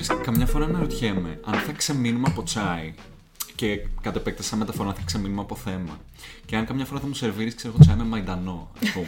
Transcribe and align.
ξέρεις, 0.00 0.22
καμιά 0.24 0.46
φορά 0.46 0.64
αναρωτιέμαι 0.64 1.40
αν 1.44 1.54
θα 1.58 1.72
ξεμείνουμε 1.72 2.28
από 2.30 2.42
τσάι 2.42 2.94
και 3.54 3.86
κατ' 4.00 4.16
επέκταση 4.16 4.48
σαν 4.48 4.58
μεταφορά 4.58 4.92
θα 4.92 5.00
ξεμείνουμε 5.04 5.40
από 5.40 5.54
θέμα. 5.56 6.00
Και 6.46 6.56
αν 6.56 6.66
καμιά 6.66 6.84
φορά 6.84 7.00
θα 7.00 7.06
μου 7.06 7.14
σερβίρεις, 7.14 7.54
ξέρω 7.54 7.72
εγώ, 7.76 7.82
τσάι 7.84 7.96
με 7.96 8.04
μαϊντανό, 8.04 8.70
ας 8.82 8.90
πούμε. 8.92 9.06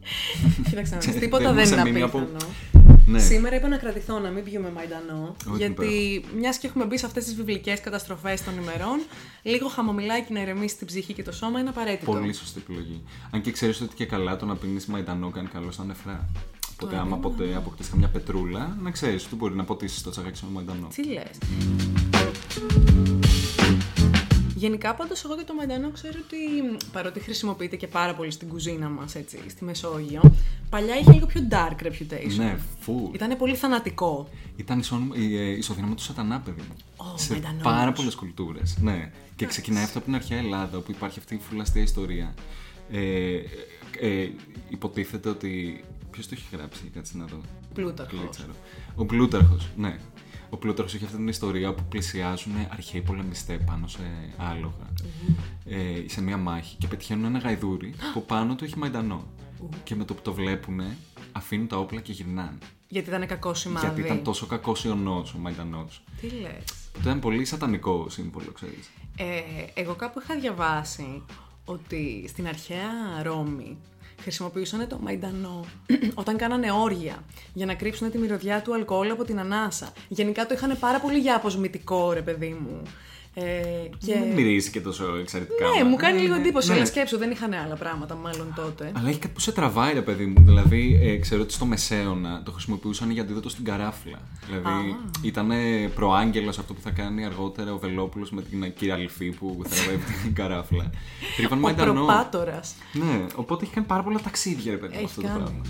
Κοίταξε 0.68 0.94
να 0.94 1.00
δεις, 1.00 1.10
Δεν 1.10 1.20
τίποτα 1.20 1.48
μου 1.48 1.54
δεν 1.54 1.64
είναι 1.66 1.74
ξεμείνει 1.76 2.02
απίθανο. 2.02 2.26
από- 2.36 3.02
ναι. 3.06 3.18
Σήμερα 3.18 3.56
είπα 3.56 3.68
να 3.68 3.76
κρατηθώ, 3.76 4.18
να 4.18 4.28
μην 4.30 4.44
πιούμε 4.44 4.70
μαϊντανό. 4.70 5.36
Όχι, 5.48 5.56
γιατί 5.56 6.24
μιας 6.38 6.58
και 6.58 6.66
έχουμε 6.66 6.84
μπει 6.84 6.98
σε 6.98 7.06
αυτές 7.06 7.24
τις 7.24 7.34
βιβλικές 7.34 7.80
καταστροφές 7.80 8.44
των 8.44 8.54
ημερών, 8.62 9.00
λίγο 9.42 9.68
χαμομηλάκι 9.68 10.32
να 10.32 10.40
ηρεμήσει 10.40 10.76
την 10.76 10.86
ψυχή 10.86 11.12
και 11.12 11.22
το 11.22 11.32
σώμα 11.32 11.60
είναι 11.60 11.68
απαραίτητο. 11.68 12.12
Πολύ 12.12 12.32
σωστή 12.32 12.58
επιλογή. 12.62 13.02
Αν 13.30 13.40
και 13.40 13.50
ξέρεις 13.52 13.80
ότι 13.80 13.94
και 13.94 14.06
καλά 14.06 14.36
το 14.36 14.46
να 14.46 14.56
πίνεις 14.56 14.86
μαϊντανό 14.86 15.30
κάνει 15.30 15.48
καλό 15.48 15.70
στα 15.70 15.84
νεφρά. 15.84 16.28
Οπότε, 16.82 16.96
άμα 16.98 17.16
ποτέ 17.16 17.54
αποκτήσει 17.56 17.90
καμιά 17.90 18.08
πετρούλα, 18.08 18.76
να 18.82 18.90
ξέρεις 18.90 19.24
ότι 19.26 19.34
μπορεί 19.34 19.54
να 19.54 19.64
ποτίσεις 19.64 20.02
το 20.02 20.10
τσαγάκι 20.10 20.36
σου 20.36 20.46
με 20.46 20.52
μαϊντανό. 20.52 20.88
Τι 20.94 21.04
λες. 21.04 21.38
Γενικά 24.56 24.94
πάντως 24.94 25.24
εγώ 25.24 25.34
για 25.34 25.44
το 25.44 25.54
μαϊντανό 25.54 25.90
ξέρω 25.90 26.18
ότι 26.24 26.36
παρότι 26.92 27.20
χρησιμοποιείται 27.20 27.76
και 27.76 27.86
πάρα 27.86 28.14
πολύ 28.14 28.30
στην 28.30 28.48
κουζίνα 28.48 28.88
μας 28.88 29.14
έτσι, 29.14 29.38
στη 29.48 29.64
Μεσόγειο, 29.64 30.20
παλιά 30.70 30.98
είχε 30.98 31.12
λίγο 31.12 31.26
πιο 31.26 31.40
dark 31.50 31.86
reputation. 31.86 32.34
Ναι, 32.36 32.58
φου. 32.80 33.10
Ήταν 33.14 33.36
πολύ 33.36 33.54
θανατικό. 33.54 34.28
Ήταν 34.56 34.78
ισόν- 34.78 35.12
η 35.14 35.36
ε, 35.36 35.50
ισοδύναμη 35.50 35.94
του 35.94 36.02
σατανά, 36.02 36.40
παιδί 36.40 36.62
μου. 36.68 36.74
Ω, 36.96 37.18
σε 37.18 37.32
μαϊντανός. 37.32 37.62
πάρα 37.62 37.92
πολλές 37.92 38.14
κουλτούρες. 38.14 38.76
Ναι. 38.80 39.10
Και 39.36 39.46
ξεκινάει 39.46 39.82
αυτό 39.84 39.96
από 39.98 40.06
την 40.06 40.14
αρχαία 40.16 40.38
Ελλάδα, 40.38 40.78
όπου 40.78 40.90
υπάρχει 40.90 41.18
αυτή 41.18 41.34
η 41.34 41.40
φουλαστία 41.50 41.82
ιστορία. 41.82 42.34
Ε, 42.90 43.34
ε, 44.00 44.28
υποτίθεται 44.68 45.28
ότι. 45.28 45.84
Ποιος 46.10 46.28
το 46.28 46.34
έχει 46.38 46.56
γράψει, 46.56 46.82
κάτσε 46.94 47.16
να 47.16 47.24
δω. 47.24 47.40
Πλούταρχος. 47.74 48.18
Δεν 48.20 48.28
ξέρω. 48.30 48.52
Ο 48.94 49.04
Πλούταρχος, 49.04 49.68
ναι. 49.76 49.98
Ο 50.50 50.56
Πλούταρχος 50.56 50.94
έχει 50.94 51.04
αυτή 51.04 51.16
την 51.16 51.28
ιστορία 51.28 51.74
που 51.74 51.84
πλησιάζουν 51.88 52.52
αρχαίοι 52.70 53.00
πολεμιστέ 53.00 53.58
πάνω 53.58 53.86
σε 53.86 54.00
άλογα 54.36 54.92
ε, 55.64 56.08
σε 56.08 56.22
μία 56.22 56.36
μάχη 56.36 56.76
και 56.76 56.86
πετυχαίνουν 56.86 57.24
ένα 57.24 57.38
γαϊδούρι 57.38 57.94
που 58.12 58.24
πάνω 58.24 58.54
του 58.54 58.64
έχει 58.64 58.78
μαϊντανό. 58.78 59.24
Και 59.84 59.94
με 59.94 60.04
το 60.04 60.14
που 60.14 60.22
το 60.22 60.32
βλέπουν, 60.32 60.80
αφήνουν 61.32 61.66
τα 61.66 61.76
όπλα 61.78 62.00
και 62.00 62.12
γυρνάνε. 62.12 62.58
Γιατί 62.88 63.08
ήταν 63.08 63.26
κακό 63.26 63.54
σημάδι. 63.54 63.86
Γιατί 63.86 64.00
ήταν 64.00 64.22
τόσο 64.22 64.46
κακός 64.46 64.84
ιονό 64.84 65.24
ο 65.36 65.38
μαϊντανός. 65.38 66.02
Τι 66.20 66.28
λες. 66.28 66.62
Ήταν 67.00 67.20
πολύ 67.20 67.44
σατανικό 67.44 68.08
σύμβολο, 68.08 68.52
ξέρεις. 68.52 68.90
Ε, 69.16 69.80
εγώ 69.80 69.94
κάπου 69.94 70.20
είχα 70.22 70.38
διαβάσει 70.38 71.22
ότι 71.64 72.24
στην 72.28 72.46
αρχαία 72.46 73.22
Ρώμη 73.22 73.76
χρησιμοποιούσαν 74.22 74.88
το 74.88 74.98
μαϊντανό 75.02 75.64
όταν 76.14 76.36
κάνανε 76.36 76.72
όργια 76.72 77.24
για 77.52 77.66
να 77.66 77.74
κρύψουν 77.74 78.10
τη 78.10 78.18
μυρωδιά 78.18 78.62
του 78.62 78.74
αλκοόλ 78.74 79.10
από 79.10 79.24
την 79.24 79.38
ανάσα. 79.38 79.92
Γενικά 80.08 80.46
το 80.46 80.54
είχαν 80.54 80.78
πάρα 80.78 81.00
πολύ 81.00 81.18
για 81.18 81.36
αποσμητικό, 81.36 82.12
ρε 82.12 82.22
παιδί 82.22 82.56
μου. 82.60 82.82
Ε, 83.34 83.42
και... 84.06 84.12
Δεν 84.18 84.28
μυρίζει 84.34 84.70
και 84.70 84.80
τόσο 84.80 85.04
εξαιρετικά. 85.20 85.68
Ναι, 85.76 85.82
μα. 85.84 85.88
μου 85.88 85.96
κάνει 85.96 86.20
λίγο 86.20 86.34
εντύπωση, 86.34 86.68
Ναι. 86.68 86.74
αλλά 86.74 86.86
σκέψου, 86.86 87.18
δεν 87.18 87.30
είχαν 87.30 87.52
άλλα 87.52 87.74
πράγματα 87.74 88.14
μάλλον 88.14 88.52
τότε. 88.56 88.92
Αλλά 88.96 89.08
έχει 89.08 89.18
κάτι 89.18 89.34
που 89.34 89.40
σε 89.40 89.52
τραβάει, 89.52 89.92
ρε 89.94 90.02
παιδί 90.02 90.24
μου. 90.26 90.34
Δηλαδή, 90.44 90.98
ε, 91.02 91.16
ξέρω 91.16 91.42
ότι 91.42 91.52
στο 91.52 91.64
Μεσαίωνα 91.64 92.42
το 92.44 92.50
χρησιμοποιούσαν 92.52 93.10
για 93.10 93.22
αντίδοτο 93.22 93.48
στην 93.48 93.64
καράφλα. 93.64 94.18
Δηλαδή, 94.46 94.96
ήταν 95.22 95.50
προάγγελος 95.94 96.58
αυτό 96.58 96.74
που 96.74 96.80
θα 96.80 96.90
κάνει 96.90 97.24
αργότερα 97.24 97.72
ο 97.72 97.78
Βελόπουλος 97.78 98.30
με 98.30 98.42
την 98.42 98.72
κυρία 98.76 98.96
Λυφή 98.96 99.30
που 99.30 99.62
θεραπεύει 99.66 100.12
την 100.22 100.34
καράφλα. 100.34 100.90
Τρίβαν 101.36 101.58
Ο 101.58 101.60
μαϊντανό. 101.60 101.92
προπάτορας. 101.92 102.74
Ναι, 102.92 103.26
οπότε 103.34 103.64
έχει 103.64 103.74
κάνει 103.74 103.86
πάρα 103.86 104.02
πολλά 104.02 104.20
ταξίδια, 104.20 104.70
ρε 104.72 104.78
παιδί 104.78 104.92
μου, 104.94 104.98
Έχει 104.98 105.04
αυτό 105.06 105.20
το 105.20 105.26
κάνει. 105.26 105.38
πράγμα. 105.42 105.62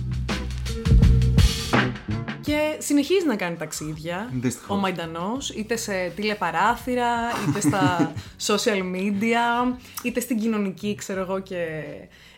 Και 2.50 2.76
συνεχίζει 2.78 3.26
να 3.26 3.36
κάνει 3.36 3.56
ταξίδια 3.56 4.30
Δυστυχώς. 4.32 4.76
ο 4.76 4.80
Μαϊντανός, 4.80 5.50
είτε 5.50 5.76
σε 5.76 6.12
τηλεπαράθυρα, 6.16 7.10
είτε 7.48 7.60
στα 7.60 8.12
social 8.48 8.82
media, 8.94 9.76
είτε 10.02 10.20
στην 10.20 10.38
κοινωνική, 10.38 10.94
ξέρω 10.94 11.20
εγώ, 11.20 11.40
και 11.40 11.82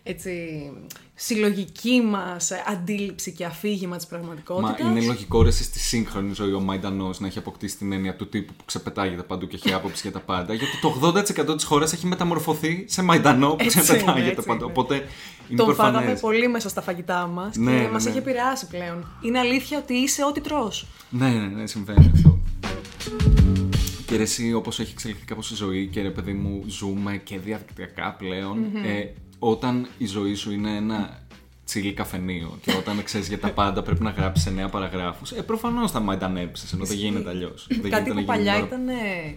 έτσι 0.02 0.62
συλλογική 1.14 2.00
μας 2.00 2.50
αντίληψη 2.66 3.32
και 3.32 3.44
αφήγημα 3.44 3.96
της 3.96 4.06
Μα 4.10 4.18
πραγματικότητας. 4.18 4.78
είναι 4.90 5.00
λογικό 5.06 5.42
ρε 5.42 5.48
εσύ 5.48 5.62
στη 5.64 5.78
σύγχρονη 5.78 6.32
ζωή 6.34 6.52
ο 6.52 6.60
Μαϊντανό 6.60 7.10
να 7.18 7.26
έχει 7.26 7.38
αποκτήσει 7.38 7.76
την 7.76 7.92
έννοια 7.92 8.16
του 8.16 8.28
τύπου 8.28 8.52
που 8.56 8.64
ξεπετάγεται 8.64 9.22
παντού 9.22 9.46
και 9.46 9.56
έχει 9.56 9.72
άποψη 9.78 10.00
για 10.02 10.12
τα 10.12 10.20
πάντα. 10.20 10.54
Γιατί 10.54 10.78
το 10.80 11.12
80% 11.50 11.56
της 11.56 11.64
χώρας 11.64 11.92
έχει 11.92 12.06
μεταμορφωθεί 12.06 12.84
σε 12.88 13.02
Μαϊντανό 13.02 13.48
που 13.50 13.56
Έτσι 13.64 13.80
ξεπετάγεται 13.80 14.20
είναι, 14.20 14.30
έτσι 14.30 14.46
παντού. 14.46 14.62
είναι. 14.64 14.72
Οπότε 14.72 14.94
είναι 15.48 15.56
Τον 15.56 15.66
προφανές. 15.66 15.98
φάγαμε 16.00 16.18
πολύ 16.20 16.48
μέσα 16.48 16.68
στα 16.68 16.80
φαγητά 16.82 17.26
μας 17.26 17.56
Ναι, 17.56 17.70
και 17.70 17.76
ναι, 17.82 17.88
μας 17.88 18.04
ναι. 18.04 18.10
έχει 18.10 18.18
επηρεάσει 18.18 18.66
πλέον. 18.66 19.06
Είναι 19.20 19.38
αλήθεια 19.38 19.78
ότι 19.78 19.94
είσαι 19.94 20.24
ό,τι 20.24 20.40
τρως. 20.40 20.86
Ναι, 21.10 21.28
ναι, 21.28 21.46
ναι, 21.46 21.66
συμβαίνει 21.66 22.10
αυτό. 22.14 22.38
Και 24.06 24.16
ρε 24.16 24.22
εσύ, 24.22 24.52
όπως 24.52 24.80
έχει 24.80 24.92
εξελιχθεί 24.92 25.24
κάπως 25.24 25.50
η 25.50 25.54
ζωή 25.54 25.86
και 25.86 26.02
ρε 26.02 26.10
παιδί 26.10 26.32
μου, 26.32 26.64
ζούμε 26.66 27.16
και 27.16 27.38
διαδικτυακά 27.38 28.14
πλέον, 28.18 28.64
ε, 28.84 29.04
όταν 29.44 29.88
η 29.98 30.06
ζωή 30.06 30.34
σου 30.34 30.52
είναι 30.52 30.76
ένα 30.76 31.20
τσίλι 31.64 31.92
καφενείο 31.92 32.58
και 32.62 32.72
όταν 32.78 33.02
ξέρεις 33.02 33.28
για 33.28 33.38
τα 33.38 33.50
πάντα 33.50 33.82
πρέπει 33.82 34.02
να 34.02 34.10
γράψεις 34.10 34.46
εννέα 34.46 34.68
παραγράφους. 34.68 35.30
Ε, 35.30 35.42
προφανώς 35.42 35.90
θα 35.90 36.00
μαϊντανέψεις, 36.00 36.72
ενώ 36.72 36.84
δεν 36.84 36.96
γίνεται 36.96 37.28
αλλιώς. 37.28 37.68
Κάτι 37.88 38.12
που 38.12 38.24
παλιά 38.24 38.58
ήταν 38.58 38.88
ε, 38.88 38.92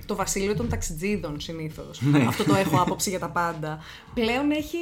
το 0.05 0.15
βασίλειο 0.15 0.55
των 0.55 0.69
ταξιτζίδων 0.69 1.39
συνήθως. 1.39 2.01
Αυτό 2.27 2.43
το 2.43 2.55
έχω 2.55 2.81
άποψη 2.81 3.09
για 3.09 3.19
τα 3.19 3.29
πάντα. 3.29 3.79
Πλέον 4.13 4.51
έχει 4.51 4.77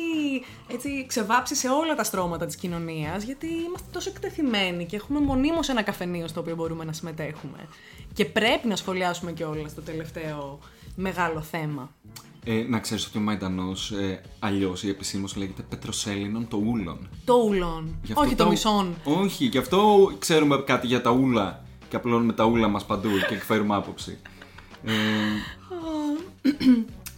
έτσι 0.67 1.05
ξεβάψει 1.07 1.55
σε 1.55 1.69
όλα 1.69 1.95
τα 1.95 2.03
στρώματα 2.03 2.45
της 2.45 2.55
κοινωνίας 2.55 3.23
γιατί 3.23 3.47
είμαστε 3.47 3.87
τόσο 3.91 4.09
εκτεθειμένοι 4.09 4.85
και 4.85 4.95
έχουμε 4.95 5.19
μονίμως 5.19 5.69
ένα 5.69 5.81
καφενείο 5.81 6.27
στο 6.27 6.39
οποίο 6.39 6.55
μπορούμε 6.55 6.83
να 6.83 6.93
συμμετέχουμε. 6.93 7.67
Και 8.13 8.25
πρέπει 8.25 8.67
να 8.67 8.75
σχολιάσουμε 8.75 9.31
κιόλας 9.31 9.73
το 9.73 9.81
τελευταίο 9.81 10.59
μεγάλο 10.95 11.41
θέμα. 11.41 11.91
Ε, 12.45 12.65
να 12.69 12.79
ξέρεις 12.79 13.05
ότι 13.05 13.17
ο 13.17 13.21
Μαϊντανός 13.21 13.91
ε, 13.91 14.21
αλλιώς 14.39 14.83
ή 14.83 14.89
επισήμω 14.89 15.27
λέγεται 15.35 15.61
Πετροσέλινον 15.69 16.47
το 16.47 16.57
ούλον. 16.57 17.09
Το 17.25 17.33
ουλόν. 17.33 17.95
Γι' 18.03 18.11
αυτό 18.11 18.23
Όχι 18.25 18.35
το 18.35 18.47
μισόν. 18.47 18.95
Όχι, 19.03 19.45
γι' 19.45 19.57
αυτό 19.57 20.11
ξέρουμε 20.19 20.57
κάτι 20.65 20.87
για 20.87 21.01
τα 21.01 21.11
ούλα 21.11 21.65
και 21.89 21.95
απλώνουμε 21.95 22.33
τα 22.33 22.45
ούλα 22.45 22.67
μας 22.67 22.85
παντού 22.85 23.09
και 23.27 23.35
εκφέρουμε 23.35 23.75
άποψη. 23.75 24.17
Ε, 24.83 24.91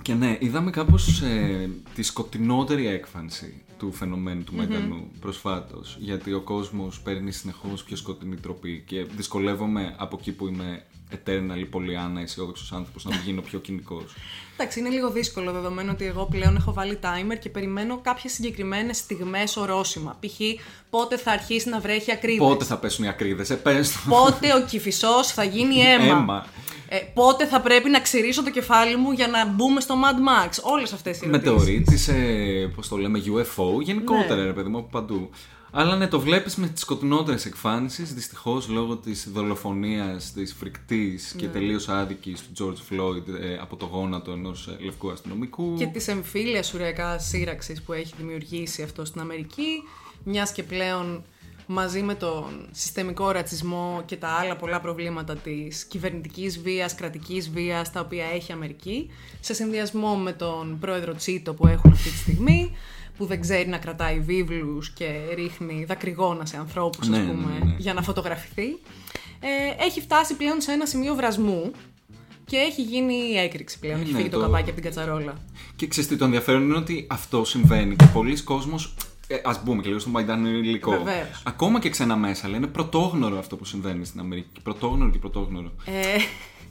και 0.02 0.14
ναι, 0.14 0.38
είδαμε 0.40 0.72
κάπως 0.72 1.22
ε, 1.22 1.70
τη 1.96 2.04
σκοτεινότερη 2.04 2.88
έκφανση 2.88 3.64
του 3.78 3.92
φαινομένου 3.92 4.44
του 4.44 4.56
Μαϊντανού 4.56 5.12
προσφάτως 5.20 5.98
γιατί 6.00 6.34
ο 6.34 6.42
κόσμος 6.42 7.02
παίρνει 7.02 7.32
συνεχώς 7.32 7.84
πιο 7.84 7.96
σκοτεινή 7.96 8.36
τροπή 8.36 8.84
και 8.88 9.04
δυσκολεύομαι 9.04 9.96
από 9.98 10.18
εκεί 10.20 10.32
που 10.32 10.48
είμαι 10.48 10.86
eternal 11.16 11.66
πολυάνα 11.70 12.22
αισιόδοξος 12.22 12.72
άνθρωπος 12.72 13.06
να 13.06 13.12
μην 13.16 13.20
γίνω 13.26 13.42
πιο 13.42 13.60
κοινικός. 13.60 14.16
Εντάξει, 14.58 14.80
είναι 14.80 14.90
λίγο 14.90 15.10
δύσκολο 15.10 15.52
δεδομένου 15.52 15.90
ότι 15.94 16.06
εγώ 16.06 16.26
πλέον 16.32 16.56
έχω 16.56 16.74
βάλει 16.74 17.00
timer 17.02 17.38
και 17.40 17.50
περιμένω 17.50 18.00
κάποιες 18.04 18.34
συγκεκριμένες 18.34 18.98
στιγμές 18.98 19.58
ορόσημα. 19.58 20.18
Π.χ. 20.20 20.40
πότε 20.90 21.18
θα 21.18 21.32
αρχίσει 21.32 21.70
να 21.70 21.80
βρέχει 21.80 22.12
ακρίδες. 22.12 22.48
Πότε 22.48 22.66
θα 22.66 22.78
πέσουν 22.78 23.06
οι 23.06 23.08
ακρίδες, 23.08 23.50
ε, 23.50 23.56
πες 23.56 23.92
το. 23.92 24.00
Πότε 24.10 24.54
ο 24.54 24.66
κυφισό 24.66 25.24
θα 25.24 25.44
γίνει 25.44 25.76
αίμα. 25.76 26.06
Αίμα. 26.06 26.46
Ε, 26.90 26.98
πότε 27.14 27.46
θα 27.46 27.62
πρέπει 27.62 27.90
να 27.90 28.00
ξυρίσω 28.00 28.44
το 28.44 28.50
κεφάλι 28.50 28.96
μου 28.96 29.12
για 29.12 29.28
να 29.28 29.46
μπούμε 29.48 29.82
στο 29.82 29.96
Mad 29.96 30.46
Max. 30.46 30.50
Όλες 30.62 30.94
αυτές 30.94 31.22
οι 31.22 31.28
ερωτήσεις. 31.28 31.52
Μετεωρίτη, 31.54 32.00
ε, 32.12 32.66
πώς 32.76 32.88
το 32.88 32.98
λέμε, 32.98 33.22
UFO, 33.26 33.82
γενικότερα 33.82 34.36
Ναι. 34.36 34.44
ρε 34.46 34.54
παιδί 34.54 34.70
μου, 34.70 34.78
από 34.78 34.88
παντού. 34.92 35.30
Αλλά 35.78 35.96
ναι, 35.96 36.08
το 36.08 36.20
βλέπεις 36.20 36.56
με 36.56 36.68
τις 36.68 36.82
σκοτεινότερες 36.82 37.46
εκφάνσεις. 37.46 38.14
Δυστυχώς 38.14 38.68
λόγω 38.68 38.96
της 38.96 39.30
δολοφονίας, 39.32 40.32
της 40.32 40.54
φρικτής 40.54 41.34
Ναι. 41.36 41.42
και 41.42 41.48
τελείως 41.48 41.90
άδικης 41.90 42.42
του 42.42 42.52
George 42.60 42.94
Floyd 42.94 43.24
ε, 43.42 43.58
από 43.62 43.76
το 43.76 43.86
γόνατο 43.86 44.32
ενός 44.32 44.78
λευκού 44.80 45.12
αστυνομικού. 45.12 45.76
Και 45.78 45.86
της 45.86 46.08
εμφύλιας 46.08 46.74
ουραϊκά 46.74 47.20
σύραξης 47.20 47.82
που 47.82 47.94
έχει 47.94 48.14
δημιουργήσει 48.18 48.82
αυτό 48.82 49.06
στην 49.06 49.22
Αμερική. 49.22 49.84
Μιας 50.24 50.52
και 50.52 50.64
πλέον 50.64 51.24
μαζί 51.68 52.02
με 52.02 52.16
τον 52.16 52.68
συστημικό 52.72 53.32
ρατσισμό 53.32 54.04
και 54.06 54.16
τα 54.16 54.28
άλλα 54.28 54.56
πολλά 54.56 54.80
προβλήματα 54.82 55.36
της 55.36 55.84
κυβερνητικής 55.84 56.60
βίας, 56.60 56.96
κρατικής 56.96 57.50
βίας, 57.50 57.92
τα 57.92 58.00
οποία 58.00 58.26
έχει 58.26 58.52
η 58.52 58.54
Αμερική, 58.54 59.10
σε 59.40 59.54
συνδυασμό 59.54 60.16
με 60.16 60.34
τον 60.34 60.78
πρόεδρο 60.80 61.14
Τσίτο 61.14 61.54
που 61.54 61.68
έχουν 61.68 61.92
αυτή 61.92 62.10
τη 62.10 62.18
στιγμή, 62.18 62.72
που 63.18 63.26
δεν 63.26 63.42
ξέρει 63.42 63.70
να 63.70 63.78
κρατάει 63.78 64.20
βίβλους 64.20 64.92
και 64.92 65.06
ρίχνει 65.36 65.86
δακρυγόνα 65.88 66.46
σε 66.46 66.58
ανθρώπους, 66.58 67.08
Ναι, 67.08 67.18
ας 67.18 67.24
ναι, 67.24 67.32
πούμε, 67.32 67.54
ναι, 67.60 67.66
ναι. 67.66 67.76
για 67.78 67.94
να 67.94 68.02
φωτογραφηθεί, 68.02 68.68
ε, 69.40 69.84
έχει 69.86 70.02
φτάσει 70.02 70.36
πλέον 70.36 70.62
σε 70.62 70.72
ένα 70.72 70.86
σημείο 70.86 71.16
βρασμού 71.16 71.72
και 72.46 72.58
έχει 72.58 72.82
γίνει 72.82 73.14
η 73.14 73.38
έκρηξη 73.38 73.80
πλέον, 73.80 74.02
έχει 74.02 74.12
Ναι, 74.12 74.18
φύγει 74.18 74.30
το 74.30 74.38
το- 74.38 74.44
καπάκι 74.46 74.64
από 74.70 74.74
την 74.74 74.84
κατσαρόλα. 74.84 75.34
Και 75.76 75.88
ξέρεις 75.88 76.10
τι, 76.10 76.16
το 76.18 76.26
ενδιαφέρον 76.26 76.64
είναι 76.64 76.78
ότι 76.78 77.08
αυτό 77.10 77.44
συμβαίνει 77.46 77.96
και 77.96 78.06
πολλοί 78.14 78.42
κόσμος, 78.42 78.94
ε, 79.28 79.36
ας 79.44 79.64
μπούμε 79.64 79.82
και 79.82 79.88
λίγο 79.88 80.00
στο 80.00 80.10
Μαϊντάν 80.10 80.46
είναι 80.46 80.58
υλικό. 80.58 80.92
Βεβαίως. 80.92 81.42
Ακόμα 81.46 81.80
και 81.80 81.90
ξένα 81.90 82.16
μέσα, 82.16 82.48
αλλά 82.48 82.58
είναι 82.58 82.68
πρωτόγνωρο 82.68 83.38
αυτό 83.38 83.56
που 83.56 83.66
συμβαίνει 83.66 84.06
στην 84.06 84.20
Αμερική. 84.20 84.62
Πρωτόγνωρο 84.64 85.12
και 85.12 85.18
πρωτόγνωρο. 85.18 85.72
Ε, 85.86 85.92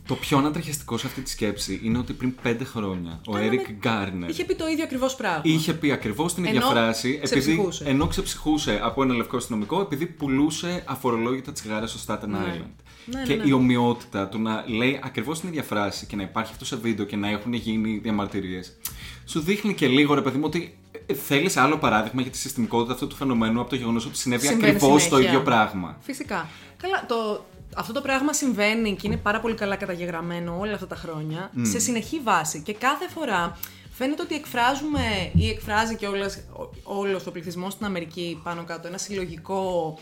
Το 0.06 0.15
πιο 0.15 0.39
ανατριχιαστικό 0.39 0.99
σε 0.99 1.06
αυτή 1.06 1.21
τη 1.21 1.31
σκέψη 1.31 1.81
είναι 1.83 1.99
ότι 1.99 2.12
πριν 2.12 2.35
πέντε 2.43 2.65
χρόνια 2.65 3.21
ο 3.27 3.37
Έρικ 3.39 3.71
Γκάρνερ 3.73 4.31
Είχε 4.31 4.45
πει 4.45 4.55
το 4.55 4.67
ίδιο 4.69 4.85
ακριβώς 4.85 5.15
πράγμα. 5.17 5.41
είχε 5.45 5.73
πει 5.73 5.93
ακριβώς 5.93 6.35
την 6.35 6.45
ίδια 6.45 6.61
Ενώ 6.61 6.71
φράση 6.71 7.09
επειδή, 7.09 7.41
ξεψυχούσε. 7.41 7.85
ενώ 7.85 8.06
ξεψυχούσε 8.06 8.81
από 8.83 9.03
ένα 9.03 9.15
λευκό 9.15 9.37
αστυνομικό 9.37 9.81
επειδή 9.81 10.06
πουλούσε 10.06 10.83
αφορολόγητα 10.87 11.53
τσιγάρα 11.53 11.87
στο 11.87 11.99
Staten 12.06 12.25
Island. 12.29 12.71
Ναι, 13.06 13.23
και 13.23 13.35
ναι, 13.35 13.43
ναι. 13.43 13.49
η 13.49 13.53
ομοιότητα 13.53 14.29
του 14.29 14.41
να 14.41 14.65
λέει 14.67 15.01
ακριβώς 15.05 15.41
την 15.41 15.49
ίδια 15.49 15.62
φράση 15.62 16.07
και 16.07 16.17
να 16.17 16.23
υπάρχει 16.23 16.53
αυτό 16.53 16.65
σε 16.65 16.77
βίντεο 16.77 17.05
και 17.05 17.17
να 17.17 17.29
έχουν 17.29 17.53
γίνει 17.53 17.99
διαμαρτυρίες. 18.03 18.77
Σου 19.25 19.41
δείχνει 19.41 19.75
και 19.75 19.87
λίγο 19.87 20.15
ρε 20.15 20.21
παιδί 20.23 20.37
μου 20.39 20.45
ότι 20.47 20.79
θέλεις 21.27 21.57
άλλο 21.57 21.77
παράδειγμα 21.79 22.23
για 22.23 22.31
τη 22.31 22.37
συστημικότητα 22.39 22.93
αυτού 22.93 23.07
του 23.07 23.17
φαινομένου 23.17 23.61
από 23.61 23.71
το 23.71 23.77
γεγονός 23.77 24.07
ότι 24.07 24.17
συνέβη 24.17 24.47
Συμβαίνει 24.47 24.67
ακριβώς 24.75 25.03
το 25.03 25.09
συνέχεια. 25.09 25.29
ίδιο 25.29 25.43
πράγμα. 25.43 25.97
Φυσικά. 26.00 26.49
Καλά, 26.77 27.05
το, 27.09 27.45
αυτό 27.76 27.93
το 27.93 28.00
πράγμα 28.00 28.32
συμβαίνει 28.32 28.97
και 28.97 29.06
είναι 29.06 29.17
πάρα 29.17 29.41
πολύ 29.41 29.55
καλά 29.55 29.76
καταγεγραμμένο 29.76 30.59
όλα 30.59 30.75
αυτά 30.75 30.87
τα 30.87 30.97
χρόνια 30.97 31.50
σε 31.62 31.79
συνεχή 31.79 32.21
βάση. 32.21 32.62
Και 32.62 32.75
κάθε 32.75 33.09
φορά 33.09 33.59
φαίνεται 33.91 34.23
ότι 34.23 34.35
εκφράζουμε 34.35 35.31
ή 35.35 35.49
εκφράζει 35.49 35.97
και 35.97 36.06
όλος, 36.06 36.37
όλος 36.82 37.26
ο 37.26 37.31
πληθυσμός 37.31 37.73
στην 37.73 37.87
Αμερική 37.87 38.41
πάνω 38.43 38.65
κάτω 38.65 38.88
ένα 38.88 38.99
συλλογικό 38.99 39.99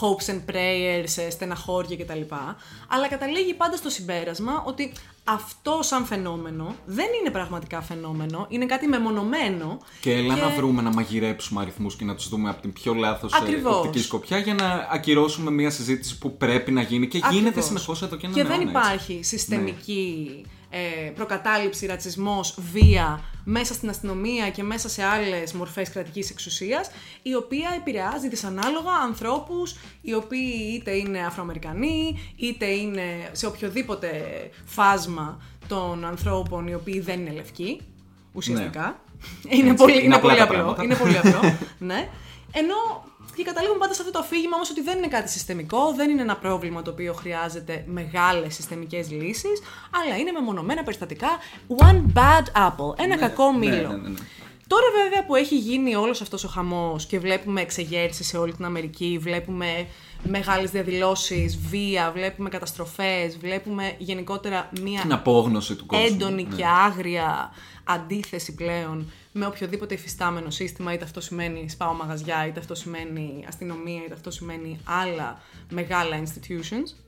hopes 0.00 0.30
and 0.32 0.40
prayers, 0.52 1.22
ε, 1.26 1.30
στεναχώρια 1.30 1.96
κτλ. 1.96 2.34
Αλλά 2.88 3.08
καταλήγει 3.08 3.54
πάντα 3.54 3.76
στο 3.76 3.88
συμπέρασμα 3.88 4.62
ότι 4.66 4.92
αυτό 5.24 5.78
σαν 5.82 6.04
φαινόμενο 6.04 6.74
δεν 6.86 7.06
είναι 7.20 7.30
πραγματικά 7.30 7.82
φαινόμενο, 7.82 8.46
είναι 8.48 8.66
κάτι 8.66 8.86
μεμονωμένο. 8.86 9.78
Και 10.00 10.12
έλα 10.12 10.36
να 10.36 10.48
βρούμε 10.48 10.82
να 10.82 10.92
μαγειρέψουμε 10.92 11.60
αριθμούς 11.60 11.96
και 11.96 12.04
να 12.04 12.14
τους 12.14 12.28
δούμε 12.28 12.48
από 12.50 12.60
την 12.60 12.72
πιο 12.72 12.94
λάθος 12.94 13.32
Ακριβώς. 13.32 13.76
οπτική 13.76 13.98
σκοπιά 14.04 14.38
για 14.38 14.54
να 14.54 14.88
ακυρώσουμε 14.90 15.50
μια 15.50 15.70
συζήτηση 15.70 16.18
που 16.18 16.36
πρέπει 16.36 16.70
να 16.70 16.82
γίνει 16.82 17.08
και 17.08 17.18
γίνεται 17.18 17.38
Ακριβώς. 17.48 17.64
συνεχώς 17.64 18.02
εδώ 18.02 18.16
και 18.16 18.26
ένα 18.26 18.34
Και 18.34 18.42
δεν 18.42 18.60
αιώνα, 18.60 18.70
έτσι. 18.88 19.02
υπάρχει 19.12 19.24
συστημική 19.24 20.44
ε, 20.76 21.10
προκατάληψη, 21.10 21.86
ρατσισμός, 21.86 22.58
βία 22.72 23.20
μέσα 23.44 23.74
στην 23.74 23.88
αστυνομία 23.88 24.50
και 24.50 24.62
μέσα 24.62 24.88
σε 24.88 25.02
άλλες 25.04 25.52
μορφές 25.52 25.90
κρατικής 25.90 26.30
εξουσίας, 26.30 26.90
η 27.22 27.34
οποία 27.34 27.68
επηρεάζει 27.76 28.28
δυσανάλογα 28.28 28.92
ανθρώπους 29.04 29.76
οι 30.00 30.14
οποίοι 30.14 30.72
είτε 30.74 30.90
είναι 30.90 31.26
Αφροαμερικανοί, 31.26 32.18
είτε 32.36 32.66
είναι 32.66 33.28
σε 33.32 33.46
οποιοδήποτε 33.46 34.10
φάσμα 34.64 35.40
των 35.68 36.04
ανθρώπων 36.04 36.66
οι 36.66 36.74
οποίοι 36.74 37.00
δεν 37.00 37.20
είναι 37.20 37.32
λευκοί, 37.32 37.80
ουσιαστικά. 38.32 39.00
Είναι, 39.48 39.70
Έτσι, 39.70 39.74
πολύ, 39.74 39.92
είναι 39.94 40.02
είναι, 40.02 40.14
απλά 40.14 40.28
πολύ 40.28 40.38
τα 40.38 40.44
απλό. 40.44 40.56
πράγματα. 40.56 40.82
Είναι 40.82 40.94
πολύ 40.96 41.18
απλό. 41.18 41.40
ναι. 41.90 42.08
Ενώ 42.52 42.74
και 43.36 43.42
καταλήγουμε 43.42 43.78
πάντα 43.78 43.94
σε 43.94 44.00
αυτό 44.00 44.12
το 44.12 44.18
αφήγημα 44.18 44.54
όμως 44.54 44.70
ότι 44.70 44.82
δεν 44.82 44.98
είναι 44.98 45.08
κάτι 45.08 45.30
συστημικό, 45.30 45.92
δεν 45.96 46.10
είναι 46.10 46.22
ένα 46.22 46.36
πρόβλημα 46.36 46.82
το 46.82 46.90
οποίο 46.90 47.12
χρειάζεται 47.12 47.84
μεγάλες 47.86 48.54
συστημικές 48.54 49.10
λύσεις, 49.10 49.62
αλλά 49.90 50.16
είναι 50.16 50.30
μεμονωμένα 50.30 50.82
περιστατικά. 50.82 51.28
One 51.68 52.02
bad 52.18 52.68
apple. 52.68 52.98
Ένα 52.98 53.16
κακό 53.16 53.52
ναι, 53.52 53.58
μήλο. 53.58 53.88
ναι, 53.88 53.96
ναι, 53.96 54.08
ναι. 54.08 54.18
Τώρα 54.66 54.86
βέβαια 55.02 55.26
που 55.26 55.34
έχει 55.34 55.58
γίνει 55.58 55.94
όλος 55.94 56.20
αυτός 56.20 56.44
ο 56.44 56.48
χαμός 56.48 57.06
και 57.06 57.18
βλέπουμε 57.18 57.60
εξεγέρσεις 57.60 58.26
σε 58.26 58.36
όλη 58.36 58.52
την 58.52 58.64
Αμερική, 58.64 59.18
βλέπουμε 59.20 59.86
μεγάλες 60.28 60.70
διαδηλώσεις, 60.70 61.58
βία, 61.58 62.10
βλέπουμε 62.12 62.48
καταστροφές, 62.48 63.38
βλέπουμε 63.38 63.94
γενικότερα 63.98 64.70
μία 64.80 65.00
Την 65.00 65.12
απόγνωση 65.12 65.74
του 65.74 65.86
κόσμου. 65.86 66.04
έντονη 66.06 66.46
ναι. 66.48 66.56
και 66.56 66.64
άγρια 66.66 67.52
αντίθεση 67.84 68.54
πλέον 68.54 69.10
με 69.32 69.46
οποιοδήποτε 69.46 69.94
υφιστάμενο 69.94 70.50
σύστημα, 70.50 70.92
είτε 70.92 71.04
αυτό 71.04 71.20
σημαίνει 71.20 71.68
σπάω 71.68 71.92
μαγαζιά, 71.92 72.46
είτε 72.46 72.60
αυτό 72.60 72.74
σημαίνει 72.74 73.44
αστυνομία, 73.48 74.04
είτε 74.04 74.14
αυτό 74.14 74.30
σημαίνει 74.30 74.78
άλλα 74.84 75.40
μεγάλα 75.70 76.22
institutions. 76.22 77.03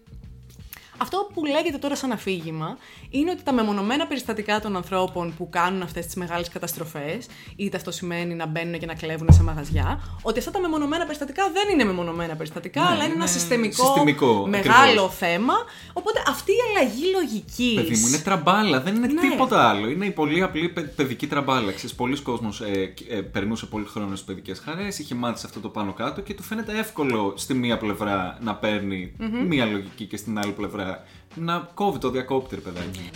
Αυτό 0.99 1.29
που 1.35 1.45
λέγεται 1.45 1.79
τώρα 1.79 1.97
σαν 1.97 2.13
αφήγημα 2.13 2.77
είναι 3.11 3.31
ότι 3.31 3.43
τα 3.43 3.53
μεμονωμένα 3.53 4.07
περιστατικά 4.07 4.61
των 4.61 4.77
ανθρώπων 4.77 5.35
που 5.37 5.49
κάνουν 5.49 5.83
αυτές 5.83 6.05
τις 6.07 6.15
μεγάλες 6.15 6.49
καταστροφές, 6.49 7.27
είτε 7.57 7.77
αυτό 7.77 7.91
σημαίνει 7.91 8.35
να 8.35 8.47
μπαίνουν 8.47 8.79
και 8.79 8.87
να 8.87 8.95
κλέβουν 8.95 9.33
σε 9.33 9.43
μαγαζιά, 9.43 10.01
ότι 10.23 10.39
αυτά 10.39 10.51
τα 10.51 10.61
μεμονωμένα 10.61 11.05
περιστατικά 11.05 11.43
δεν 11.53 11.63
είναι 11.73 11.85
μεμονωμένα 11.85 12.35
περιστατικά, 12.37 12.81
Ναι, 12.81 12.87
αλλά 12.87 12.97
είναι 12.97 13.05
ένα 13.05 13.15
είναι 13.15 13.27
συστημικό, 13.27 13.85
συστημικό, 13.85 14.47
μεγάλο 14.49 14.83
ακριβώς. 14.83 15.15
θέμα. 15.17 15.55
Οπότε 15.93 16.23
αυτή 16.29 16.53
η 16.53 16.57
αλλαγή 16.71 17.05
λογικής. 17.15 17.75
Παιδί 17.75 18.01
μου, 18.01 18.07
είναι 18.07 18.19
τραμπάλα, 18.19 18.81
δεν 18.81 18.95
είναι 18.95 19.07
Ναι. 19.07 19.21
τίποτα 19.21 19.69
άλλο. 19.69 19.89
Είναι 19.89 20.07
η 20.07 20.11
πολύ 20.11 20.43
απλή 20.43 20.69
παι- 20.69 20.95
παιδική 20.95 21.27
τραμπάλα. 21.27 21.73
Ξέρεις, 21.73 21.95
πολλοί 21.95 22.21
κόσμος 22.21 22.61
ε, 22.61 22.95
ε, 23.09 23.21
περνούσε 23.21 23.67
πολύ 23.67 23.85
χρόνο 23.85 24.09
στις 24.15 24.23
παιδικές 24.27 24.59
χαρές, 24.59 24.99
είχε 24.99 25.15
μάθει 25.15 25.39
σε 25.39 25.47
αυτό 25.47 25.61
το 25.61 25.69
πάνω 25.69 25.93
κάτω 25.93 26.21
και 26.21 26.35
του 26.35 26.43
φαίνεται 26.43 26.79
εύκολο 26.79 27.33
στη 27.37 27.55
μία 27.55 27.79
πλευρά 27.79 28.39
να 28.41 28.55
παίρνει 28.55 29.13
μία 29.49 29.65
λογική 29.65 30.05
και 30.05 30.17
στην 30.17 30.39
άλλη 30.39 30.53
πλευρά 30.53 30.86
να 31.35 31.71
κόβει 31.75 31.99
το 31.99 32.11
διακόπτη, 32.11 32.55
ρε 32.55 32.61
παιδάκι. 32.61 33.11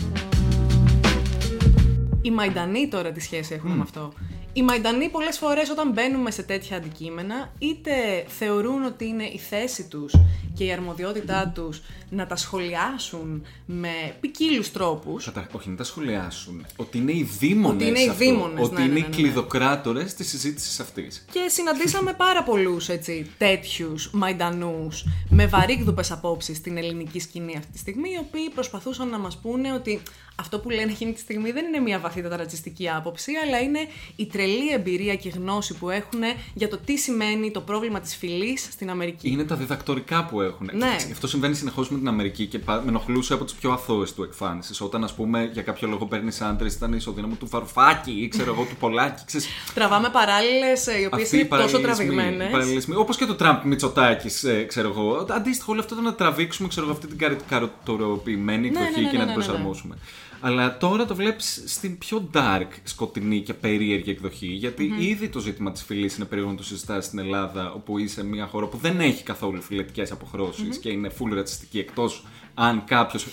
Οι 2.23 2.31
Μαϊντανοί 2.31 2.89
τώρα 2.89 3.13
τι 3.13 3.21
σχέση 3.21 3.55
έχουν 3.55 3.71
με 3.71 3.83
αυτό; 3.83 4.13
Οι 4.53 4.63
Μαϊντανοί 4.63 5.09
πολλές 5.09 5.39
φορές 5.39 5.71
όταν 5.71 5.93
μπαίνουμε 5.93 6.31
σε 6.31 6.43
τέτοια 6.43 6.77
αντικείμενα 6.77 7.53
είτε 7.59 7.93
θεωρούν 8.27 8.85
ότι 8.85 9.07
είναι 9.07 9.25
η 9.25 9.39
θέση 9.39 9.89
τους 9.89 10.15
και 10.55 10.65
η 10.65 10.73
αρμοδιότητά 10.73 11.53
τους 11.55 11.83
να 12.11 12.27
τα 12.27 12.37
σχολιάσουν 12.37 13.47
με 13.67 14.17
ποικίλους 14.21 14.73
τρόπους. 14.73 15.25
Θα 15.25 15.33
τα, 15.33 15.47
όχι, 15.53 15.69
να 15.69 15.77
τα 15.77 15.85
σχολιάσουν. 15.85 16.67
Ότι 16.77 16.99
είναι 16.99 17.13
οι 17.13 17.29
δήμονες. 17.39 17.75
Ότι 17.75 17.89
είναι 17.89 18.01
οι 18.01 18.15
δήμονες, 18.17 18.65
Ότι 18.65 18.75
ναι, 18.75 18.81
είναι 18.81 18.93
ναι, 18.93 18.99
οι 18.99 19.03
ναι, 19.03 19.09
ναι. 19.09 19.15
κλειδοκράτορες 19.17 20.15
της 20.15 20.29
συζήτησης 20.29 20.81
αυτής. 20.81 21.25
Και 21.33 21.49
συναντήσαμε 21.49 22.13
πάρα 22.13 22.43
πολλούς 22.43 22.89
έτσι, 22.89 23.31
τέτοιους 23.39 24.11
Μαϊντανούς 24.13 25.05
με 25.29 25.47
βαρύγδουπες 25.47 26.11
απόψεις 26.11 26.57
στην 26.57 26.77
ελληνική 26.77 27.21
σκηνή 27.21 27.57
αυτή 27.57 27.73
τη 27.73 27.79
στιγμή, 27.79 28.11
οι 28.11 28.19
οποίοι 28.21 28.51
προσπαθούσαν 28.51 29.09
να 29.09 29.19
μας 29.19 29.39
πούνε 29.39 29.73
ότι 29.73 30.03
αυτό 30.41 30.59
που 30.59 30.71
λένε 30.71 30.91
εκείνη 30.91 31.13
τη 31.13 31.21
στιγμή 31.21 31.51
δεν 31.51 31.67
είναι 31.67 31.79
μια 31.79 31.99
βαθύτατα 31.99 32.37
ρατσιστική 32.37 32.91
άποψη, 32.91 33.33
αλλά 33.47 33.61
είναι 33.61 33.81
η 34.17 34.27
τρελή 34.41 34.73
εμπειρία 34.73 35.15
και 35.15 35.29
γνώση 35.29 35.75
που 35.75 35.91
έχουν 35.91 36.21
για 36.55 36.69
το 36.69 36.79
τι 36.85 36.97
σημαίνει 36.97 37.51
το 37.51 37.61
πρόβλημα 37.61 38.01
της 38.01 38.17
φυλής 38.17 38.69
στην 38.73 38.91
Αμερική. 38.91 39.31
Είναι 39.31 39.45
τα 39.45 39.57
διδακτορικά 39.57 40.25
που 40.25 40.41
έχουν. 40.41 40.71
Ναι. 40.73 40.87
Και 40.87 41.13
Αυτό 41.13 41.27
συμβαίνει 41.27 41.55
συνεχώς 41.55 41.91
με 41.91 41.99
την 41.99 42.09
Αμερική 42.09 42.47
και 42.47 42.59
πα- 42.59 42.81
με 42.85 42.89
ενοχλούσε 42.89 43.35
από 43.35 43.45
τις 43.45 43.55
πιο 43.55 43.71
αθώες 43.71 44.13
του 44.15 44.23
εκφάνιση. 44.23 44.83
Όταν, 44.83 45.05
ας 45.05 45.15
πούμε, 45.15 45.51
για 45.53 45.63
κάποιο 45.63 45.89
λόγο 45.89 46.07
παίρνεις 46.07 46.41
άντρες, 46.41 46.75
ήταν 46.75 46.93
ισοδύναμο 46.93 47.35
του 47.35 47.47
Βαρουφάκη 47.49 48.11
ή 48.11 48.29
ξέρω 48.29 48.53
εγώ 48.53 48.63
του 48.63 48.77
Πολάκη. 48.77 49.23
Ξέρεις, 49.27 49.47
Τραβάμε 49.75 50.09
παραλέλες 50.11 50.87
ε, 50.87 51.01
οι 51.01 51.05
οποίες 51.05 51.23
αυτοί 51.23 51.37
οι 51.37 51.39
είναι 51.51 51.61
τόσο 51.63 51.81
παραλληλισμοί, 51.81 52.07
τραβηγμένες. 52.15 52.49
οι 52.49 52.51
παραλληλισμοί. 52.51 52.95
Όπως 52.95 53.17
και 53.17 53.25
το 53.27 53.35
Τραμπ 53.35 53.65
Μητσοτάκης, 53.65 54.45
ξέρω 54.67 54.89
εγώ. 54.89 55.27
Αντίστοιχο, 55.31 55.73
όλο 55.73 55.81
αυτό 55.81 55.95
το 55.95 56.01
να 56.01 56.15
τραβήξουμε 56.15 56.69
ξέρω 56.69 56.87
εγώ, 56.87 56.95
αυτή 56.95 57.07
την 57.07 57.19
καρι- 57.19 57.41
καροτοροποιημένη 57.49 58.71
Ναι, 58.71 58.79
εκδοχή 58.79 59.01
ναι, 59.01 59.07
ναι, 59.07 59.11
και 59.11 59.17
να 59.19 59.25
ναι, 59.25 59.31
την 59.33 59.39
ναι, 59.41 59.47
ναι. 59.47 59.47
προσαρμόσουμε. 59.47 59.97
Αλλά 60.41 60.77
τώρα 60.77 61.07
το 61.07 61.15
βλέπεις 61.15 61.63
στην 61.67 61.99
πιο 61.99 62.31
dark, 62.35 62.69
σκοτεινή 62.83 63.41
και 63.41 63.55
περίεργη 63.55 64.11
εκδοχή. 64.11 64.47
Γιατί 64.47 64.95
ήδη 64.99 65.29
το 65.29 65.39
ζήτημα 65.39 65.73
της 65.73 65.83
φυλής 65.83 66.17
είναι 66.17 66.25
περίεργο 66.25 66.51
να 66.51 66.57
το 66.57 66.65
συζητάς 66.65 67.05
στην 67.05 67.19
Ελλάδα, 67.19 67.73
όπου 67.73 67.99
είσαι 67.99 68.25
μια 68.25 68.47
χώρα 68.47 68.67
που 68.67 68.77
δεν 68.77 69.01
έχει 69.01 69.23
καθόλου 69.23 69.63
φυλετικέ 69.63 70.03
αποχρώσεις 70.13 70.79
και 70.79 70.91
είναι 70.91 71.11
full 71.19 71.33
ρατσιστική, 71.33 71.79
εκτός 71.79 72.25
αν 72.55 72.85
κάποιος. 72.85 73.27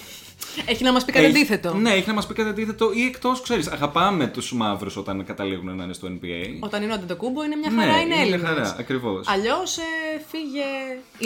Έχει 0.65 0.84
να 0.84 0.91
μας 0.91 1.06
πει 1.06 1.12
κάτι 1.12 1.25
αντίθετο. 1.25 1.74
Ναι, 1.74 1.91
έχει 1.91 2.08
να 2.08 2.13
μας 2.13 2.27
πει 2.27 2.34
κάτι 2.34 2.50
αντίθετο 2.50 2.91
ή 2.94 3.01
εκτός, 3.06 3.41
ξέρεις, 3.41 3.67
αγαπάμε 3.67 4.27
τους 4.27 4.53
μαύρους 4.53 4.98
όταν 4.98 5.25
καταλήγουν 5.25 5.75
να 5.75 5.84
είναι 5.84 5.94
στο 5.94 6.08
NBA. 6.08 6.46
Όταν 6.60 6.84
είναι 6.84 6.91
ο 6.91 6.96
Αντετοκούμπο 6.96 7.44
είναι 7.44 7.56
μια 7.56 7.72
χαρά, 7.72 7.91
ναι, 7.94 7.98
είναι 8.01 8.06
μια 8.15 8.22
Έλληνας. 8.24 8.50
χαρά, 8.50 8.75
ακριβώς. 8.79 9.27
Αλλιώς 9.27 9.77
ε, 9.77 9.82
φύγε 10.27 10.63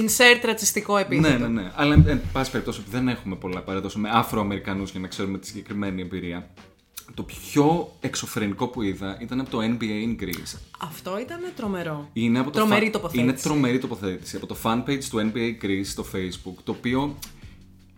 insert 0.08 0.46
ρατσιστικό 0.46 0.98
επίθετο. 0.98 1.38
Ναι, 1.38 1.48
ναι, 1.48 1.62
ναι. 1.62 1.72
Αλλά 1.76 1.94
εν 1.94 2.22
πάση 2.34 2.52
περιπτώσει 2.52 2.82
δεν 2.90 3.08
έχουμε 3.08 3.36
πολλά 3.36 3.60
παραδόση 3.62 4.00
με 4.00 4.10
Αφροαμερικανούς 4.14 4.92
για 4.92 5.00
να 5.00 5.08
ξέρουμε 5.08 5.38
τη 5.38 5.48
συγκεκριμένη 5.48 6.02
εμπειρία. 6.02 6.50
Το 7.14 7.24
πιο 7.24 7.92
εξωφρενικό 8.00 8.68
που 8.68 8.82
είδα 8.82 9.18
ήταν 9.22 9.40
από 9.40 9.50
το 9.50 9.60
NBA 9.62 9.82
in 10.20 10.24
Greece. 10.24 10.58
Αυτό 10.82 11.20
ήταν 11.20 11.40
τρομερό. 11.56 12.10
Είναι 12.14 12.40
από 12.40 12.52
το 12.52 12.58
Τρομερή 12.60 12.88
fa- 12.88 12.92
τοποθέτηση. 12.92 13.24
Είναι 13.24 13.34
τρομερή 13.34 13.80
τοποθέτηση. 13.80 14.36
Από 14.36 14.46
το 14.46 14.56
fan 14.64 14.84
page 14.90 15.04
του 15.10 15.32
NBA 15.34 15.66
Greece 15.66 15.86
στο 15.86 16.06
Facebook, 16.16 16.56
το 16.64 16.72
οποίο 16.72 17.18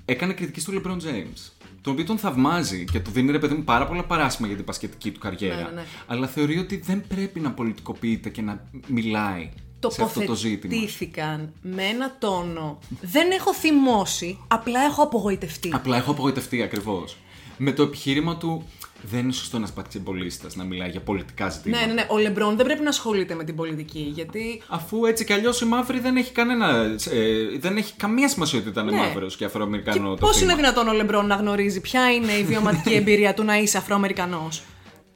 έκανε 0.06 0.34
κριτική 0.34 0.60
στο 0.60 0.74
LeBron 0.76 0.98
James. 0.98 1.52
Τον 1.82 1.94
οποίο 1.94 2.06
τον 2.06 2.18
θαυμάζει 2.18 2.86
και 2.92 3.00
του 3.00 3.12
δίνει 3.12 3.32
ρε 3.32 3.40
παιδί 3.40 3.54
μου 3.54 3.64
πάρα 3.64 3.88
πολλά 3.88 4.04
παράσημα 4.04 4.48
για 4.48 4.56
την 4.56 4.66
πασχετική 4.66 5.12
του 5.12 5.20
καριέρα. 5.20 5.56
Ναι, 5.56 5.62
ναι, 5.62 5.72
ναι. 5.72 5.84
Αλλά 6.08 6.28
θεωρεί 6.28 6.58
ότι 6.58 6.78
δεν 6.78 7.08
πρέπει 7.08 7.40
να 7.40 7.52
πολιτικοποιείται 7.52 8.30
και 8.30 8.42
να 8.42 8.70
μιλάει 8.88 9.50
σε 9.88 10.04
αυτό 10.04 10.26
το 10.26 10.36
ζήτημα. 10.36 10.74
Τοποθετήθηκαν 10.74 11.54
με 11.62 11.84
ένα 11.84 12.16
τόνο. 12.20 12.80
Δεν 13.02 13.32
έχω 13.32 13.54
θυμώσει, 13.54 14.38
απλά 14.48 14.82
έχω 14.82 15.04
απογοητευτεί. 15.04 15.72
Απλά 15.74 15.98
έχω 15.98 16.12
απογοητευτεί 16.12 16.62
ακριβώς. 16.62 17.18
Με 17.58 17.72
το 17.72 17.84
επιχείρημα 17.84 18.38
του 18.38 18.64
δεν 19.12 19.20
είναι 19.20 19.32
σωστό 19.32 19.58
ένα 19.58 19.68
παξιμπολίστα 19.76 20.48
να 20.54 20.64
μιλάει 20.64 20.90
για 20.90 21.00
πολιτικά 21.02 21.50
ζητήματα. 21.50 21.82
Ναι, 21.86 21.94
ναι, 21.94 22.02
ναι. 22.02 22.06
Ο 22.10 22.18
Λεμπρόν 22.18 22.56
δεν 22.56 22.66
πρέπει 22.66 22.82
να 22.84 22.90
ασχολείται 22.90 23.36
με 23.36 23.44
την 23.44 23.56
πολιτική. 23.56 24.12
Γιατί 24.16 24.62
Αφού 24.68 25.06
έτσι 25.06 25.26
κι 25.26 25.34
αλλιώς 25.34 25.62
η 25.62 25.66
μαύρη 25.66 26.00
δεν 26.00 26.18
έχει 26.18 26.32
κανένα. 26.32 26.96
ε, 27.12 27.58
δεν 27.60 27.78
έχει 27.78 27.94
καμία 27.98 28.30
σημασία 28.30 28.60
ότι 28.60 28.70
ήταν 28.70 28.86
Ναι. 28.86 28.92
μαύρος 28.98 29.36
και 29.36 29.46
Αφροαμερικανό 29.46 30.10
το 30.10 30.16
πώς 30.16 30.38
θύμα. 30.38 30.52
είναι 30.52 30.62
δυνατόν 30.62 30.88
ο 30.88 30.94
Λεμπρόν 30.94 31.26
να 31.28 31.36
γνωρίζει 31.36 31.82
ποια 31.82 32.14
είναι 32.14 32.32
η 32.32 32.44
βιωματική 32.44 32.94
εμπειρία 33.02 33.34
του 33.34 33.44
να 33.44 33.58
είσαι 33.58 33.78
Αφροαμερικανός; 33.78 34.64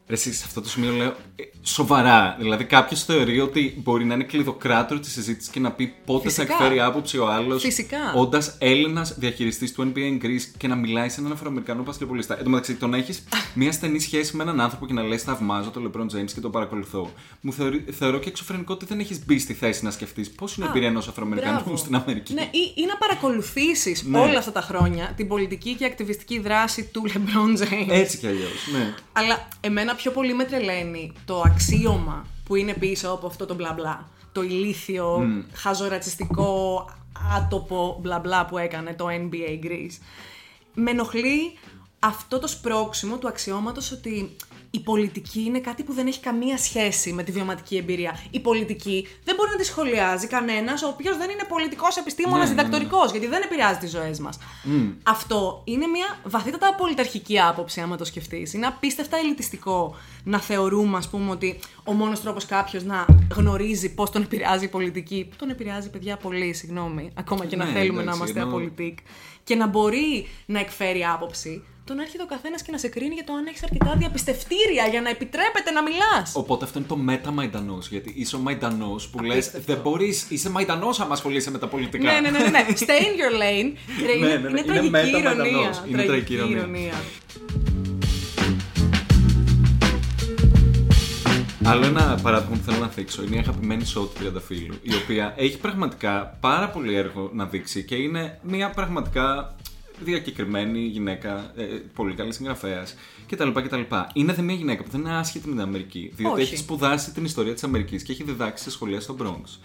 Ρε, 0.07 0.13
εσύ, 0.13 0.33
σε 0.33 0.43
αυτό 0.45 0.61
το 0.61 0.69
σημείο 0.69 0.91
λέω. 0.91 1.13
Ε, 1.67 1.73
Σοβαρά. 1.73 2.35
Δηλαδή, 2.39 2.63
κάποιος 2.63 3.03
θεωρεί 3.03 3.39
ότι 3.39 3.73
μπορεί 3.77 4.05
να 4.05 4.13
είναι 4.13 4.23
κλειδοκράτορο 4.23 4.99
της 4.99 5.11
συζήτησης 5.11 5.51
και 5.51 5.59
να 5.59 5.71
πει 5.71 5.93
πότε 6.05 6.27
Φυσικά. 6.29 6.45
θα 6.45 6.53
εκφέρει 6.53 6.79
άποψη 6.81 7.17
ο 7.17 7.27
άλλος. 7.29 7.61
Φυσικά. 7.61 7.97
Όντας 8.15 8.55
Έλληνας 8.59 9.15
διαχειριστής 9.17 9.73
του 9.73 9.91
NBA 9.95 9.97
in 9.99 10.25
Greece 10.25 10.41
και 10.57 10.67
να 10.67 10.75
μιλάει 10.75 11.09
σε 11.09 11.19
έναν 11.19 11.31
Αφροαμερικανό 11.31 11.83
πασκευολιστά. 11.83 12.37
Εν 12.37 12.43
τω 12.43 12.49
μεταξύ, 12.49 12.75
το 12.75 12.87
να 12.87 12.97
έχεις 12.97 13.23
μια 13.53 13.71
στενή 13.71 13.99
σχέση 13.99 14.35
με 14.35 14.43
έναν 14.43 14.61
άνθρωπο 14.61 14.85
και 14.85 14.93
να 14.93 15.01
λες: 15.03 15.23
Θαυμάζω 15.23 15.69
τον 15.69 15.91
LeBron 15.91 16.01
James 16.17 16.31
και 16.33 16.39
τον 16.39 16.51
παρακολουθώ. 16.51 17.11
Μου 17.41 17.53
θεωρεί, 17.53 17.85
θεωρώ 17.91 18.19
και 18.19 18.29
εξωφρενικό 18.29 18.73
ότι 18.73 18.85
δεν 18.85 18.99
έχεις 18.99 19.25
μπει 19.25 19.39
στη 19.39 19.53
θέση 19.53 19.83
να 19.83 19.91
σκεφτείς 19.91 20.31
πώς 20.31 20.55
είναι 20.55 20.65
η 20.65 20.67
Α, 20.67 20.71
εμπειρία 20.71 20.89
ενό 20.89 20.99
Αφροαμερικανού 20.99 21.53
μπράβο. 21.59 21.77
στην 21.77 21.95
Αμερική. 21.95 22.33
Ναι, 22.33 22.41
ή, 22.41 22.73
ή 22.75 22.85
να 22.85 22.97
παρακολουθήσεις 22.97 24.03
Ναι. 24.03 24.19
όλα 24.19 24.37
αυτά 24.37 24.51
τα 24.51 24.61
χρόνια 24.61 25.13
την 25.15 25.27
πολιτική 25.27 25.73
και 25.75 25.85
ακτιβιστική 25.85 26.39
δράση 26.39 26.83
του 26.93 27.03
LeBron 27.13 27.61
James. 27.63 27.87
Έτσι 27.89 28.17
κι 28.17 28.27
αλλιώς. 28.27 28.67
Ναι. 28.73 28.93
Αλλά 29.13 29.47
εμένα 29.61 29.95
πιο 29.95 30.11
πολύ 30.11 30.33
με 30.33 30.43
τρελαίνει 30.43 31.13
το 31.25 31.41
αξίωμα 31.57 32.25
που 32.43 32.55
είναι 32.55 32.73
πίσω 32.73 33.09
από 33.09 33.27
αυτό 33.27 33.45
το 33.45 33.53
μπλα 33.53 33.73
μπλα. 33.73 34.09
Το 34.31 34.43
ηλίθιο, 34.43 35.27
χαζορατσιστικό, 35.53 36.89
άτοπο 37.37 37.97
μπλα 38.01 38.19
μπλα 38.19 38.45
που 38.45 38.57
έκανε 38.57 38.93
το 38.93 39.05
NBA 39.09 39.65
Greece. 39.65 40.01
Με 40.73 40.91
ενοχλεί 40.91 41.53
αυτό 41.99 42.39
το 42.39 42.47
σπρώξιμο 42.47 43.17
του 43.17 43.27
αξιώματος 43.27 43.91
ότι 43.91 44.35
η 44.77 44.79
πολιτική 44.79 45.41
είναι 45.41 45.59
κάτι 45.59 45.83
που 45.83 45.93
δεν 45.93 46.07
έχει 46.07 46.19
καμία 46.19 46.57
σχέση 46.57 47.13
με 47.13 47.23
τη 47.23 47.31
βιωματική 47.31 47.75
εμπειρία. 47.77 48.19
Η 48.31 48.39
πολιτική 48.39 49.07
δεν 49.23 49.35
μπορεί 49.35 49.49
να 49.49 49.55
τη 49.57 49.63
σχολιάζει 49.65 50.27
κανένας 50.27 50.83
ο 50.83 50.87
οποίος 50.87 51.17
δεν 51.17 51.29
είναι 51.29 51.43
πολιτικός 51.49 51.95
επιστήμονας 51.97 52.49
Ναι, 52.49 52.55
ναι, 52.55 52.61
ναι. 52.61 52.67
διδακτορικό, 52.67 53.11
γιατί 53.11 53.27
δεν 53.27 53.41
επηρεάζει 53.41 53.79
τις 53.79 53.89
ζωές 53.91 54.19
μας. 54.19 54.37
Αυτό 55.03 55.61
είναι 55.63 55.87
μια 55.87 56.17
βαθύτατα 56.23 56.75
πολιταρχική 56.75 57.39
άποψη, 57.39 57.81
άμα 57.81 57.97
το 57.97 58.05
σκεφτείς. 58.05 58.53
Είναι 58.53 58.65
απίστευτα 58.65 59.17
ελιτιστικό 59.17 59.95
να 60.23 60.39
θεωρούμε, 60.39 60.97
ας 60.97 61.09
πούμε, 61.09 61.31
ότι 61.31 61.59
ο 61.83 61.91
μόνος 61.93 62.21
τρόπος 62.21 62.45
κάποιος 62.45 62.83
να 62.83 63.05
γνωρίζει 63.35 63.93
πώς 63.93 64.09
τον 64.11 64.21
επηρεάζει 64.21 64.65
η 64.65 64.67
πολιτική. 64.67 65.27
Που 65.29 65.35
τον 65.35 65.49
επηρεάζει, 65.49 65.89
παιδιά, 65.89 66.17
πολύ, 66.17 66.53
συγγνώμη, 66.53 67.11
ακόμα 67.13 67.45
και 67.45 67.55
να 67.55 67.65
Ναι, 67.65 67.71
θέλουμε 67.71 67.95
να 67.97 68.01
εντάξει, 68.01 68.17
είμαστε 68.17 68.39
ενώ- 68.39 68.49
απολυτικ. 68.49 68.97
Και 69.43 69.55
να 69.55 69.67
μπορεί 69.67 70.27
να 70.45 70.59
εκφέρει 70.59 71.05
άποψη. 71.05 71.63
Το 71.87 71.93
να 71.93 72.01
έρχεται 72.01 72.23
ο 72.23 72.25
καθένας 72.25 72.61
και 72.61 72.71
να 72.71 72.77
σε 72.77 72.87
κρίνει 72.87 73.13
για 73.13 73.23
το 73.23 73.33
αν 73.33 73.45
έχεις 73.45 73.63
αρκετά 73.63 73.95
διαπιστευτήρια 73.97 74.87
για 74.91 75.01
να 75.01 75.09
επιτρέπεται 75.09 75.71
να 75.71 75.81
μιλάς. 75.83 76.31
Οπότε 76.35 76.65
αυτό 76.65 76.79
είναι 76.79 76.87
το 76.87 76.95
μετα 76.97 77.31
Μαϊντανός. 77.31 77.87
Γιατί 77.87 78.13
είσαι 78.15 78.35
ο 78.35 78.39
Μαϊντανός 78.39 79.07
που 79.07 79.19
λες: 79.19 79.31
Απίστευτο. 79.33 79.73
Δεν 79.73 79.81
μπορείς, 79.81 80.25
είσαι 80.29 80.49
Μαϊντανός 80.49 80.99
άμα 80.99 81.13
ασχολείσαι 81.13 81.51
με 81.51 81.57
τα 81.57 81.67
πολιτικά. 81.67 82.11
Ναι, 82.11 82.19
ναι, 82.19 82.29
ναι, 82.29 82.37
ναι, 82.37 82.49
ναι. 82.49 82.65
Stay 82.69 83.01
in 83.07 83.13
your 83.21 83.33
lane. 83.41 83.73
Ναι, 84.05 84.11
είναι, 84.11 84.27
ναι, 84.27 84.37
ναι. 84.37 84.49
είναι 84.49 84.59
Είναι 84.59 84.61
τραγική 84.61 84.89
μετα-μαϊντανός. 84.89 85.51
ηρωνία. 85.51 85.85
Είναι 85.89 86.03
τραγική 86.03 86.33
ηρωνία. 86.33 86.93
Άλλο 91.63 91.85
ένα 91.85 92.19
παράδειγμα 92.21 92.55
που 92.55 92.63
θέλω 92.71 92.77
να 92.77 92.87
θίξω 92.87 93.23
είναι 93.23 93.35
η 93.35 93.39
αγαπημένη 93.39 93.85
Σότ 93.85 94.17
Τριανταφύλου, 94.17 94.75
η 94.81 94.95
οποία 95.03 95.33
έχει 95.37 95.57
πραγματικά 95.57 96.37
πάρα 96.39 96.69
πολύ 96.69 96.95
έργο 96.95 97.29
να 97.33 97.45
δείξει 97.45 97.83
και 97.83 97.95
είναι 97.95 98.39
μια 98.43 98.69
πραγματικά 98.69 99.55
διακεκριμένη 100.03 100.79
γυναίκα, 100.79 101.51
ε, 101.55 101.63
πολύ 101.93 102.13
καλής 102.13 102.35
συγγραφέας 102.35 102.95
κτλ, 103.27 103.49
κτλ. 103.49 103.81
Είναι 104.13 104.33
δε 104.33 104.41
μια 104.41 104.55
γυναίκα 104.55 104.83
που 104.83 104.89
δεν 104.89 104.99
είναι 104.99 105.17
άσχετη 105.17 105.47
με 105.47 105.53
την 105.53 105.63
Αμερική, 105.63 106.11
διότι 106.15 106.33
Όχι. 106.33 106.41
έχει 106.41 106.57
σπουδάσει 106.57 107.11
την 107.11 107.25
ιστορία 107.25 107.53
της 107.53 107.63
Αμερικής 107.63 108.03
και 108.03 108.11
έχει 108.11 108.23
διδάξει 108.23 108.63
σε 108.63 108.71
σχολεία 108.71 108.99
στο 108.99 109.15
Bronx. 109.19 109.59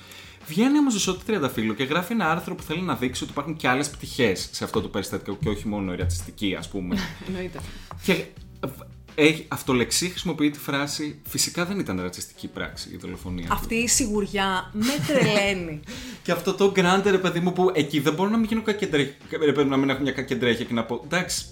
Βγαίνει 0.46 0.78
όμως 0.78 0.94
η 0.94 0.98
Σότη 0.98 1.24
Τριανταφύλου 1.24 1.74
και 1.74 1.84
γράφει 1.84 2.12
ένα 2.12 2.30
άρθρο 2.30 2.54
που 2.54 2.62
θέλει 2.62 2.80
να 2.80 2.94
δείξει 2.94 3.22
ότι 3.22 3.32
υπάρχουν 3.32 3.56
και 3.56 3.68
άλλες 3.68 3.90
πτυχές 3.90 4.48
σε 4.52 4.64
αυτό 4.64 4.80
το 4.80 4.88
περιστατικό 4.88 5.36
και 5.40 5.48
όχι 5.48 5.68
μόνο 5.68 5.92
η 5.92 5.96
ρατσιστική, 5.96 6.54
ας 6.58 6.68
πούμε. 6.68 6.96
Εννοείται. 7.26 7.60
Και 8.02 8.24
έχει, 9.14 9.44
αυτολεξή 9.48 10.08
χρησιμοποιεί 10.08 10.50
τη 10.50 10.58
φράση 10.58 11.20
Φυσικά 11.28 11.64
δεν 11.64 11.78
ήταν 11.78 12.00
ρατσιστική 12.00 12.48
πράξη 12.48 12.88
η 12.92 12.96
δολοφονία. 12.96 13.46
του». 13.46 13.52
Αυτή 13.52 13.74
η 13.74 13.88
σιγουριά 13.88 14.70
με 14.72 14.92
τρελαίνει. 15.06 15.80
Και 16.22 16.32
αυτό 16.32 16.54
το 16.54 16.70
γκράντε 16.70 17.10
ρε 17.10 17.18
παιδί 17.18 17.40
μου 17.40 17.52
που 17.52 17.70
εκεί 17.74 18.00
δεν 18.00 18.14
μπορώ 18.14 18.30
να 18.30 18.36
μην 18.36 18.46
γίνω 18.48 18.62
κακεντρέχη, 18.62 19.14
ρε 19.30 19.52
παιδί 19.52 19.62
μου, 19.62 19.70
να 19.70 19.76
μην 19.76 19.88
έχω 19.90 20.02
μια 20.02 20.12
κακεντρέχεια 20.12 20.64
και 20.64 20.74
να 20.74 20.84
πω 20.84 21.00
εντάξει. 21.04 21.44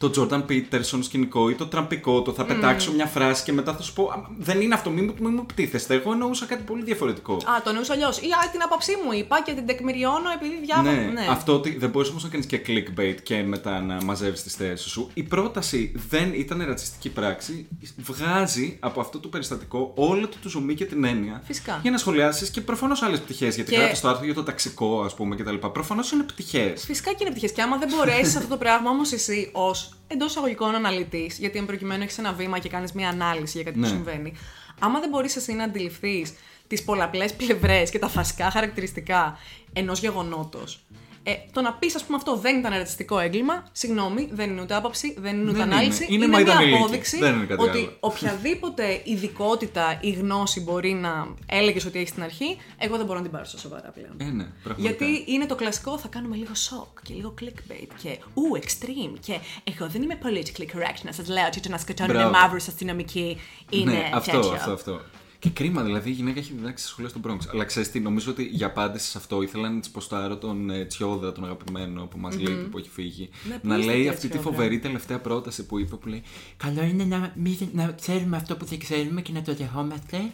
Το 0.00 0.10
Jordan 0.16 0.42
Peterson 0.50 0.98
σκηνικό 1.02 1.50
ή 1.50 1.54
το 1.54 1.66
τραμπικό, 1.66 2.22
το 2.22 2.32
θα 2.32 2.44
πετάξω 2.44 2.92
μια 2.92 3.06
φράση 3.06 3.44
και 3.44 3.52
μετά 3.52 3.74
θα 3.74 3.82
σου 3.82 3.92
πω 3.92 4.02
«Α, 4.04 4.26
Δεν 4.38 4.60
είναι 4.60 4.74
αυτό, 4.74 4.90
μην, 4.90 5.04
μου- 5.04 5.14
μην 5.20 5.32
μου 5.36 5.46
πτήθεστε. 5.46 5.94
Εγώ 5.94 6.12
εννοούσα 6.12 6.46
κάτι 6.46 6.62
πολύ 6.62 6.82
διαφορετικό. 6.82 7.34
Α, 7.34 7.62
το 7.64 7.68
εννοούσα 7.68 7.92
αλλιώς. 7.92 8.16
Ή 8.18 8.26
α, 8.26 8.50
την 8.50 8.62
άποψή 8.62 8.92
μου 9.04 9.12
είπα 9.12 9.42
και 9.42 9.52
την 9.52 9.66
τεκμηριώνω 9.66 10.30
επειδή 10.34 10.54
διάβασα. 10.64 10.96
Ναι, 10.96 11.26
αυτό 11.30 11.54
ότι 11.54 11.76
δεν 11.78 11.90
μπορείς 11.90 12.08
όμως 12.10 12.22
να 12.22 12.28
κάνεις 12.28 12.46
και 12.46 12.60
clickbait 12.66 13.14
και 13.22 13.42
μετά 13.42 13.80
να 13.80 14.02
μαζεύεις 14.04 14.42
τις 14.42 14.54
θέσεις 14.54 14.90
σου. 14.90 15.10
Η 15.14 15.22
πρόταση 15.22 15.92
δεν 16.08 16.32
ήταν 16.34 16.64
ρατσιστική 16.66 17.08
πράξη. 17.10 17.68
Βγάζει 17.96 18.76
από 18.80 19.00
αυτό 19.00 19.18
το 19.18 19.28
περιστατικό 19.28 19.92
όλο 19.96 20.28
το, 20.28 20.36
το 20.42 20.48
ζουμί 20.48 20.74
και 20.74 20.84
την 20.84 21.04
έννοια. 21.04 21.42
Φυσικά. 21.44 21.78
Για 21.82 21.90
να 21.90 21.98
σχολιάσεις 21.98 22.50
και 22.50 22.60
προφανώς 22.60 23.02
άλλες 23.02 23.20
πτυχές. 23.20 23.54
Γιατί 23.54 23.70
Και- 23.70 23.76
γράφεις 23.78 24.00
το 24.00 24.08
άρθρο 24.08 24.24
για 24.24 24.34
το 24.34 24.42
ταξικό, 24.42 25.02
ας 25.02 25.14
πούμε, 25.14 25.36
κτλ. 25.36 25.54
Προφανώς 25.54 26.12
είναι 26.12 26.22
πτυχές. 26.22 26.84
Φυσικά 26.84 27.10
και 27.10 27.16
είναι 27.20 27.30
επιτυχίε. 27.30 27.54
Και 27.56 27.62
άμα 27.62 27.76
δεν 27.76 27.88
μπορέσεις 27.96 28.36
αυτό 28.40 28.48
το 28.48 28.56
πράγμα 28.56 28.90
όμως 28.90 29.12
εσύ 29.12 29.50
ως 29.52 29.89
εντός 30.06 30.30
εισαγωγικών 30.30 30.74
αναλυτής, 30.74 31.38
γιατί 31.38 31.58
εν 31.58 31.66
προκειμένου 31.66 32.02
έχεις 32.02 32.18
ένα 32.18 32.32
βήμα 32.32 32.58
και 32.58 32.68
κάνεις 32.68 32.92
μια 32.92 33.08
ανάλυση 33.08 33.52
για 33.56 33.64
κάτι 33.64 33.78
Ναι. 33.78 33.86
που 33.86 33.92
συμβαίνει, 33.92 34.32
άμα 34.78 35.00
δεν 35.00 35.08
μπορείς 35.08 35.36
εσύ 35.36 35.52
να 35.52 35.64
αντιληφθείς 35.64 36.34
τις 36.66 36.84
πολλαπλές 36.84 37.34
πλευρές 37.34 37.90
και 37.90 37.98
τα 37.98 38.08
βασικά 38.08 38.50
χαρακτηριστικά 38.50 39.38
ενός 39.72 40.00
γεγονότος, 40.00 40.84
ε, 41.22 41.32
το 41.52 41.60
να 41.60 41.72
πεις, 41.72 41.94
ας 41.94 42.04
πούμε, 42.04 42.16
αυτό 42.16 42.36
δεν 42.36 42.58
ήταν 42.58 42.72
ρατσιστικό 42.72 43.18
έγκλημα, 43.18 43.64
συγγνώμη, 43.72 44.28
δεν 44.32 44.50
είναι 44.50 44.60
ούτε 44.60 44.74
άποψη, 44.74 45.14
δεν 45.18 45.34
είναι 45.34 45.50
ούτε 45.50 45.58
Δεν 45.58 45.72
ανάλυση. 45.72 46.04
είναι. 46.04 46.14
Είναι 46.14 46.26
μια 46.26 46.36
μαϊντανιλίκη. 46.36 46.76
απόδειξη 46.76 47.18
Δεν 47.18 47.34
είναι 47.34 47.44
κάτι 47.44 47.62
ότι 47.62 47.78
άλλο. 47.78 47.96
οποιαδήποτε 48.00 49.00
ειδικότητα 49.04 49.98
ή 50.00 50.10
γνώση 50.10 50.60
μπορεί 50.60 50.92
να 50.92 51.34
έλεγες 51.46 51.84
ότι 51.84 51.98
έχεις 51.98 52.10
στην 52.10 52.22
αρχή, 52.22 52.56
εγώ 52.78 52.96
δεν 52.96 53.06
μπορώ 53.06 53.16
να 53.18 53.22
την 53.24 53.32
πάρω 53.32 53.44
στα 53.44 53.58
σοβαρά 53.58 53.90
πλέον. 53.90 54.12
Ε, 54.16 54.24
ναι, 54.24 54.46
πραγματικά. 54.64 55.04
Γιατί 55.04 55.24
είναι 55.32 55.46
το 55.46 55.54
κλασικό, 55.54 55.98
θα 55.98 56.08
κάνουμε 56.08 56.36
λίγο 56.36 56.54
σοκ 56.54 57.02
και 57.02 57.14
λίγο 57.14 57.34
clickbait 57.40 57.88
και 58.02 58.18
ου, 58.34 58.42
extreme 58.60 59.14
και 59.20 59.38
εγώ 59.64 59.88
δεν 59.88 60.02
είμαι 60.02 60.18
politically 60.22 60.76
correct 60.76 61.00
να 61.02 61.12
σας 61.12 61.28
λέω 61.28 61.46
ότι 61.46 61.60
το 61.60 61.68
να 61.68 61.78
σκοτώνουν 61.78 62.12
Μπράβο. 62.16 62.30
μαύρους 62.30 62.68
αστυνομικοί 62.68 63.36
είναι 63.70 63.92
ναι, 63.92 64.10
αυτό, 64.14 64.30
τέτοιο. 64.30 64.52
αυτό, 64.52 64.72
αυτό. 64.72 65.00
Και 65.40 65.50
κρίμα, 65.50 65.82
δηλαδή 65.82 66.10
η 66.10 66.12
γυναίκα 66.12 66.38
έχει 66.38 66.52
διδάξει 66.56 66.82
στη 66.82 66.92
σχολεία 66.92 67.10
στον 67.10 67.22
Bronx. 67.26 67.38
Αλλά 67.52 67.64
ξέρεις 67.64 67.90
τι, 67.90 68.00
νομίζω 68.00 68.30
ότι 68.30 68.42
για 68.42 68.66
απάντηση 68.66 69.10
σε 69.10 69.18
αυτό 69.18 69.42
ήθελα 69.42 69.70
να 69.70 69.80
της 69.80 69.90
ποστάρω 69.90 70.36
τον 70.36 70.70
ε, 70.70 70.84
Τσιόδρα, 70.84 71.32
τον 71.32 71.44
αγαπημένο 71.44 72.06
που 72.06 72.18
μας 72.18 72.38
λέει 72.40 72.54
που 72.54 72.78
έχει 72.78 72.88
φύγει. 72.88 73.28
Ναι, 73.48 73.54
πού 73.58 73.68
να 73.68 73.74
είστε, 73.74 73.86
λέει 73.86 73.96
κύριε 73.96 74.10
αυτή 74.10 74.28
τη 74.28 74.38
Τσιόδρα; 74.38 74.50
φοβερή 74.50 74.78
τελευταία 74.78 75.18
πρόταση 75.18 75.66
που 75.66 75.78
είπε 75.78 75.96
που 75.96 76.08
λέει 76.08 76.22
Καλό 76.56 76.82
είναι 76.82 77.04
να, 77.04 77.32
μη, 77.34 77.70
να 77.72 77.94
ξέρουμε 78.00 78.36
αυτό 78.36 78.56
που 78.56 78.64
δεν 78.64 78.78
ξέρουμε 78.78 79.20
και 79.20 79.32
να 79.32 79.42
το 79.42 79.54
δεχόμαστε. 79.54 80.30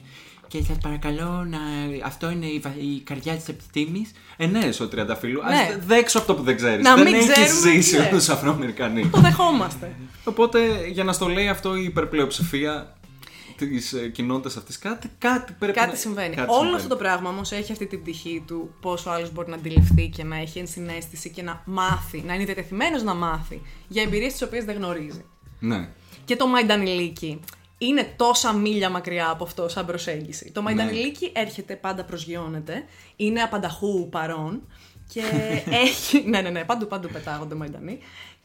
Και 0.49 0.63
σας 0.63 0.79
παρακαλώ 0.79 1.47
να. 1.51 1.59
Αυτό 2.05 2.31
είναι 2.31 2.47
η, 2.47 2.59
βα- 2.59 2.77
η 2.79 3.01
καρδιά 3.01 3.35
της 3.35 3.49
επιστήμης. 3.49 4.11
Ε, 4.37 4.47
ναι, 4.47 4.73
στο 4.73 4.89
τριανταφύλλου. 4.89 5.41
Ναι. 5.43 5.75
Α 5.75 5.79
δέξω 5.87 6.19
αυτό 6.19 6.35
που 6.35 6.43
δεν 6.43 6.57
ξέρεις. 6.57 6.85
Να 6.85 6.95
δεν 6.95 7.05
μην 7.05 7.15
έχεις 7.15 7.33
ξέρουμε, 7.33 7.71
ζήσει 7.71 7.97
ναι. 7.97 8.11
ω 8.13 8.17
Αφροαμερικανοί. 8.17 9.09
Το 9.09 9.21
δεχόμαστε. 9.21 9.97
Οπότε 10.25 10.89
για 10.93 11.05
να 11.05 11.13
στο 11.13 11.29
λέει 11.29 11.49
αυτό 11.49 11.77
η 11.77 11.85
υπερπλειοψηφία 11.85 12.96
της 13.57 13.95
κοινότητας 14.13 14.57
αυτής, 14.57 14.79
κάτι, 14.79 15.11
κάτι 15.19 15.53
πρέπει 15.59 15.79
Κάτι 15.79 15.91
να 15.91 15.97
συμβαίνει. 15.97 16.35
κάτι 16.35 16.49
Όλο 16.49 16.57
συμβαίνει. 16.59 16.77
αυτό 16.77 16.89
το 16.89 16.97
πράγμα 16.97 17.29
όμως 17.31 17.53
έχει 17.53 17.73
αυτή 17.73 17.87
την 17.87 18.01
πτυχή 18.03 18.45
του 18.47 18.75
πόσο 18.81 19.11
άλλος 19.11 19.33
μπορεί 19.33 19.49
να 19.51 19.57
αντιληφθεί 19.57 20.09
και 20.09 20.25
να 20.25 20.37
έχει 20.37 20.59
ενσυναίσθηση 20.59 21.31
και 21.31 21.43
να 21.43 21.63
μάθει, 21.65 22.23
να 22.27 22.35
είναι 22.35 22.45
διατεθειμένος 22.45 23.03
να 23.03 23.15
μάθει 23.15 23.63
για 23.89 24.03
εμπειρίες 24.03 24.33
τις 24.33 24.43
οποίες 24.43 24.65
δεν 24.65 24.77
γνωρίζει. 24.77 25.25
Ναι. 25.61 25.89
Και 26.25 26.37
το 26.37 26.47
Μαϊντανιλίκι 26.47 27.41
είναι 27.79 28.13
τόσα 28.17 28.53
μίλια 28.53 28.91
μακριά 28.91 29.29
από 29.31 29.45
αυτό 29.45 29.69
σαν 29.69 29.87
προσέγγιση. 29.87 30.51
Το 30.53 30.63
Μαϊντανιλίκι 30.63 31.31
έρχεται, 31.35 31.75
πάντα 31.77 32.05
προσγειώνεται, 32.05 32.85
είναι 33.17 33.41
απανταχού 33.41 34.09
παρόν 34.09 34.63
και 35.13 35.23
έχει. 35.85 36.23
Ναι, 36.29 36.41
ναι, 36.41 36.51
ναι, 36.51 36.65
παντού 36.65 36.87
παντού 36.87 37.09
πετάγονται 37.13 37.55
Μαϊντανοί. 37.55 37.99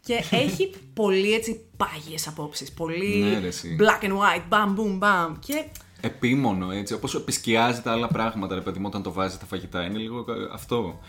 Και 0.06 0.24
έχει 0.32 0.72
πολύ 0.94 1.34
έτσι 1.34 1.62
πάγιες 1.78 2.28
απόψεις. 2.28 2.72
Πολύ 2.72 3.16
Ναι, 3.16 3.40
ρε, 3.40 3.48
εσύ. 3.48 3.78
black 3.80 4.04
and 4.06 4.12
white, 4.12 4.50
bam, 4.50 4.76
boom, 4.80 5.00
bam. 5.00 5.36
Και 5.40 5.64
επίμονο 6.02 6.72
έτσι, 6.72 6.94
όπως 6.94 7.16
επισκιάζει 7.16 7.82
τα 7.82 7.92
άλλα 7.92 8.08
πράγματα, 8.08 8.56
ρε 8.56 8.62
παιδί 8.62 8.80
μου, 8.80 8.86
όταν 8.88 9.04
το 9.04 9.12
βάζει 9.12 9.38
τα 9.38 9.46
φαγητά. 9.46 9.84
Είναι 9.86 9.98
λίγο 9.98 10.20
ε, 10.20 10.34
αυτό. 10.54 11.00